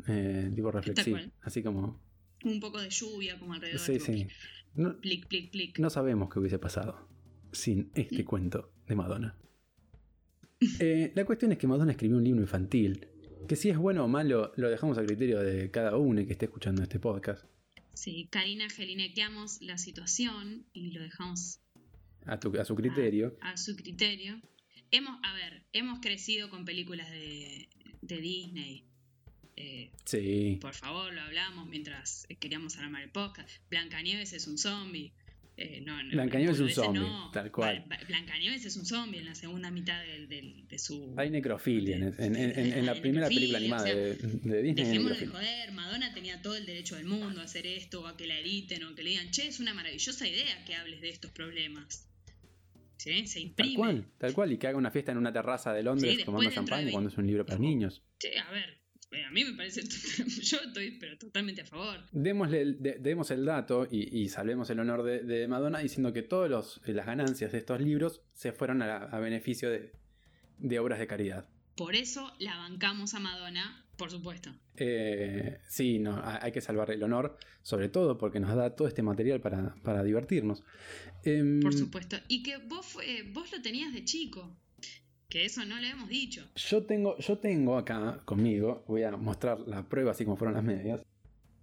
Eh, 0.08 0.50
tipo 0.54 0.70
reflexivo. 0.70 1.18
Así 1.42 1.62
como. 1.62 2.00
Un 2.44 2.58
poco 2.60 2.80
de 2.80 2.90
lluvia 2.90 3.38
como 3.38 3.52
alrededor. 3.54 3.80
Sí, 3.80 3.92
tipo, 3.94 4.04
sí. 4.06 4.26
No, 4.74 4.98
Plic, 5.00 5.26
plic, 5.28 5.50
plic. 5.50 5.78
no 5.78 5.90
sabemos 5.90 6.32
qué 6.32 6.38
hubiese 6.38 6.58
pasado 6.58 7.08
sin 7.52 7.90
este 7.94 8.22
Mm. 8.22 8.26
cuento 8.26 8.72
de 8.86 8.94
Madonna. 8.94 9.36
Eh, 10.78 11.12
la 11.14 11.24
cuestión 11.24 11.52
es 11.52 11.58
que 11.58 11.66
Madonna 11.66 11.92
escribió 11.92 12.18
un 12.18 12.24
libro 12.24 12.40
infantil. 12.42 13.08
Que 13.48 13.56
si 13.56 13.70
es 13.70 13.78
bueno 13.78 14.04
o 14.04 14.08
malo, 14.08 14.52
lo 14.56 14.68
dejamos 14.68 14.98
a 14.98 15.04
criterio 15.06 15.40
de 15.40 15.70
cada 15.70 15.96
uno 15.96 16.24
que 16.26 16.32
esté 16.32 16.44
escuchando 16.44 16.82
este 16.82 16.98
podcast. 17.00 17.46
Sí, 17.94 18.28
Karina 18.30 18.68
gelinequeamos 18.68 19.62
la 19.62 19.78
situación 19.78 20.66
y 20.74 20.90
lo 20.92 21.00
dejamos 21.02 21.60
A, 22.26 22.38
tu- 22.38 22.56
a 22.58 22.64
su 22.64 22.74
criterio. 22.74 23.36
a 23.40 23.56
su 23.56 23.76
criterio. 23.76 24.40
Hemos, 24.90 25.18
a 25.22 25.34
ver, 25.34 25.64
hemos 25.72 26.00
crecido 26.00 26.50
con 26.50 26.64
películas 26.64 27.10
de, 27.10 27.68
de 28.02 28.16
Disney. 28.20 28.84
Eh, 29.56 29.90
Sí. 30.04 30.58
por 30.60 30.74
favor, 30.74 31.12
lo 31.12 31.20
hablamos 31.20 31.68
mientras 31.68 32.26
queríamos 32.40 32.76
armar 32.78 33.02
el 33.02 33.10
podcast. 33.10 33.48
Blancanieves 33.70 34.32
es 34.32 34.46
un 34.46 34.58
zombie. 34.58 35.12
Eh, 35.56 35.82
no, 35.84 36.02
no, 36.02 36.10
Blancanieves 36.12 36.56
es 36.56 36.60
un 36.62 36.70
zombie, 36.70 37.00
no. 37.00 37.30
tal 37.32 37.50
cual. 37.52 37.84
Blancanieves 38.08 38.64
es 38.64 38.76
un 38.76 38.86
zombie 38.86 39.18
en 39.18 39.26
la 39.26 39.34
segunda 39.34 39.70
mitad 39.70 40.00
del- 40.02 40.26
del- 40.28 40.66
de 40.66 40.78
su. 40.78 41.14
Hay 41.18 41.28
necrofilia. 41.28 41.96
En, 41.96 42.04
en- 42.18 42.36
en- 42.36 42.58
en- 42.58 42.72
en 42.72 42.86
la 42.86 42.94
primera 42.94 43.28
película 43.28 43.58
animada 43.58 43.82
o 43.82 43.86
sea, 43.86 43.94
de, 43.94 44.14
de 44.14 44.62
Disney. 44.62 44.72
Dejémonos 44.86 45.20
de 45.20 45.26
joder, 45.26 45.72
Madonna 45.72 46.14
tenía 46.14 46.40
todo 46.40 46.56
el 46.56 46.64
derecho 46.64 46.96
del 46.96 47.04
mundo 47.04 47.42
a 47.42 47.44
hacer 47.44 47.66
esto, 47.66 48.00
o 48.02 48.06
a 48.06 48.16
que 48.16 48.26
la 48.26 48.38
editen, 48.38 48.82
o 48.84 48.94
que 48.94 49.02
le 49.02 49.10
digan, 49.10 49.30
che, 49.30 49.46
es 49.48 49.60
una 49.60 49.74
maravillosa 49.74 50.26
idea 50.26 50.64
que 50.64 50.74
hables 50.76 51.02
de 51.02 51.10
estos 51.10 51.30
problemas. 51.32 52.06
¿Sí? 53.00 53.26
Se 53.26 53.38
Tal 53.40 53.46
imprime. 53.48 53.74
cual, 53.76 54.06
tal 54.18 54.34
cual. 54.34 54.52
Y 54.52 54.58
que 54.58 54.66
haga 54.66 54.76
una 54.76 54.90
fiesta 54.90 55.12
en 55.12 55.18
una 55.18 55.32
terraza 55.32 55.72
de 55.72 55.82
Londres 55.82 56.16
Sí, 56.18 56.24
tomando 56.24 56.50
champaña 56.50 56.84
de 56.84 56.92
cuando 56.92 57.08
es 57.08 57.16
un 57.16 57.26
libro 57.26 57.46
para 57.46 57.58
niños. 57.58 58.02
Sí, 58.18 58.28
a 58.36 58.50
ver, 58.50 58.78
eh, 59.12 59.24
a 59.24 59.30
mí 59.30 59.42
me 59.44 59.54
parece, 59.54 59.80
yo 60.42 60.58
estoy 60.58 60.98
pero 61.00 61.16
totalmente 61.16 61.62
a 61.62 61.66
favor. 61.66 62.00
Démosle 62.12 62.60
el, 62.60 62.82
de- 62.82 62.98
demos 62.98 63.30
el 63.30 63.44
dato 63.46 63.88
y, 63.90 64.18
y 64.20 64.28
salvemos 64.28 64.68
el 64.68 64.80
honor 64.80 65.02
de, 65.02 65.20
de 65.22 65.48
Madonna 65.48 65.78
diciendo 65.78 66.12
que 66.12 66.22
todas 66.22 66.50
las 66.86 67.06
ganancias 67.06 67.52
de 67.52 67.58
estos 67.58 67.80
libros 67.80 68.22
se 68.34 68.52
fueron 68.52 68.82
a, 68.82 68.96
a 68.98 69.18
beneficio 69.18 69.70
de, 69.70 69.92
de 70.58 70.78
obras 70.78 70.98
de 70.98 71.06
caridad. 71.06 71.48
Por 71.76 71.94
eso 71.96 72.30
la 72.38 72.56
bancamos 72.58 73.14
a 73.14 73.20
Madonna, 73.20 73.86
por 74.00 74.10
supuesto. 74.10 74.50
Eh, 74.76 75.58
sí, 75.68 75.98
no, 75.98 76.16
ha- 76.16 76.42
hay 76.42 76.50
que 76.52 76.60
salvar 76.60 76.90
el 76.90 77.02
honor, 77.02 77.36
sobre 77.62 77.88
todo 77.88 78.16
porque 78.18 78.40
nos 78.40 78.56
da 78.56 78.74
todo 78.74 78.88
este 78.88 79.02
material 79.02 79.40
para, 79.40 79.74
para 79.82 80.02
divertirnos. 80.02 80.64
Em, 81.24 81.60
Por 81.60 81.74
supuesto. 81.74 82.16
Y 82.28 82.42
que 82.42 82.56
vos, 82.56 82.84
fue- 82.86 83.22
vos 83.32 83.52
lo 83.52 83.60
tenías 83.62 83.92
de 83.92 84.04
chico. 84.04 84.56
Que 85.28 85.44
eso 85.44 85.64
no 85.64 85.78
lo 85.80 85.86
hemos 85.86 86.08
dicho. 86.08 86.50
Yo 86.56 86.84
tengo, 86.86 87.16
yo 87.18 87.38
tengo 87.38 87.76
acá 87.78 88.22
conmigo, 88.24 88.84
voy 88.88 89.02
a 89.04 89.12
mostrar 89.16 89.60
la 89.60 89.88
prueba 89.88 90.10
así 90.12 90.24
como 90.24 90.36
fueron 90.36 90.54
las 90.54 90.64
medias. 90.64 91.00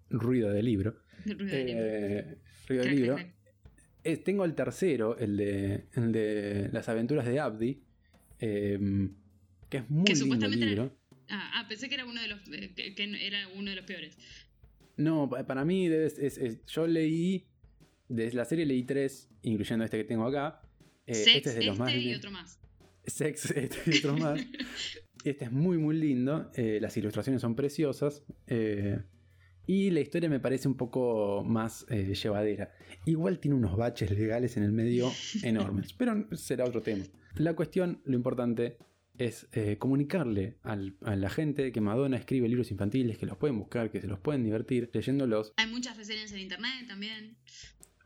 Ruido 0.09 0.49
de 0.51 0.63
libro. 0.63 0.95
Ruido 1.25 1.45
del 1.57 1.65
libro. 1.65 1.83
Eh, 1.83 2.37
ruido 2.67 2.83
de 2.85 2.91
libro. 2.91 3.17
Eh, 4.05 4.17
tengo 4.17 4.45
el 4.45 4.53
tercero, 4.55 5.17
el 5.17 5.35
de, 5.35 5.87
el 5.95 6.11
de 6.13 6.69
Las 6.71 6.87
aventuras 6.87 7.25
de 7.25 7.39
Abdi, 7.41 7.83
em, 8.39 9.15
que 9.69 9.77
es 9.79 9.89
muy 9.89 10.05
Que 10.05 10.13
lindo 10.15 10.47
libro. 10.47 10.95
Ah, 11.29 11.51
ah, 11.55 11.65
pensé 11.67 11.89
que 11.89 11.95
era 11.95 12.05
uno 12.05 12.21
de 12.21 12.27
los 12.29 12.39
eh, 12.51 12.73
que, 12.75 12.95
que 12.95 13.27
era 13.27 13.47
uno 13.49 13.69
de 13.69 13.75
los 13.75 13.85
peores. 13.85 14.17
No, 14.95 15.29
pa- 15.29 15.45
para 15.45 15.65
mí 15.65 15.87
debe- 15.87 16.05
es- 16.07 16.37
es- 16.37 16.65
yo 16.65 16.87
leí, 16.87 17.47
de 18.09 18.31
la 18.33 18.45
serie 18.45 18.65
leí 18.65 18.83
tres, 18.83 19.29
incluyendo 19.41 19.83
este 19.85 19.97
que 19.97 20.03
tengo 20.05 20.25
acá. 20.25 20.61
Eh, 21.05 21.13
Sex, 21.13 21.35
este 21.37 21.49
es 21.49 21.55
de 21.57 21.65
los 21.65 21.77
más... 21.79 21.93
y 21.95 22.13
otro 22.13 22.31
más. 22.31 22.59
Sex, 23.05 23.51
este 23.51 23.77
y 23.91 23.97
otros 23.99 24.19
más. 24.19 24.39
Este 25.23 25.45
es 25.45 25.51
muy, 25.51 25.77
muy 25.77 25.95
lindo. 25.97 26.49
eh, 26.55 26.79
las 26.81 26.95
ilustraciones 26.97 27.41
son 27.41 27.55
preciosas. 27.55 28.23
eh, 28.47 28.99
y 29.69 29.89
la 29.91 29.99
historia 29.99 30.29
me 30.29 30.39
parece 30.39 30.69
un 30.69 30.77
poco 30.77 31.43
más 31.45 31.85
llevadera. 31.87 32.71
Igual 33.05 33.39
tiene 33.39 33.55
unos 33.57 33.75
baches 33.75 34.09
legales 34.11 34.55
en 34.55 34.63
el 34.63 34.71
medio 34.71 35.11
enormes. 35.43 35.91
pero 35.91 36.25
será 36.37 36.63
otro 36.63 36.81
tema. 36.81 37.03
La 37.35 37.53
cuestión, 37.53 38.01
lo 38.05 38.15
importante, 38.15 38.77
es 39.17 39.47
eh, 39.53 39.77
comunicarle 39.77 40.57
al- 40.63 40.95
a 41.01 41.15
la 41.15 41.29
gente 41.29 41.71
que 41.71 41.81
Madonna 41.81 42.17
escribe 42.17 42.47
libros 42.47 42.71
infantiles, 42.71 43.17
que 43.17 43.25
los 43.25 43.37
pueden 43.37 43.57
buscar, 43.59 43.91
que 43.91 44.01
se 44.01 44.07
los 44.07 44.19
pueden 44.19 44.43
divertir 44.43 44.89
leyéndolos. 44.93 45.53
Hay 45.57 45.67
muchas 45.67 45.97
reseñas 45.97 46.31
en 46.31 46.39
internet 46.39 46.87
también. 46.87 47.37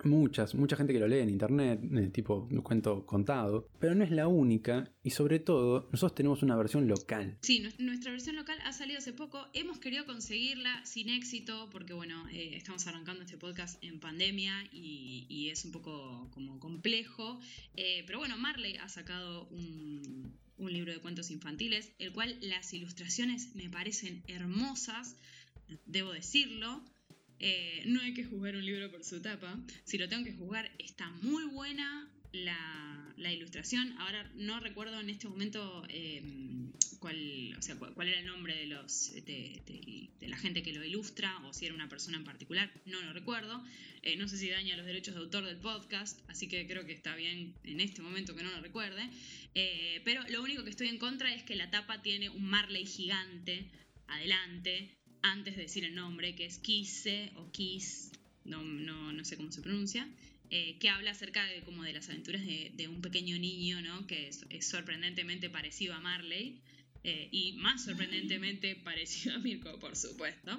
Muchas, 0.03 0.55
mucha 0.55 0.76
gente 0.76 0.93
que 0.93 0.99
lo 0.99 1.07
lee 1.07 1.20
en 1.20 1.30
internet, 1.30 1.80
eh, 1.95 2.07
tipo 2.09 2.47
un 2.49 2.62
cuento 2.64 3.05
contado, 3.05 3.70
pero 3.78 3.93
no 3.93 4.03
es 4.03 4.09
la 4.09 4.28
única 4.28 4.91
y 5.03 5.12
sobre 5.12 5.38
todo 5.38 5.89
nosotros 5.91 6.16
tenemos 6.16 6.41
una 6.41 6.55
versión 6.55 6.88
local. 6.88 7.38
Sí, 7.41 7.62
nues- 7.62 7.78
nuestra 7.78 8.09
versión 8.12 8.36
local 8.36 8.57
ha 8.66 8.74
salido 8.74 8.97
hace 8.97 9.14
poco. 9.14 9.45
Hemos 9.53 9.78
querido 9.78 10.07
conseguirla 10.07 10.84
sin 10.88 11.07
éxito 11.09 11.70
porque, 11.72 11.93
bueno, 11.93 12.28
eh, 12.30 12.55
estamos 12.55 12.88
arrancando 12.88 13.22
este 13.22 13.38
podcast 13.38 13.78
en 13.84 13.99
pandemia 13.99 14.55
y, 14.74 15.28
y 15.30 15.49
es 15.49 15.66
un 15.66 15.72
poco 15.72 16.32
como 16.32 16.59
complejo. 16.59 17.39
Eh, 17.76 18.03
pero 18.07 18.18
bueno, 18.18 18.38
Marley 18.38 18.78
ha 18.78 18.89
sacado 18.89 19.45
un, 19.49 20.34
un 20.62 20.74
libro 20.74 20.93
de 20.93 20.99
cuentos 20.99 21.32
infantiles, 21.32 21.91
el 21.99 22.12
cual 22.14 22.38
las 22.41 22.74
ilustraciones 22.74 23.55
me 23.55 23.70
parecen 23.70 24.24
hermosas, 24.28 25.16
debo 25.86 26.12
decirlo. 26.12 26.84
Eh, 27.39 27.84
no 27.88 28.01
hay 28.01 28.14
que 28.14 28.24
juzgar 28.24 28.55
un 28.55 28.66
libro 28.66 28.91
por 28.91 29.03
su 29.03 29.22
tapa. 29.22 29.59
Si 29.84 29.97
lo 29.97 30.07
tengo 30.07 30.24
que 30.24 30.34
juzgar, 30.34 30.72
está 30.78 31.09
muy 31.22 31.45
buena 31.45 32.07
la, 32.32 33.01
la 33.22 33.32
ilustración. 33.32 33.95
Ahora 33.99 34.30
no 34.36 34.59
recuerdo 34.59 34.99
en 34.99 35.09
este 35.09 35.28
momento 35.28 35.84
eh, 35.89 36.22
cuál, 36.99 37.55
o 37.57 37.61
sea, 37.61 37.76
cuál, 37.78 38.07
era 38.07 38.19
el 38.19 38.26
nombre 38.26 38.55
de, 38.55 38.65
los, 38.65 39.13
de, 39.13 40.09
la 40.22 40.38
gente 40.38 40.63
que 40.63 40.74
lo 40.74 40.84
ilustra 40.84 41.38
o 41.45 41.53
si 41.53 41.65
era 41.65 41.76
una 41.76 41.88
persona 41.88 42.17
en 42.17 42.24
particular. 42.24 42.72
No 42.86 43.01
lo 43.01 43.13
recuerdo. 43.13 43.63
Eh, 44.03 44.15
no 44.15 44.28
sé 44.28 44.38
si 44.38 44.49
daña 44.49 44.76
los 44.76 44.86
derechos 44.86 45.13
de 45.13 45.22
autor 45.22 45.45
del 45.45 45.57
podcast, 45.57 46.19
así 46.28 46.47
que 46.47 46.67
creo 46.67 46.86
que 46.86 46.93
está 46.93 47.15
bien 47.15 47.53
en 47.63 47.80
este 47.80 48.01
momento 48.01 48.36
que 48.36 48.43
no 48.43 48.51
lo 48.51 48.61
recuerde. 48.61 49.09
Eh, 49.53 50.01
pero 50.03 50.24
lo 50.30 50.41
único 50.41 50.63
que 50.63 50.72
estoy 50.72 50.88
en 50.88 50.97
contra 50.97 51.34
es 51.34 51.43
que 51.43 51.55
la 51.55 51.69
tapa 51.69 52.01
tiene 52.01 52.30
un 52.30 52.45
Marley 52.45 52.86
gigante 52.86 53.69
adelante 54.07 54.97
antes 55.22 55.55
de 55.55 55.63
decir 55.63 55.86
el 55.86 55.93
nombre, 55.93 56.36
que 56.36 56.45
es 56.45 56.57
Kisse 56.57 57.32
o 57.36 57.51
Kiss, 57.51 58.11
no, 58.43 58.63
no, 58.63 59.11
no 59.13 59.24
sé 59.24 59.38
cómo 59.38 59.51
se 59.51 59.61
pronuncia, 59.61 60.07
eh, 60.52 60.78
que 60.80 60.89
habla 60.89 61.12
acerca 61.12 61.43
de, 61.45 61.62
como 61.62 61.84
de 61.84 61.93
las 61.93 62.10
aventuras 62.10 62.45
de, 62.45 62.72
de 62.76 62.88
un 62.88 63.02
pequeño 63.02 63.38
niño, 63.39 63.82
¿no? 63.82 64.06
que 64.08 64.28
es, 64.28 64.45
es 64.49 64.68
sorprendentemente 64.70 65.49
parecido 65.49 65.93
a 65.95 65.99
Marley. 65.99 66.62
eh, 67.04 67.30
y 67.32 67.54
más 67.54 67.86
sorprendentemente 67.86 68.76
parecido 68.84 69.36
a 69.36 69.39
Mirko, 69.39 69.80
por 69.80 69.95
supuesto, 69.95 70.52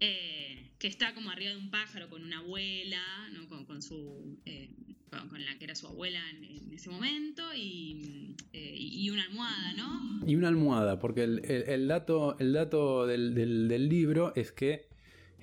eh, 0.00 0.72
que 0.78 0.88
está 0.88 1.14
como 1.14 1.30
arriba 1.30 1.52
de 1.52 1.56
un 1.56 1.70
pájaro 1.70 2.10
con 2.10 2.22
una 2.22 2.38
abuela, 2.40 3.02
¿no? 3.32 3.48
con, 3.48 3.64
con 3.64 3.80
su, 3.80 4.38
eh, 4.44 4.68
con, 5.10 5.28
con 5.30 5.42
la 5.44 5.56
que 5.58 5.64
era 5.64 5.74
su 5.74 5.86
abuela 5.86 6.20
en, 6.30 6.44
en 6.44 6.72
ese 6.74 6.90
momento, 6.90 7.42
y, 7.54 8.34
eh, 8.52 8.74
y 8.76 9.08
una 9.10 9.24
almohada, 9.24 9.72
¿no? 9.72 10.26
Y 10.26 10.34
una 10.34 10.48
almohada, 10.48 10.98
porque 10.98 11.22
el, 11.24 11.38
el- 11.44 11.62
el 11.68 11.88
dato, 11.88 12.36
el 12.40 12.52
dato 12.52 13.06
del, 13.06 13.34
del- 13.34 13.68
del 13.68 13.88
libro 13.88 14.34
es 14.34 14.52
que 14.52 14.88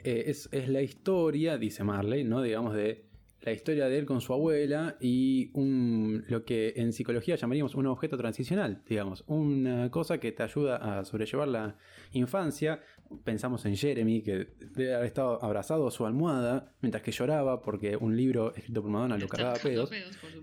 eh, 0.04 0.26
es, 0.28 0.50
es 0.52 0.68
la 0.70 0.82
historia, 0.84 1.58
dice 1.58 1.84
Marley, 1.84 2.24
¿no? 2.26 2.42
Digamos, 2.44 2.76
de 2.76 3.06
la 3.44 3.52
historia 3.52 3.90
de 3.90 4.00
él 4.00 4.06
con 4.06 4.22
su 4.22 4.34
abuela 4.34 4.96
y 5.02 5.52
un, 5.54 6.24
lo 6.30 6.46
que 6.46 6.74
en 6.78 6.94
psicología 6.94 7.36
llamaríamos 7.36 7.76
un 7.76 7.88
objeto 7.88 8.18
transicional, 8.18 8.82
digamos, 8.88 9.24
una 9.28 9.92
cosa 9.92 10.20
que 10.20 10.32
te 10.32 10.44
ayuda 10.44 10.78
a 10.78 11.04
sobrellevar 11.04 11.50
la 11.50 11.76
infancia. 12.14 12.80
Pensamos 13.24 13.66
en 13.66 13.76
Jeremy, 13.76 14.22
que 14.22 14.48
debe 14.76 14.96
haber 14.96 15.08
estado 15.08 15.44
abrazado 15.44 15.88
a 15.88 15.92
su 15.92 16.06
almohada 16.06 16.74
mientras 16.82 17.04
que 17.04 17.12
lloraba 17.12 17.62
porque 17.62 17.98
un 17.98 18.16
libro 18.16 18.56
escrito 18.56 18.82
por 18.82 18.92
Madonna 18.92 19.18
lo 19.18 19.28
cargaba 19.28 19.56
a 19.56 19.60
pedos. 19.60 19.92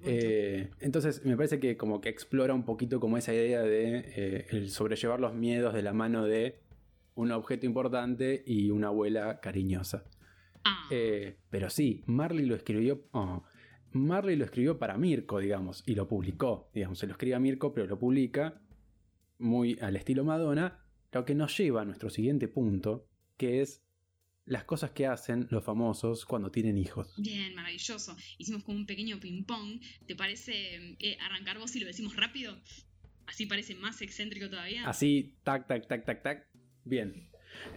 Eh, 0.04 0.70
entonces 0.80 1.24
me 1.24 1.36
parece 1.36 1.58
que 1.58 1.76
como 1.76 2.00
que 2.00 2.10
explora 2.10 2.52
un 2.52 2.64
poquito 2.64 3.00
como 3.00 3.16
esa 3.16 3.32
idea 3.32 3.62
de 3.62 4.04
eh, 4.14 4.46
el 4.50 4.70
sobrellevar 4.70 5.20
los 5.20 5.34
miedos 5.34 5.72
de 5.72 5.82
la 5.82 5.94
mano 5.94 6.24
de 6.24 6.60
un 7.14 7.32
objeto 7.32 7.66
importante 7.66 8.42
y 8.46 8.70
una 8.70 8.88
abuela 8.88 9.40
cariñosa. 9.40 10.04
Ah, 10.64 10.88
Eh, 10.90 11.36
pero 11.50 11.70
sí, 11.70 12.02
Marley 12.06 12.46
lo 12.46 12.54
escribió. 12.54 13.06
oh, 13.12 13.44
Marley 13.92 14.36
lo 14.36 14.44
escribió 14.44 14.78
para 14.78 14.96
Mirko, 14.98 15.38
digamos, 15.40 15.82
y 15.86 15.94
lo 15.94 16.06
publicó. 16.06 16.70
Digamos, 16.74 16.98
se 16.98 17.06
lo 17.06 17.12
escribe 17.12 17.34
a 17.34 17.40
Mirko, 17.40 17.72
pero 17.74 17.86
lo 17.86 17.98
publica 17.98 18.60
muy 19.38 19.78
al 19.80 19.96
estilo 19.96 20.22
Madonna, 20.24 20.84
lo 21.12 21.24
que 21.24 21.34
nos 21.34 21.56
lleva 21.56 21.82
a 21.82 21.84
nuestro 21.84 22.10
siguiente 22.10 22.46
punto, 22.46 23.08
que 23.36 23.62
es 23.62 23.82
las 24.44 24.64
cosas 24.64 24.90
que 24.90 25.06
hacen 25.06 25.46
los 25.50 25.64
famosos 25.64 26.24
cuando 26.24 26.50
tienen 26.50 26.76
hijos. 26.78 27.14
Bien, 27.18 27.54
maravilloso. 27.54 28.16
Hicimos 28.38 28.62
como 28.64 28.78
un 28.78 28.86
pequeño 28.86 29.18
ping-pong. 29.20 29.80
¿Te 30.06 30.14
parece 30.14 30.96
eh, 30.98 31.16
arrancar 31.20 31.58
vos 31.58 31.70
si 31.70 31.80
lo 31.80 31.86
decimos 31.86 32.16
rápido? 32.16 32.56
Así 33.26 33.46
parece 33.46 33.74
más 33.76 34.02
excéntrico 34.02 34.50
todavía. 34.50 34.88
Así, 34.88 35.36
tac, 35.44 35.66
tac, 35.68 35.86
tac, 35.86 36.04
tac, 36.04 36.22
tac. 36.22 36.48
Bien. 36.84 37.28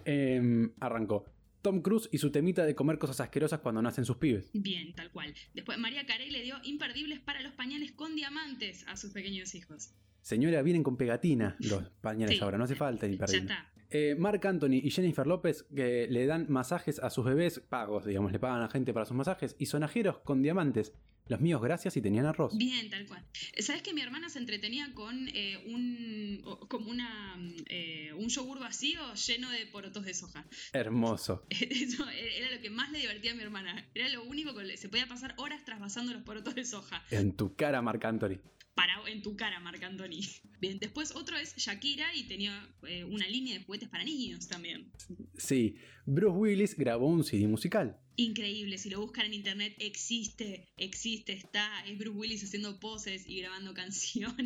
Em, 0.05 0.73
arrancó. 0.79 1.25
Tom 1.63 1.81
Cruise 1.81 2.09
y 2.11 2.19
su 2.19 2.29
temita 2.29 2.65
de 2.65 2.75
comer 2.75 2.99
cosas 2.99 3.21
asquerosas 3.21 3.61
cuando 3.61 3.81
nacen 3.81 4.05
sus 4.05 4.17
pibes. 4.17 4.51
Bien, 4.53 4.93
tal 4.93 5.09
cual. 5.11 5.33
Después 5.55 5.79
María 5.79 6.05
Carey 6.05 6.29
le 6.29 6.43
dio 6.43 6.57
imperdibles 6.63 7.19
para 7.21 7.41
los 7.41 7.53
pañales 7.53 7.93
con 7.93 8.15
diamantes 8.15 8.85
a 8.87 8.97
sus 8.97 9.11
pequeños 9.13 9.55
hijos. 9.55 9.95
Señora, 10.21 10.61
vienen 10.61 10.83
con 10.83 10.97
pegatina 10.97 11.55
los 11.59 11.89
pañales 12.01 12.37
Sí. 12.37 12.43
ahora, 12.43 12.57
no 12.57 12.65
hace 12.65 12.75
falta 12.75 13.07
ni 13.07 13.17
Ya 13.17 13.25
está. 13.25 13.69
Eh, 13.89 14.15
Mark 14.17 14.45
Anthony 14.45 14.81
y 14.83 14.89
Jennifer 14.89 15.25
López 15.25 15.63
que 15.75 16.07
le 16.09 16.25
dan 16.25 16.47
masajes 16.49 16.99
a 16.99 17.09
sus 17.09 17.25
bebés 17.25 17.59
pagos, 17.59 18.05
digamos, 18.05 18.31
le 18.31 18.39
pagan 18.39 18.61
a 18.61 18.69
gente 18.69 18.93
para 18.93 19.05
sus 19.05 19.15
masajes 19.15 19.55
y 19.59 19.67
sonajeros 19.67 20.19
con 20.19 20.41
diamantes. 20.41 20.93
Los 21.27 21.39
míos, 21.39 21.61
gracias, 21.61 21.95
y 21.95 22.01
tenían 22.01 22.25
arroz. 22.25 22.55
Bien, 22.57 22.89
tal 22.89 23.05
cual. 23.07 23.25
¿Sabes 23.59 23.81
que 23.81 23.93
mi 23.93 24.01
hermana 24.01 24.29
se 24.29 24.39
entretenía 24.39 24.93
con 24.93 25.29
eh, 25.29 25.63
un 25.67 26.41
como 26.67 26.89
una 26.89 27.37
eh, 27.67 28.11
un 28.17 28.27
yogur 28.27 28.59
vacío 28.59 29.01
lleno 29.13 29.49
de 29.49 29.65
porotos 29.67 30.03
de 30.03 30.13
soja? 30.13 30.45
Hermoso. 30.73 31.45
Eso 31.49 32.05
era 32.09 32.51
lo 32.51 32.61
que 32.61 32.69
más 32.69 32.91
le 32.91 32.99
divertía 32.99 33.31
a 33.31 33.35
mi 33.35 33.43
hermana. 33.43 33.87
Era 33.95 34.09
lo 34.09 34.23
único 34.25 34.53
que 34.53 34.75
se 34.75 34.89
podía 34.89 35.07
pasar 35.07 35.33
horas 35.37 35.63
trasvasando 35.63 36.11
los 36.13 36.23
porotos 36.23 36.55
de 36.55 36.65
soja. 36.65 37.03
En 37.09 37.35
tu 37.35 37.55
cara, 37.55 37.81
Marc 37.81 38.03
Anthony. 38.03 38.39
Para 38.75 38.95
en 39.07 39.21
tu 39.21 39.35
cara, 39.35 39.59
Marc 39.59 39.83
Anthony. 39.83 40.21
Bien, 40.59 40.79
después 40.79 41.15
otro 41.15 41.37
es 41.37 41.55
Shakira 41.55 42.13
y 42.15 42.27
tenía 42.27 42.67
eh, 42.87 43.03
una 43.03 43.27
línea 43.27 43.57
de 43.57 43.63
juguetes 43.63 43.87
para 43.87 44.03
niños 44.03 44.47
también. 44.47 44.91
Sí, 45.37 45.75
Bruce 46.05 46.37
Willis 46.37 46.75
grabó 46.75 47.07
un 47.07 47.23
CD 47.23 47.47
musical. 47.47 47.99
Increíble, 48.15 48.77
si 48.77 48.89
lo 48.89 49.01
buscan 49.01 49.25
en 49.25 49.33
internet, 49.33 49.75
existe, 49.79 50.67
existe, 50.77 51.33
está. 51.33 51.83
Es 51.87 51.97
Bruce 51.97 52.17
Willis 52.17 52.43
haciendo 52.43 52.79
poses 52.79 53.27
y 53.27 53.39
grabando 53.39 53.73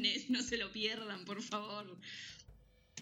canciones. 0.07 0.29
No 0.29 0.41
se 0.41 0.57
lo 0.57 0.71
pierdan, 0.71 1.25
por 1.25 1.41
favor. 1.41 1.99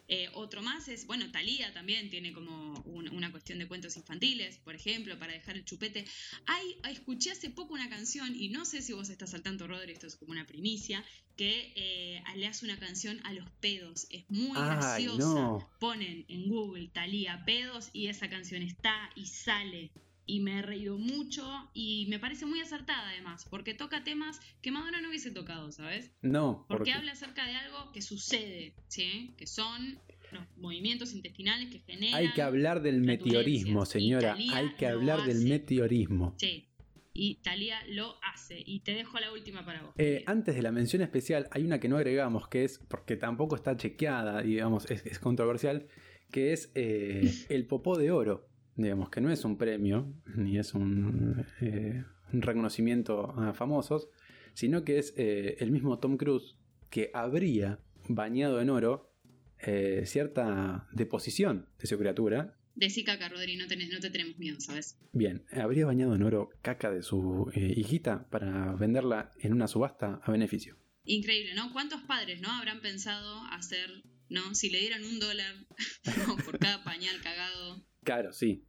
Eh, 0.08 0.30
otro 0.34 0.62
más 0.62 0.88
es, 0.88 1.08
bueno, 1.08 1.32
Thalía 1.32 1.74
también 1.74 2.12
tiene 2.12 2.32
como 2.32 2.74
un- 2.86 3.10
una 3.10 3.32
cuestión 3.32 3.58
de 3.58 3.68
cuentos 3.68 3.98
infantiles, 3.98 4.58
por 4.60 4.76
ejemplo, 4.76 5.18
para 5.18 5.34
dejar 5.34 5.56
el 5.58 5.66
chupete. 5.66 6.06
Hay, 6.46 6.76
escuché 6.92 7.32
hace 7.32 7.50
poco 7.50 7.74
una 7.74 7.90
canción, 7.90 8.36
y 8.36 8.50
no 8.50 8.66
sé 8.66 8.84
si 8.84 8.94
vos 8.94 9.10
estás 9.10 9.34
al 9.34 9.42
tanto, 9.42 9.66
Rodri, 9.68 9.94
esto 9.94 10.06
es 10.06 10.16
como 10.16 10.32
una 10.32 10.46
primicia, 10.46 11.04
que 11.38 11.74
eh, 11.76 12.24
le 12.36 12.46
hace 12.48 12.66
una 12.66 12.78
canción 12.78 13.20
a 13.24 13.34
los 13.34 13.50
pedos. 13.62 14.06
Es 14.12 14.26
muy 14.30 14.56
Ay, 14.56 14.66
graciosa. 15.06 15.18
no. 15.24 15.70
Ponen 15.80 16.26
en 16.28 16.50
Google 16.50 16.88
Thalía 16.90 17.44
pedos 17.46 17.90
y 17.92 18.08
esa 18.08 18.30
canción 18.30 18.62
está 18.62 19.10
y 19.16 19.26
sale. 19.26 19.92
Y 20.26 20.40
me 20.40 20.60
he 20.60 20.62
reído 20.62 20.98
mucho 20.98 21.46
y 21.74 22.08
me 22.10 22.20
parece 22.20 22.46
muy 22.46 22.60
acertada 22.60 23.10
además, 23.10 23.46
porque 23.50 23.74
toca 23.74 24.04
temas 24.04 24.40
que 24.62 24.72
Madonna 24.72 25.02
no 25.02 25.10
hubiese 25.10 25.32
tocado, 25.32 25.72
¿sabes? 25.72 26.12
No, 26.22 26.66
Porque 26.68 26.78
porque 26.78 26.94
habla 26.94 27.12
acerca 27.12 27.46
de 27.46 27.56
algo 27.56 27.92
que 27.92 28.02
sucede, 28.02 28.76
¿sí? 28.88 29.36
Que 29.38 29.46
son 29.46 30.00
los 30.32 30.44
movimientos 30.58 31.14
intestinales 31.14 31.70
que 31.70 31.80
generan. 31.80 32.16
hay 32.16 32.32
que 32.34 32.42
hablar 32.42 32.82
del 32.82 33.02
meteorismo, 33.02 33.86
señora. 33.86 34.36
Hay 34.54 34.74
que 34.78 34.88
hablar 34.88 35.26
del 35.26 35.46
meteorismo. 35.46 36.36
Sí. 36.38 36.70
Y 37.14 37.36
Talía 37.36 37.78
lo 37.88 38.18
hace. 38.22 38.62
Y 38.66 38.82
te 38.82 38.94
dejo 38.94 39.18
la 39.20 39.32
última 39.32 39.66
para 39.66 39.84
vos. 39.84 39.94
Eh, 39.98 40.24
antes 40.26 40.54
de 40.54 40.62
la 40.62 40.72
mención 40.72 41.02
especial, 41.02 41.48
hay 41.52 41.64
una 41.64 41.80
que 41.80 41.88
no 41.88 41.96
agregamos, 41.96 42.50
que 42.50 42.66
es, 42.66 42.80
porque 42.90 43.16
tampoco 43.16 43.56
está 43.56 43.78
chequeada, 43.78 44.42
digamos, 44.42 44.92
es, 44.92 45.06
es 45.06 45.20
controversial, 45.20 45.88
que 46.30 46.52
es 46.52 46.72
eh, 46.76 47.22
el 47.50 47.68
popó 47.68 47.98
de 47.98 48.12
oro. 48.12 48.50
Digamos, 48.76 49.10
que 49.10 49.22
no 49.22 49.32
es 49.32 49.44
un 49.46 49.58
premio, 49.58 50.14
ni 50.36 50.58
es 50.58 50.74
un, 50.74 51.46
eh, 51.62 52.04
un 52.34 52.42
reconocimiento 52.42 53.32
a 53.40 53.54
famosos, 53.54 54.10
sino 54.54 54.84
que 54.84 55.00
es 55.00 55.14
eh, 55.18 55.58
el 55.60 55.72
mismo 55.72 56.00
Tom 56.00 56.18
Cruise 56.18 56.56
que 56.90 57.12
habría 57.14 57.80
bañado 58.08 58.62
en 58.62 58.70
oro 58.70 59.12
eh, 59.60 60.04
cierta 60.06 60.88
deposición 60.92 61.68
de 61.80 61.88
su 61.88 61.98
criatura. 61.98 62.58
Decí 62.76 63.04
caca, 63.06 63.30
Rodri, 63.30 63.56
no, 63.56 63.66
tenés- 63.68 63.92
no 63.92 64.00
te 64.00 64.10
tenemos 64.10 64.38
miedo, 64.38 64.60
¿sabes? 64.60 64.98
Bien, 65.14 65.46
habría 65.52 65.86
bañado 65.86 66.14
en 66.16 66.24
oro 66.24 66.50
caca 66.62 66.92
de 66.92 67.02
su 67.02 67.50
hijita 67.56 68.30
para 68.30 68.74
venderla 68.76 69.32
en 69.40 69.54
una 69.54 69.68
subasta 69.68 70.20
a 70.24 70.32
beneficio. 70.32 70.76
Increíble, 71.06 71.54
¿no? 71.56 71.72
¿Cuántos 71.72 72.02
padres 72.02 72.42
no 72.42 72.52
habrán 72.52 72.82
pensado 72.82 73.44
hacer, 73.52 73.90
¿no? 74.30 74.54
Si 74.56 74.70
le 74.70 74.80
dieran 74.80 75.06
un 75.06 75.20
dólar 75.20 75.54
¿no? 76.28 76.36
por 76.44 76.60
cada 76.60 76.84
pañal 76.84 77.16
cagado 77.22 77.86
Claro, 78.06 78.32
sí. 78.32 78.62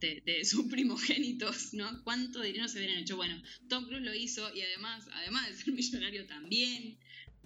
de, 0.00 0.22
de- 0.24 0.44
sus 0.44 0.64
primogénitos, 0.70 1.74
¿no? 1.74 2.02
¿Cuánto 2.04 2.40
dinero 2.42 2.66
se 2.68 2.78
hubieran 2.78 2.98
hecho? 2.98 3.16
Bueno, 3.16 3.40
Tom 3.68 3.84
Cruise 3.86 4.02
lo 4.02 4.14
hizo 4.14 4.42
y 4.54 4.62
además, 4.62 5.06
además 5.12 5.48
de 5.48 5.54
ser 5.56 5.74
millonario 5.74 6.26
también, 6.26 6.96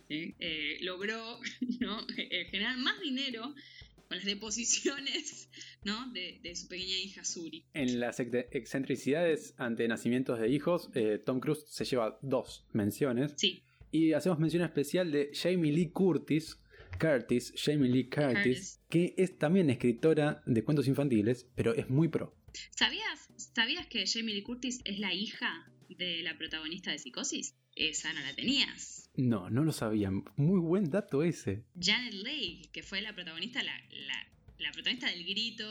¿sí? 0.08 0.34
Eh, 0.38 0.78
logró, 0.82 1.40
¿no? 1.80 2.06
Eh, 2.16 2.46
generar 2.50 2.78
más 2.78 3.00
dinero 3.00 3.54
con 4.08 4.16
las 4.18 4.24
deposiciones, 4.24 5.48
¿no? 5.84 6.10
De, 6.12 6.38
de 6.42 6.54
su 6.54 6.68
pequeña 6.68 6.96
hija 6.98 7.24
Suri. 7.24 7.64
En 7.74 7.98
las 8.00 8.20
ex- 8.20 8.46
excentricidades 8.52 9.54
ante 9.58 9.88
nacimientos 9.88 10.38
de 10.38 10.48
hijos, 10.48 10.90
eh, 10.94 11.18
Tom 11.24 11.40
Cruise 11.40 11.64
se 11.68 11.84
lleva 11.84 12.18
dos 12.22 12.64
menciones. 12.72 13.32
Sí, 13.36 13.62
Y 13.90 14.12
hacemos 14.14 14.38
mención 14.38 14.62
especial 14.62 15.10
de 15.12 15.30
Jamie 15.34 15.72
Lee 15.72 15.90
Curtis. 15.90 16.58
Curtis, 17.02 17.52
Jamie 17.56 17.90
Lee 17.90 18.08
Curtis, 18.08 18.34
Curtis. 18.34 18.80
que 18.88 19.14
es 19.18 19.36
también 19.38 19.70
escritora 19.70 20.42
de 20.46 20.62
cuentos 20.64 20.86
infantiles, 20.88 21.46
pero 21.54 21.74
es 21.74 21.90
muy 21.90 22.08
pro. 22.08 22.34
¿Sabías, 22.70 23.28
¿Sabías 23.36 23.86
que 23.86 24.04
Jamie 24.06 24.34
Lee 24.34 24.42
Curtis 24.42 24.80
es 24.84 24.98
la 24.98 25.12
hija 25.12 25.70
de 25.88 26.22
la 26.22 26.36
protagonista 26.38 26.90
de 26.90 26.98
Psicosis? 26.98 27.56
Esa 27.74 28.12
no 28.12 28.20
la 28.20 28.34
tenías. 28.34 29.10
No, 29.16 29.50
no 29.50 29.64
lo 29.64 29.72
sabían. 29.72 30.24
Muy 30.36 30.60
buen 30.60 30.90
dato 30.90 31.22
ese. 31.22 31.64
Janet 31.78 32.14
Leigh, 32.14 32.68
que 32.72 32.82
fue 32.82 33.00
la 33.02 33.14
protagonista, 33.14 33.62
la, 33.62 33.72
la- 33.90 34.28
la 34.58 34.70
protagonista 34.72 35.10
del 35.10 35.24
grito, 35.24 35.66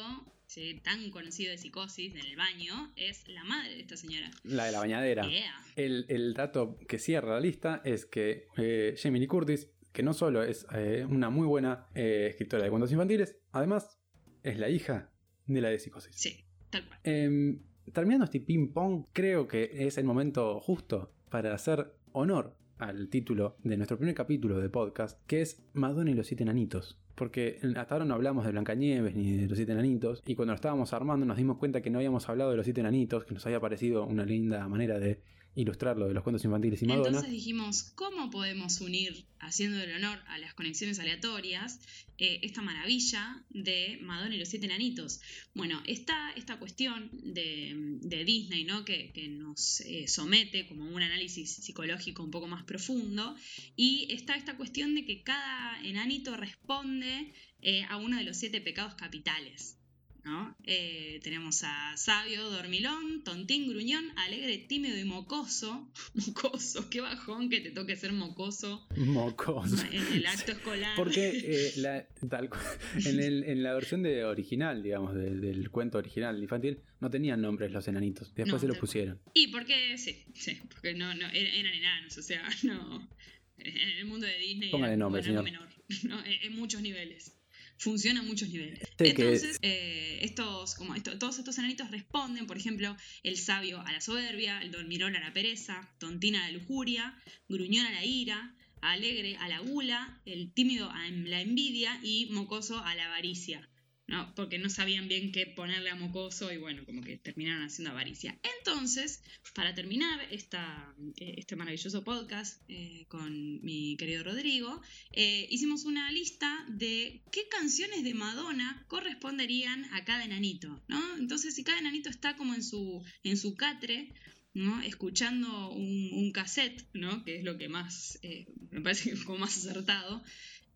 ¿sí? 0.48 0.82
tan 0.84 1.10
conocido 1.12 1.52
de 1.52 1.58
Psicosis, 1.58 2.14
en 2.14 2.26
el 2.26 2.36
baño, 2.36 2.92
es 2.98 3.28
la 3.30 3.44
madre 3.46 3.76
de 3.76 3.82
esta 3.82 3.96
señora. 3.98 4.30
La 4.44 4.66
de 4.66 4.72
la 4.74 4.80
bañadera. 4.80 5.28
Yeah. 5.30 5.64
El, 5.76 6.06
el 6.10 6.34
dato 6.34 6.78
que 6.90 7.00
cierra 7.00 7.36
la 7.36 7.40
lista 7.40 7.82
es 7.86 8.06
que 8.06 8.48
eh, 8.58 8.96
Jamie 9.02 9.22
Lee 9.22 9.28
Curtis, 9.28 9.70
que 9.92 10.04
no 10.04 10.14
solo 10.14 10.44
es 10.44 10.66
eh, 10.74 11.06
una 11.10 11.30
muy 11.30 11.48
buena 11.48 11.88
eh, 11.96 12.28
escritora 12.30 12.64
de 12.64 12.70
cuentos 12.70 12.92
infantiles, 12.92 13.38
además 13.52 14.00
es 14.44 14.58
la 14.58 14.70
hija 14.70 15.12
de 15.48 15.62
la 15.62 15.70
de 15.70 15.80
psicosis. 15.80 16.16
Sí, 16.16 16.46
tal 16.70 16.88
cual. 16.88 17.00
Em, 17.04 17.60
terminando 17.92 18.26
este 18.26 18.40
ping-pong, 18.40 19.06
creo 19.14 19.48
que 19.48 19.88
es 19.88 19.98
el 19.98 20.06
momento 20.06 20.60
justo 20.60 21.14
para 21.30 21.54
hacer 21.54 21.94
honor 22.14 22.56
al 22.78 23.10
título 23.10 23.58
de 23.64 23.78
nuestro 23.78 23.98
primer 23.98 24.16
capítulo 24.16 24.60
de 24.60 24.70
podcast, 24.70 25.20
que 25.28 25.42
es 25.42 25.64
Madonna 25.74 26.12
y 26.12 26.16
los 26.16 26.28
siete 26.28 26.44
enanitos. 26.44 26.98
Porque 27.16 27.60
hasta 27.76 27.94
ahora 27.94 28.06
no 28.06 28.16
hablamos 28.16 28.46
de 28.46 28.52
Blancanieves 28.52 29.16
ni 29.16 29.34
de 29.34 29.48
los 29.48 29.58
siete 29.58 29.74
enanitos, 29.74 30.24
y 30.26 30.36
cuando 30.36 30.54
lo 30.54 30.56
estábamos 30.56 30.94
armando 30.94 31.26
nos 31.26 31.38
dimos 31.38 31.58
cuenta 31.58 31.82
que 31.82 31.92
no 31.92 32.00
habíamos 32.00 32.28
hablado 32.30 32.50
de 32.50 32.58
los 32.58 32.66
siete 32.66 32.80
enanitos, 32.80 33.26
que 33.26 33.34
nos 33.34 33.46
había 33.46 33.60
parecido 33.60 34.06
una 34.06 34.26
linda 34.26 34.68
manera 34.68 35.00
de 35.00 35.22
ilustrar 35.56 35.98
lo 35.98 36.08
de 36.08 36.14
los 36.14 36.24
cuentos 36.24 36.44
infantiles 36.46 36.82
y 36.82 36.86
Madonna. 36.86 37.08
Entonces 37.08 37.32
dijimos, 37.32 37.84
¿cómo 37.96 38.30
podemos 38.30 38.80
unir, 38.80 39.26
haciendo 39.40 39.82
el 39.82 39.94
honor 39.96 40.20
a 40.28 40.38
las 40.38 40.54
conexiones 40.54 41.00
aleatorias, 41.00 41.80
eh, 42.18 42.40
esta 42.44 42.62
maravilla 42.62 43.44
de 43.50 44.00
Madonna 44.02 44.36
y 44.36 44.40
los 44.40 44.48
siete 44.48 44.66
enanitos? 44.68 45.20
Bueno, 45.54 45.82
está 45.86 46.32
esta 46.36 46.58
cuestión 46.58 47.10
de, 47.12 48.24
Disney, 48.26 48.64
¿no? 48.64 48.86
Que, 48.86 49.12
que 49.12 49.28
nos 49.28 49.82
eh, 49.82 50.08
somete 50.08 50.68
como 50.68 50.86
un 50.86 51.02
análisis 51.02 51.56
psicológico 51.56 52.24
un 52.24 52.32
poco 52.32 52.48
más 52.48 52.64
profundo, 52.64 53.36
y 53.76 54.08
está 54.12 54.36
esta 54.36 54.56
cuestión 54.56 54.96
de 54.96 55.06
que 55.06 55.24
cada 55.24 55.82
enanito 55.84 56.38
responde 56.38 57.34
eh, 57.62 57.84
a 57.90 57.98
uno 57.98 58.18
de 58.18 58.24
los 58.24 58.38
siete 58.38 58.62
pecados 58.62 58.96
capitales. 58.96 59.81
¿No? 60.24 60.56
Eh, 60.66 61.20
tenemos 61.24 61.64
a 61.64 61.96
sabio, 61.98 62.50
dormilón, 62.50 63.24
tontín, 63.24 63.68
gruñón, 63.70 64.06
alegre, 64.18 64.58
tímido 64.60 64.98
y 64.98 65.04
mocoso. 65.04 65.92
Mocoso, 66.14 66.90
qué 66.90 67.02
bajón 67.02 67.50
que 67.50 67.60
te 67.62 67.72
toque 67.72 67.96
ser 67.96 68.14
mocoso 68.14 68.88
Mocoso. 68.98 69.84
en 69.92 70.06
el 70.14 70.26
acto 70.28 70.52
escolar. 70.52 70.96
Porque 70.96 71.30
eh, 71.44 71.74
la- 71.78 72.08
tal 72.30 72.50
cu- 72.50 72.58
en, 73.06 73.20
el- 73.20 73.44
en 73.46 73.64
la 73.64 73.74
versión 73.74 74.04
de 74.04 74.24
original, 74.26 74.84
digamos, 74.84 75.14
de- 75.16 75.36
del 75.40 75.70
cuento 75.72 75.98
original 75.98 76.42
infantil, 76.42 76.80
no 77.00 77.10
tenían 77.10 77.42
nombres 77.42 77.72
los 77.72 77.88
enanitos. 77.88 78.28
Después 78.36 78.54
No, 78.54 78.60
se 78.60 78.68
los 78.68 78.78
pusieron. 78.78 79.20
Y 79.34 79.48
porque, 79.48 79.98
sí, 79.98 80.24
sí, 80.36 80.60
porque 80.70 80.94
no, 80.94 81.14
no, 81.16 81.26
er- 81.28 81.54
eran 81.60 81.74
enanos, 81.74 82.18
o 82.18 82.22
sea, 82.22 82.48
no. 82.64 83.10
En 83.58 83.78
el 83.78 84.06
mundo 84.06 84.26
de 84.26 84.38
Disney 84.40 84.72
Póngale 84.72 84.98
nombre, 84.98 85.22
como 85.22 85.40
enano 85.42 85.48
señor. 85.48 85.70
menor, 85.70 86.20
¿no? 86.20 86.26
En, 86.26 86.42
en 86.52 86.56
muchos 86.56 86.82
niveles. 86.82 87.38
Funciona 87.82 88.20
a 88.20 88.24
muchos 88.24 88.50
niveles. 88.50 88.80
Sí, 88.80 88.86
que- 88.98 89.10
Entonces, 89.10 89.58
eh, 89.64 90.20
estos, 90.22 90.76
como 90.76 90.94
esto- 90.94 91.18
todos 91.18 91.40
estos 91.40 91.58
enanitos 91.58 91.90
responden, 91.90 92.46
por 92.46 92.56
ejemplo, 92.58 92.96
el 93.24 93.38
sabio 93.38 93.82
a 93.82 93.92
la 93.92 94.02
soberbia, 94.02 94.62
el 94.62 94.72
dormirón 94.72 95.16
a 95.16 95.20
la 95.20 95.34
pereza, 95.34 95.90
tontina 96.00 96.44
a 96.46 96.52
la 96.52 96.58
lujuria, 96.58 97.16
gruñón 97.50 97.88
a 97.88 97.92
la 97.92 98.06
ira, 98.06 98.56
alegre 98.82 99.36
a 99.38 99.48
la 99.50 99.60
gula, 99.60 100.22
el 100.26 100.54
tímido 100.54 100.90
a 100.92 101.10
la 101.10 101.42
envidia 101.42 102.00
y 102.04 102.28
mocoso 102.32 102.78
a 102.86 102.94
la 102.96 103.06
avaricia. 103.08 103.68
¿No? 104.12 104.36
Porque 104.36 104.60
no 104.60 104.70
sabían 104.70 105.08
bien 105.08 105.32
qué 105.32 105.48
ponerle 105.48 105.90
a 105.90 105.96
mocoso 105.96 106.52
y 106.52 106.58
bueno, 106.58 106.86
como 106.86 107.02
que 107.02 107.18
terminaron 107.18 107.64
haciendo 107.64 107.92
avaricia. 107.92 108.38
Entonces, 108.60 109.24
para 109.56 109.74
terminar 109.74 110.20
esta, 110.32 110.94
eh, 111.16 111.36
este 111.38 111.56
maravilloso 111.56 112.04
podcast 112.04 112.62
eh, 112.68 113.06
con 113.08 113.64
mi 113.64 113.96
querido 113.96 114.24
Rodrigo, 114.24 114.82
eh, 115.14 115.48
hicimos 115.50 115.86
una 115.86 116.12
lista 116.12 116.66
de 116.68 117.24
qué 117.32 117.48
canciones 117.48 118.04
de 118.04 118.14
Madonna 118.14 118.86
corresponderían 118.90 119.86
a 119.94 120.04
cada 120.04 120.26
enanito, 120.26 120.84
¿no? 120.90 121.18
Entonces, 121.18 121.56
si 121.56 121.64
cada 121.64 121.80
enanito 121.80 122.10
está 122.10 122.36
como 122.36 122.54
en 122.54 122.64
su, 122.64 123.02
en 123.24 123.38
su 123.38 123.56
catre, 123.56 124.14
¿no? 124.54 124.82
Escuchando 124.82 125.72
un, 125.72 126.32
cassette, 126.34 126.86
¿no? 126.94 127.24
Que 127.24 127.38
es 127.38 127.44
lo 127.44 127.58
que 127.58 127.70
más, 127.70 128.20
eh, 128.24 128.48
me 128.72 128.82
parece 128.82 129.12
que 129.12 129.24
como 129.24 129.40
más 129.40 129.58
acertado. 129.58 130.22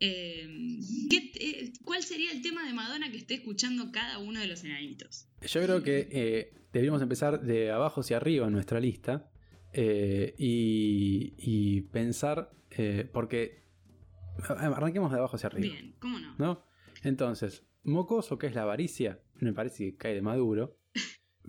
Eh, 0.00 0.78
¿qué- 1.10 1.32
eh, 1.40 1.72
¿Cuál 1.84 2.02
sería 2.02 2.30
el 2.32 2.42
tema 2.42 2.66
de 2.66 2.72
Madonna 2.74 3.10
que 3.10 3.16
esté 3.18 3.34
escuchando 3.34 3.90
cada 3.92 4.18
uno 4.18 4.40
de 4.40 4.46
los 4.46 4.62
enanitos? 4.64 5.28
Yo 5.46 5.62
creo 5.62 5.82
que 5.82 6.08
eh, 6.10 6.52
deberíamos 6.72 7.02
empezar 7.02 7.42
de 7.42 7.70
abajo 7.70 8.00
hacia 8.00 8.16
arriba 8.18 8.46
en 8.46 8.52
nuestra 8.52 8.80
lista 8.80 9.30
eh, 9.72 10.34
y, 10.38 11.34
y 11.38 11.80
pensar, 11.82 12.50
eh, 12.70 13.08
porque 13.12 13.62
arranquemos 14.48 15.10
de 15.12 15.18
abajo 15.18 15.36
hacia 15.36 15.48
arriba, 15.48 15.74
Bien, 15.74 15.94
¿cómo 15.98 16.18
no? 16.18 16.34
¿no? 16.38 16.64
Entonces, 17.02 17.62
Mocoso, 17.84 18.38
que 18.38 18.46
es 18.48 18.54
la 18.54 18.62
avaricia, 18.62 19.20
me 19.40 19.52
parece 19.52 19.84
que 19.92 19.96
cae 19.96 20.14
de 20.14 20.22
maduro. 20.22 20.78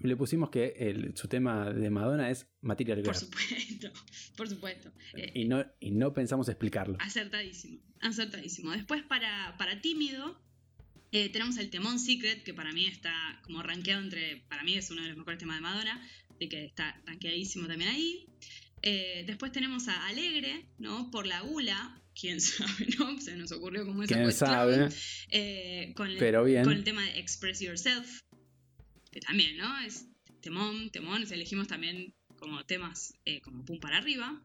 Le 0.04 0.16
pusimos 0.16 0.50
que 0.50 0.74
el- 0.78 1.16
su 1.16 1.28
tema 1.28 1.72
de 1.72 1.90
Madonna 1.90 2.30
es 2.30 2.48
Material 2.62 3.02
Por 3.02 3.16
Girl. 3.16 3.26
supuesto, 3.28 3.92
por 4.38 4.48
supuesto. 4.50 4.92
Y 5.34 5.46
no, 5.46 5.66
y 5.80 5.92
no 5.92 6.14
pensamos 6.14 6.48
explicarlo. 6.50 6.98
Acertadísimo, 7.00 7.80
acertadísimo. 8.02 8.72
Después 8.72 9.04
para, 9.04 9.56
para 9.58 9.82
tímido 9.82 10.40
eh, 11.12 11.30
tenemos 11.30 11.58
el 11.58 11.70
Temón 11.70 12.00
Secret, 12.00 12.44
que 12.44 12.54
para 12.54 12.74
mí 12.74 12.86
está 12.86 13.14
como 13.44 13.64
rankeado 13.64 14.04
entre, 14.04 14.44
para 14.50 14.64
mí 14.64 14.76
es 14.76 14.92
uno 14.92 15.02
de 15.02 15.08
los 15.10 15.18
mejores 15.18 15.40
temas 15.40 15.58
de 15.58 15.62
Madonna, 15.62 16.08
así 16.36 16.50
que 16.50 16.66
está 16.66 17.02
rankeadísimo 17.06 17.68
también 17.68 17.90
ahí. 17.92 18.28
Eh, 18.84 19.24
después 19.26 19.52
tenemos 19.52 19.88
a 19.88 20.08
Alegre, 20.08 20.70
¿no? 20.78 21.10
Por 21.10 21.26
la 21.26 21.42
gula, 21.42 22.00
quién 22.14 22.40
sabe, 22.42 22.88
¿no? 23.00 23.20
Se 23.20 23.36
nos 23.36 23.52
ocurrió 23.52 23.86
como 23.86 24.04
esa 24.04 24.14
¿Quién 24.14 24.26
cuestión. 24.26 24.50
sabe? 24.52 24.90
Eh, 25.32 25.94
con, 25.96 26.08
el, 26.10 26.18
Pero 26.18 26.44
bien. 26.44 26.64
con 26.64 26.74
el 26.74 26.84
tema 26.84 27.04
de 27.04 27.18
Express 27.20 27.60
Yourself, 27.62 28.20
que 29.12 29.20
también, 29.20 29.58
¿no? 29.58 29.80
Es 29.80 30.08
temón, 30.42 30.90
temón, 30.92 31.24
elegimos 31.30 31.68
también 31.68 32.14
como 32.38 32.64
temas 32.66 33.14
eh, 33.26 33.42
como 33.42 33.66
pum 33.66 33.80
para 33.80 33.98
arriba. 33.98 34.42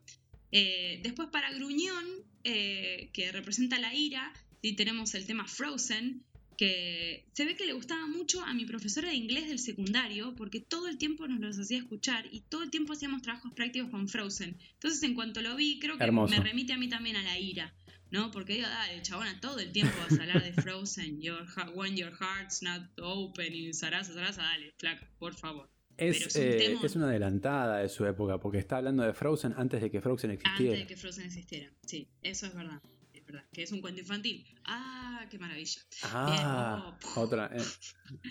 Eh, 0.51 0.99
después 1.03 1.29
para 1.29 1.51
Gruñón, 1.51 2.05
eh, 2.43 3.09
que 3.13 3.31
representa 3.31 3.79
la 3.79 3.93
ira, 3.93 4.33
sí 4.61 4.73
tenemos 4.73 5.15
el 5.15 5.25
tema 5.25 5.47
Frozen, 5.47 6.23
que 6.57 7.25
se 7.33 7.45
ve 7.45 7.55
que 7.55 7.65
le 7.65 7.73
gustaba 7.73 8.05
mucho 8.07 8.43
a 8.43 8.53
mi 8.53 8.65
profesora 8.65 9.09
de 9.09 9.15
inglés 9.15 9.47
del 9.47 9.59
secundario, 9.59 10.35
porque 10.35 10.59
todo 10.59 10.87
el 10.87 10.97
tiempo 10.97 11.27
nos 11.27 11.39
los 11.39 11.59
hacía 11.59 11.79
escuchar 11.79 12.27
y 12.31 12.41
todo 12.41 12.63
el 12.63 12.69
tiempo 12.69 12.93
hacíamos 12.93 13.21
trabajos 13.21 13.51
prácticos 13.53 13.89
con 13.89 14.07
Frozen. 14.07 14.57
Entonces, 14.73 15.01
en 15.03 15.15
cuanto 15.15 15.41
lo 15.41 15.55
vi, 15.55 15.79
creo 15.79 15.97
que 15.97 16.03
Hermoso. 16.03 16.35
me 16.35 16.41
remite 16.41 16.73
a 16.73 16.77
mí 16.77 16.87
también 16.87 17.15
a 17.15 17.23
la 17.23 17.39
ira. 17.39 17.73
¿No? 18.13 18.31
Porque 18.31 18.53
digo, 18.53 18.67
dale, 18.67 19.01
chabona, 19.01 19.39
todo 19.41 19.59
el 19.59 19.71
tiempo 19.71 19.93
vas 20.07 20.17
a 20.19 20.21
hablar 20.23 20.41
de 20.43 20.53
Frozen, 20.53 21.19
your, 21.19 21.43
when 21.75 21.97
your 21.97 22.11
heart's 22.13 22.61
not 22.61 22.83
open, 23.01 23.53
y 23.53 23.73
zaraza, 23.73 24.13
zaraza, 24.13 24.43
dale, 24.43 24.71
flaca, 24.77 25.05
por 25.19 25.33
favor. 25.33 25.67
pero 25.97 26.11
Es, 26.11 26.27
es 26.27 26.35
un 26.35 26.41
eh, 26.43 26.77
es 26.83 26.95
una 26.95 27.07
adelantada 27.07 27.79
de 27.79 27.89
su 27.89 28.05
época, 28.05 28.39
porque 28.39 28.59
está 28.59 28.77
hablando 28.77 29.03
de 29.03 29.13
Frozen 29.13 29.53
antes 29.57 29.81
de 29.81 29.89
que 29.91 29.99
Frozen 29.99 30.31
existiera. 30.31 30.73
Antes 30.73 30.87
de 30.87 30.93
que 30.93 30.95
Frozen 31.01 31.25
existiera. 31.25 31.71
Sí, 31.85 32.07
eso 32.21 32.45
es 32.45 32.53
verdad. 32.55 32.79
Es 33.13 33.25
verdad. 33.25 33.45
Que 33.51 33.63
es 33.63 33.71
un 33.71 33.81
cuento 33.81 33.99
infantil. 34.01 34.45
Ah, 34.65 35.25
qué 35.29 35.39
maravilla. 35.39 35.81
Ah, 36.03 36.95
Bien, 36.95 37.03
oh, 37.17 37.21
otra. 37.21 37.49
eh. 37.51 37.61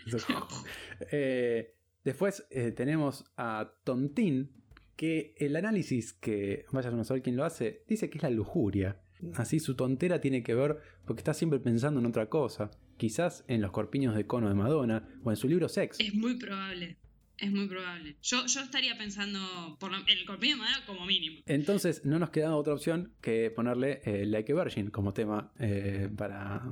Eh, 1.10 1.74
después 2.04 2.46
tenemos 2.76 3.24
a 3.36 3.72
Tontín, 3.84 4.52
que 4.96 5.34
el 5.38 5.56
análisis 5.56 6.12
que 6.12 6.66
vaya 6.70 6.90
a 6.90 6.92
no 6.92 7.02
saber 7.04 7.22
quién 7.22 7.34
lo 7.36 7.44
hace, 7.44 7.84
dice 7.88 8.08
que 8.10 8.18
es 8.18 8.22
la 8.22 8.30
lujuria. 8.30 9.00
Así 9.34 9.60
su 9.60 9.74
tontera 9.74 10.20
tiene 10.20 10.42
que 10.42 10.54
ver 10.54 10.78
porque 11.06 11.20
está 11.20 11.34
siempre 11.34 11.58
pensando 11.58 12.00
en 12.00 12.06
otra 12.06 12.28
cosa. 12.28 12.70
Quizás 12.96 13.44
en 13.48 13.60
los 13.60 13.70
corpiños 13.70 14.14
de 14.14 14.26
cono 14.26 14.48
de 14.48 14.54
Madonna 14.54 15.08
o 15.24 15.30
en 15.30 15.36
su 15.36 15.48
libro 15.48 15.68
Sex. 15.68 15.98
Es 16.00 16.14
muy 16.14 16.36
probable. 16.36 16.96
Es 17.38 17.50
muy 17.50 17.66
probable. 17.66 18.16
Yo, 18.22 18.46
yo 18.46 18.60
estaría 18.60 18.96
pensando 18.96 19.76
por 19.80 19.90
el 19.92 20.24
corpiño 20.26 20.54
de 20.54 20.60
madera 20.60 20.86
como 20.86 21.04
mínimo. 21.06 21.40
Entonces 21.46 22.04
no 22.04 22.18
nos 22.20 22.30
queda 22.30 22.54
otra 22.54 22.74
opción 22.74 23.14
que 23.20 23.50
ponerle 23.50 24.00
eh, 24.04 24.26
Like 24.26 24.52
a 24.52 24.62
Virgin 24.62 24.90
como 24.90 25.12
tema 25.12 25.52
eh, 25.58 26.08
para, 26.16 26.62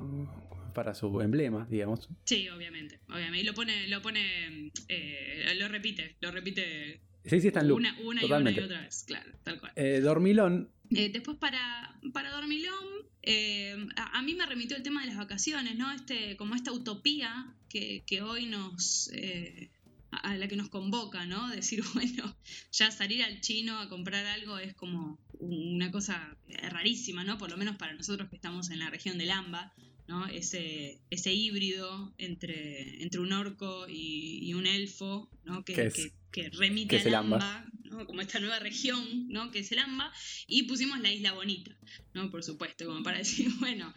para 0.73 0.95
su 0.95 1.21
emblema, 1.23 1.67
digamos. 1.69 2.09
Sí, 2.25 2.49
obviamente. 2.49 3.01
obviamente. 3.09 3.41
Y 3.41 3.45
lo 3.45 3.55
pone, 3.55 3.89
lo 3.89 4.01
pone, 4.01 4.71
eh, 4.89 5.55
lo 5.59 5.67
repite, 5.67 6.17
lo 6.21 6.31
repite 6.31 7.01
Sí, 7.31 7.41
sí, 7.41 7.47
está 7.47 7.61
en 7.61 7.69
loop. 7.69 7.79
una, 7.79 7.97
una 8.03 8.23
y 8.23 8.33
una 8.33 8.51
y 8.51 8.59
otra 8.59 8.81
vez. 8.81 9.05
Claro, 9.07 9.31
tal 9.45 9.61
cual. 9.61 9.73
Eh, 9.77 10.01
Dormilón 10.01 10.69
Eh, 10.91 11.09
después 11.11 11.37
para, 11.39 11.97
para 12.13 12.31
Dormilón, 12.33 12.85
eh, 13.23 13.77
a, 13.97 14.19
a 14.19 14.23
mí 14.23 14.35
me 14.35 14.45
remitió 14.47 14.77
el 14.77 14.83
tema 14.83 15.03
de 15.03 15.07
las 15.07 15.17
vacaciones, 15.17 15.77
¿no? 15.77 15.93
Este, 15.93 16.37
como 16.37 16.55
esta 16.57 16.73
utopía 16.73 17.55
que, 17.69 18.03
que 18.07 18.23
hoy 18.23 18.47
nos, 18.47 19.09
eh, 19.15 19.71
a 20.11 20.31
a 20.31 20.37
la 20.37 20.49
que 20.49 20.57
nos 20.57 20.69
convoca, 20.69 21.25
¿no? 21.27 21.49
Decir, 21.57 21.85
bueno, 21.95 22.37
ya 22.73 22.91
salir 22.91 23.23
al 23.23 23.41
chino 23.41 23.79
a 23.79 23.89
comprar 23.89 24.27
algo 24.27 24.59
es 24.59 24.75
como 24.75 25.19
una 25.39 25.91
cosa 25.93 26.37
rarísima, 26.71 27.23
¿no? 27.25 27.39
Por 27.39 27.51
lo 27.51 27.57
menos 27.57 27.77
para 27.77 27.95
nosotros 27.95 28.29
que 28.29 28.37
estamos 28.37 28.71
en 28.71 28.81
la 28.81 28.91
región 28.91 29.17
del 29.19 29.31
AMBA, 29.31 29.73
¿no? 30.11 30.27
Ese, 30.27 30.99
ese 31.11 31.33
híbrido 31.33 32.13
entre, 32.19 33.01
entre 33.03 33.21
un 33.21 33.33
orco 33.33 33.87
y, 33.89 34.41
y 34.43 34.55
un 34.55 34.67
elfo, 34.67 35.31
¿no? 35.45 35.65
Que, 35.65 35.75
Que 35.75 35.87
es- 35.87 35.95
que- 35.95 36.13
que 36.33 36.49
remite 36.51 36.95
es 36.97 37.03
al 37.03 37.09
el 37.09 37.15
AMBA. 37.17 37.37
AMBA, 37.37 37.71
¿no? 37.91 38.07
Como 38.07 38.21
esta 38.21 38.39
nueva 38.39 38.61
región, 38.61 39.27
¿no? 39.31 39.51
Que 39.51 39.59
es 39.61 39.73
el 39.73 39.81
AMBA, 39.81 40.13
y 40.47 40.63
pusimos 40.65 41.01
la 41.01 41.11
Isla 41.13 41.33
Bonita, 41.33 41.73
¿no? 42.15 42.31
Por 42.31 42.45
supuesto, 42.45 42.87
como 42.87 43.03
para 43.03 43.19
decir, 43.25 43.49
bueno, 43.59 43.93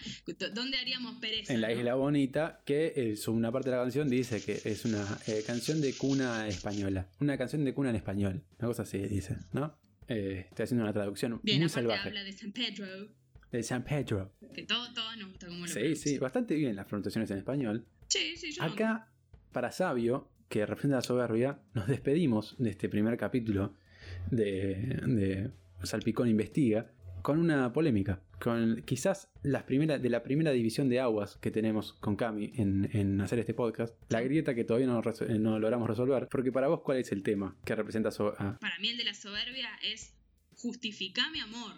¿dónde 0.55 0.77
haríamos 0.79 1.19
pereza? 1.19 1.53
en 1.53 1.61
la 1.61 1.69
no? 1.69 1.77
Isla 1.79 1.93
Bonita, 1.95 2.61
que 2.65 3.15
su- 3.17 3.33
una 3.33 3.51
parte 3.51 3.69
de 3.69 3.75
la 3.75 3.83
canción 3.83 4.09
dice 4.09 4.41
que 4.43 4.61
es 4.65 4.85
una 4.85 5.05
eh, 5.27 5.43
canción 5.45 5.79
de 5.81 5.93
cuna 5.93 6.47
española. 6.47 7.07
Una 7.19 7.37
canción 7.37 7.63
de 7.65 7.73
cuna 7.75 7.89
en 7.91 7.95
español. 7.97 8.43
Una 8.59 8.67
cosa 8.67 8.81
así 8.83 8.97
dice, 8.99 9.37
¿no? 9.51 9.77
Eh, 10.07 10.45
estoy 10.49 10.63
haciendo 10.63 10.83
una 10.85 10.93
traducción 10.93 11.39
Bien, 11.43 11.59
muy 11.59 11.69
salvaje. 11.69 12.07
habla 12.09 12.23
de 12.23 12.33
San 12.33 12.51
Pedro, 12.51 12.85
De 13.53 13.63
San 13.63 13.83
Pedro. 13.85 14.33
que 14.53 14.63
todo, 14.63 14.91
todo 14.93 15.15
nos 15.15 15.29
gusta 15.29 15.47
como 15.47 15.59
lo 15.61 15.67
Sí, 15.67 15.73
pronuncia. 15.79 16.11
sí, 16.11 16.17
bastante 16.19 16.55
bien 16.55 16.75
las 16.75 16.85
pronunciaciones 16.85 17.31
en 17.31 17.37
español. 17.37 17.85
Sí, 18.07 18.35
sí, 18.35 18.51
yo. 18.51 18.63
Acá, 18.63 19.09
para 19.51 19.71
Sabio, 19.71 20.29
que 20.49 20.65
representa 20.65 20.97
la 20.97 21.01
soberbia, 21.01 21.59
nos 21.73 21.87
despedimos 21.87 22.55
de 22.59 22.69
este 22.71 22.89
primer 22.89 23.15
capítulo 23.17 23.73
de, 24.29 24.99
de 25.05 25.51
Salpicón 25.83 26.27
Investiga 26.27 26.91
con 27.21 27.39
una 27.39 27.71
polémica. 27.71 28.21
Con 28.39 28.81
quizás 28.85 29.31
las 29.43 29.63
primeras, 29.63 30.01
de 30.01 30.09
la 30.09 30.21
primera 30.23 30.51
división 30.51 30.89
de 30.89 30.99
aguas 30.99 31.37
que 31.37 31.49
tenemos 31.51 31.93
con 31.93 32.15
Cami 32.17 32.51
en, 32.55 32.89
en 32.91 33.21
hacer 33.21 33.39
este 33.39 33.53
podcast. 33.53 33.95
La 34.09 34.19
grieta 34.21 34.53
que 34.53 34.65
todavía 34.65 34.87
no, 34.87 35.01
no 35.39 35.59
logramos 35.59 35.87
resolver. 35.87 36.27
Porque 36.29 36.51
para 36.51 36.67
vos, 36.67 36.81
¿cuál 36.81 36.97
es 36.97 37.11
el 37.13 37.23
tema 37.23 37.55
que 37.63 37.73
representa 37.75 38.11
so- 38.11 38.33
a- 38.37 38.59
Para 38.59 38.77
mí 38.79 38.89
el 38.89 38.97
de 38.97 39.05
la 39.05 39.13
soberbia 39.13 39.69
es 39.83 40.13
justificar 40.57 41.31
mi 41.31 41.39
amor. 41.39 41.71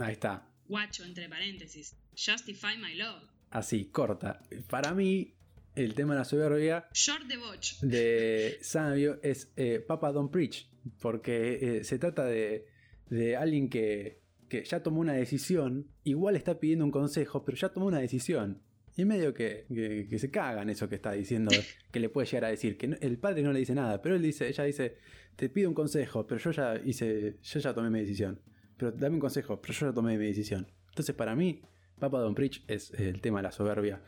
Ahí 0.00 0.12
está. 0.12 0.46
Guacho, 0.68 1.04
entre 1.04 1.28
paréntesis. 1.28 1.96
Justify 2.16 2.76
my 2.78 2.94
love. 2.96 3.22
Así, 3.50 3.86
corta. 3.86 4.42
Para 4.68 4.92
mí, 4.94 5.34
el 5.74 5.94
tema 5.94 6.14
de 6.14 6.18
la 6.20 6.24
soberbia 6.24 6.88
Short 6.92 7.26
the 7.28 7.36
Botch. 7.36 7.80
de 7.80 8.58
Sabio 8.60 9.18
es 9.22 9.50
eh, 9.56 9.80
Papa 9.86 10.12
Don't 10.12 10.30
Preach, 10.30 10.68
porque 11.00 11.78
eh, 11.78 11.84
se 11.84 11.98
trata 11.98 12.24
de, 12.26 12.66
de 13.08 13.36
alguien 13.36 13.68
que, 13.70 14.20
que 14.48 14.64
ya 14.64 14.82
tomó 14.82 15.00
una 15.00 15.14
decisión, 15.14 15.88
igual 16.04 16.36
está 16.36 16.58
pidiendo 16.60 16.84
un 16.84 16.90
consejo, 16.90 17.44
pero 17.44 17.56
ya 17.56 17.68
tomó 17.70 17.86
una 17.86 18.00
decisión. 18.00 18.60
Y 18.96 19.04
medio 19.04 19.32
que, 19.32 19.64
que- 19.72 20.08
que 20.10 20.18
se 20.18 20.28
cagan 20.30 20.68
eso 20.70 20.88
que 20.88 20.96
está 20.96 21.12
diciendo, 21.12 21.50
que 21.92 22.00
le 22.00 22.08
puede 22.08 22.26
llegar 22.26 22.46
a 22.46 22.48
decir, 22.48 22.76
que 22.76 22.88
no- 22.88 22.96
el 23.00 23.16
padre 23.18 23.42
no 23.42 23.52
le 23.52 23.60
dice 23.60 23.74
nada, 23.74 24.02
pero 24.02 24.16
él 24.16 24.22
dice, 24.22 24.48
ella 24.48 24.64
dice, 24.64 24.96
te 25.36 25.48
pido 25.48 25.68
un 25.68 25.74
consejo, 25.74 26.26
pero 26.26 26.40
yo 26.40 26.50
ya 26.50 26.76
hice, 26.84 27.36
yo 27.40 27.60
ya 27.60 27.72
tomé 27.72 27.90
mi 27.90 28.00
decisión. 28.00 28.40
Pero 28.78 28.92
dame 28.92 29.16
un 29.16 29.20
consejo, 29.20 29.60
pero 29.60 29.74
yo 29.74 29.86
ya 29.88 29.92
tomé 29.92 30.16
mi 30.16 30.26
decisión. 30.26 30.66
Entonces 30.88 31.14
para 31.14 31.34
mí, 31.34 31.62
Papa 31.98 32.20
Don 32.20 32.34
Preach 32.34 32.64
es 32.68 32.92
el 32.92 33.20
tema 33.20 33.40
de 33.40 33.42
la 33.44 33.52
soberbia. 33.52 34.00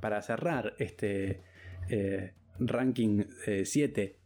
Para 0.00 0.22
cerrar 0.22 0.74
este 0.78 1.42
eh, 1.88 2.34
ranking 2.58 3.24
7, 3.64 4.18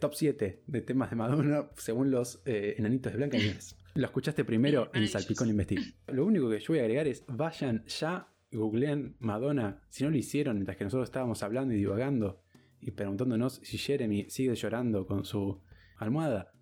top 0.00 0.14
7 0.14 0.62
de 0.66 0.80
temas 0.80 1.10
de 1.10 1.16
Madonna, 1.16 1.70
según 1.76 2.10
los 2.10 2.42
eh, 2.46 2.74
enanitos 2.78 3.12
de 3.12 3.18
Blanca 3.18 3.38
Nieves. 3.38 3.76
Lo 3.94 4.06
escuchaste 4.06 4.44
primero 4.44 4.90
en. 4.92 5.08
Salpicón 5.08 5.48
Investiga. 5.48 5.82
Lo 6.08 6.26
único 6.26 6.50
que 6.50 6.60
yo 6.60 6.66
voy 6.68 6.80
a 6.80 6.82
agregar 6.82 7.06
es 7.06 7.24
vayan 7.28 7.84
ya 7.86 8.28
googleen 8.52 9.16
Madonna, 9.18 9.82
si 9.88 10.04
no 10.04 10.10
lo 10.10 10.16
hicieron 10.16 10.56
mientras 10.56 10.76
que 10.76 10.84
nosotros 10.84 11.08
estábamos 11.08 11.42
hablando 11.42 11.74
y 11.74 11.78
divagando 11.78 12.42
y 12.80 12.90
preguntándonos 12.92 13.60
si 13.62 13.78
Jeremy 13.78 14.26
sigue 14.28 14.54
llorando 14.54 15.06
con 15.06 15.24
su 15.24 15.60
almohada. 15.96 16.52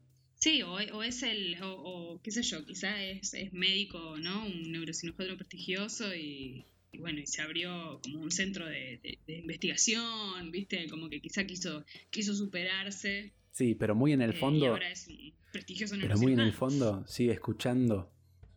Sí, 0.45 0.61
o, 0.63 0.73
o 0.75 1.03
es 1.03 1.23
el, 1.23 1.57
o, 1.63 1.71
o, 1.73 2.21
qué 2.23 2.31
sé 2.31 2.43
yo, 2.43 2.63
quizá 2.67 3.03
es, 3.03 3.33
es 3.33 3.51
médico, 3.55 4.19
¿no? 4.19 4.45
Un 4.45 4.73
neurocirujano 4.73 5.39
prestigioso 5.39 6.15
y, 6.15 6.67
y 6.93 6.99
bueno, 6.99 7.21
y 7.21 7.27
se 7.27 7.41
abrió 7.41 7.99
como 8.03 8.21
un 8.21 8.31
centro 8.31 8.67
de, 8.67 9.01
de- 9.03 9.19
de 9.27 9.39
investigación, 9.39 10.51
¿viste? 10.51 10.87
Como 10.91 11.09
que 11.09 11.23
quizá 11.23 11.47
quiso, 11.47 11.87
quiso 12.11 12.35
superarse. 12.35 13.33
Sí, 13.53 13.75
pero 13.75 13.95
muy 13.95 14.13
en 14.13 14.21
el 14.21 14.33
eh, 14.33 14.37
y 14.37 14.41
fondo, 14.41 14.67
ahora 14.67 14.91
es 14.91 15.09
un 15.09 15.33
prestigioso 15.51 15.97
pero 15.99 16.19
muy 16.19 16.35
en 16.35 16.41
el 16.41 16.53
fondo 16.53 17.07
sigue 17.07 17.33
escuchando 17.33 18.13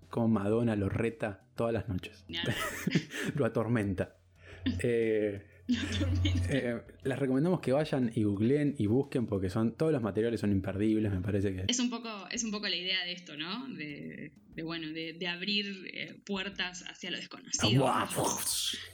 cómo 0.09 0.27
Madonna 0.27 0.75
lo 0.75 0.89
reta 0.89 1.47
todas 1.55 1.73
las 1.73 1.87
noches. 1.87 2.25
Lo 3.35 3.45
atormenta. 3.45 4.17
Eh, 4.83 5.41
eh, 6.49 6.81
les 7.03 7.19
recomendamos 7.19 7.59
que 7.59 7.71
vayan 7.71 8.11
y 8.15 8.23
googleen 8.23 8.75
y 8.77 8.87
busquen 8.87 9.27
porque 9.27 9.49
son 9.49 9.75
todos 9.75 9.91
los 9.91 10.01
materiales 10.01 10.39
son 10.39 10.51
imperdibles, 10.51 11.11
me 11.11 11.21
parece 11.21 11.53
que 11.53 11.65
Es 11.67 11.79
un 11.79 11.89
poco, 11.89 12.09
es 12.31 12.43
un 12.43 12.51
poco 12.51 12.67
la 12.67 12.75
idea 12.75 13.03
de 13.03 13.11
esto, 13.11 13.35
¿no? 13.35 13.67
De, 13.69 14.31
de, 14.55 14.63
bueno, 14.63 14.87
de, 14.87 15.13
de 15.13 15.27
abrir 15.27 15.65
eh, 15.93 16.19
puertas 16.25 16.83
hacia 16.87 17.11
lo 17.11 17.17
desconocido. 17.17 17.85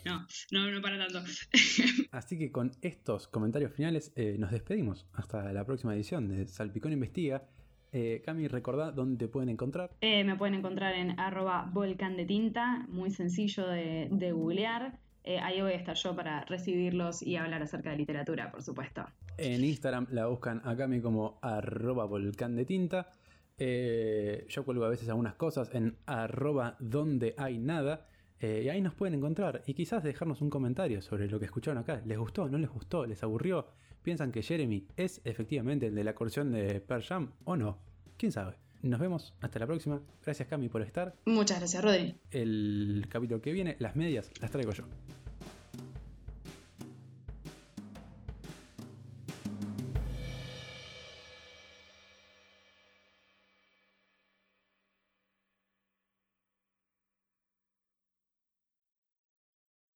No, 0.05 0.27
no, 0.51 0.71
no 0.71 0.81
para 0.81 0.97
tanto. 0.97 1.23
Así 2.11 2.37
que 2.37 2.51
con 2.51 2.71
estos 2.81 3.27
comentarios 3.27 3.71
finales 3.73 4.11
eh, 4.15 4.35
nos 4.39 4.51
despedimos. 4.51 5.05
Hasta 5.13 5.53
la 5.53 5.65
próxima 5.65 5.95
edición 5.95 6.27
de 6.27 6.47
Salpicón 6.47 6.93
Investiga. 6.93 7.43
Eh, 7.91 8.23
Cami, 8.25 8.47
recordá 8.47 8.91
dónde 8.91 9.17
te 9.17 9.27
pueden 9.27 9.49
encontrar. 9.49 9.91
Eh, 10.01 10.23
me 10.23 10.35
pueden 10.35 10.55
encontrar 10.55 10.95
en 10.95 11.19
arroba 11.19 11.69
volcán 11.71 12.17
de 12.17 12.25
tinta, 12.25 12.87
muy 12.89 13.11
sencillo 13.11 13.67
de, 13.67 14.09
de 14.11 14.31
googlear. 14.31 14.99
Eh, 15.23 15.39
ahí 15.39 15.61
voy 15.61 15.71
a 15.71 15.75
estar 15.75 15.95
yo 15.95 16.15
para 16.15 16.43
recibirlos 16.45 17.21
y 17.21 17.37
hablar 17.37 17.61
acerca 17.63 17.91
de 17.91 17.97
literatura, 17.97 18.51
por 18.51 18.61
supuesto. 18.61 19.05
En 19.37 19.63
Instagram 19.63 20.07
la 20.11 20.27
buscan 20.27 20.61
a 20.65 20.75
Cami 20.75 20.99
como 21.01 21.39
arroba 21.41 22.05
volcán 22.05 22.55
de 22.55 22.65
tinta. 22.65 23.09
Eh, 23.57 24.45
yo 24.49 24.65
cuelgo 24.65 24.83
a 24.83 24.89
veces 24.89 25.07
algunas 25.09 25.35
cosas 25.35 25.73
en 25.73 25.97
arroba 26.05 26.75
donde 26.79 27.33
hay 27.37 27.57
nada. 27.57 28.07
eh, 28.39 28.63
y 28.65 28.69
ahí 28.69 28.81
nos 28.81 28.93
pueden 28.93 29.13
encontrar. 29.13 29.63
Y 29.65 29.73
quizás 29.73 30.03
dejarnos 30.03 30.41
un 30.41 30.49
comentario 30.49 31.01
sobre 31.01 31.29
lo 31.29 31.39
que 31.39 31.45
escucharon 31.45 31.77
acá. 31.81 32.01
¿Les 32.05 32.17
gustó? 32.17 32.49
¿No 32.49 32.57
les 32.57 32.69
gustó? 32.69 33.05
¿Les 33.05 33.23
aburrió? 33.23 33.67
¿Piensan 34.01 34.33
que 34.33 34.41
Jeremy 34.41 34.85
es 34.97 35.21
efectivamente 35.23 35.87
el 35.87 35.95
de 35.95 36.03
la 36.03 36.13
corción 36.13 36.51
de 36.51 36.81
Pearl 36.81 37.03
Jam 37.03 37.31
o 37.45 37.55
no? 37.55 37.79
¿Quién 38.17 38.33
sabe? 38.33 38.57
Nos 38.83 38.99
vemos. 38.99 39.33
Hasta 39.39 39.59
la 39.59 39.65
próxima. 39.65 40.01
Gracias 40.23 40.47
Cami 40.49 40.67
por 40.67 40.81
estar. 40.81 41.15
Muchas 41.25 41.59
gracias, 41.59 41.81
Rodri. 41.81 42.15
El 42.31 43.05
capítulo 43.09 43.41
que 43.41 43.53
viene, 43.53 43.77
las 43.79 43.95
medias, 43.95 44.29
las 44.41 44.51
traigo 44.51 44.73
yo. 44.73 44.83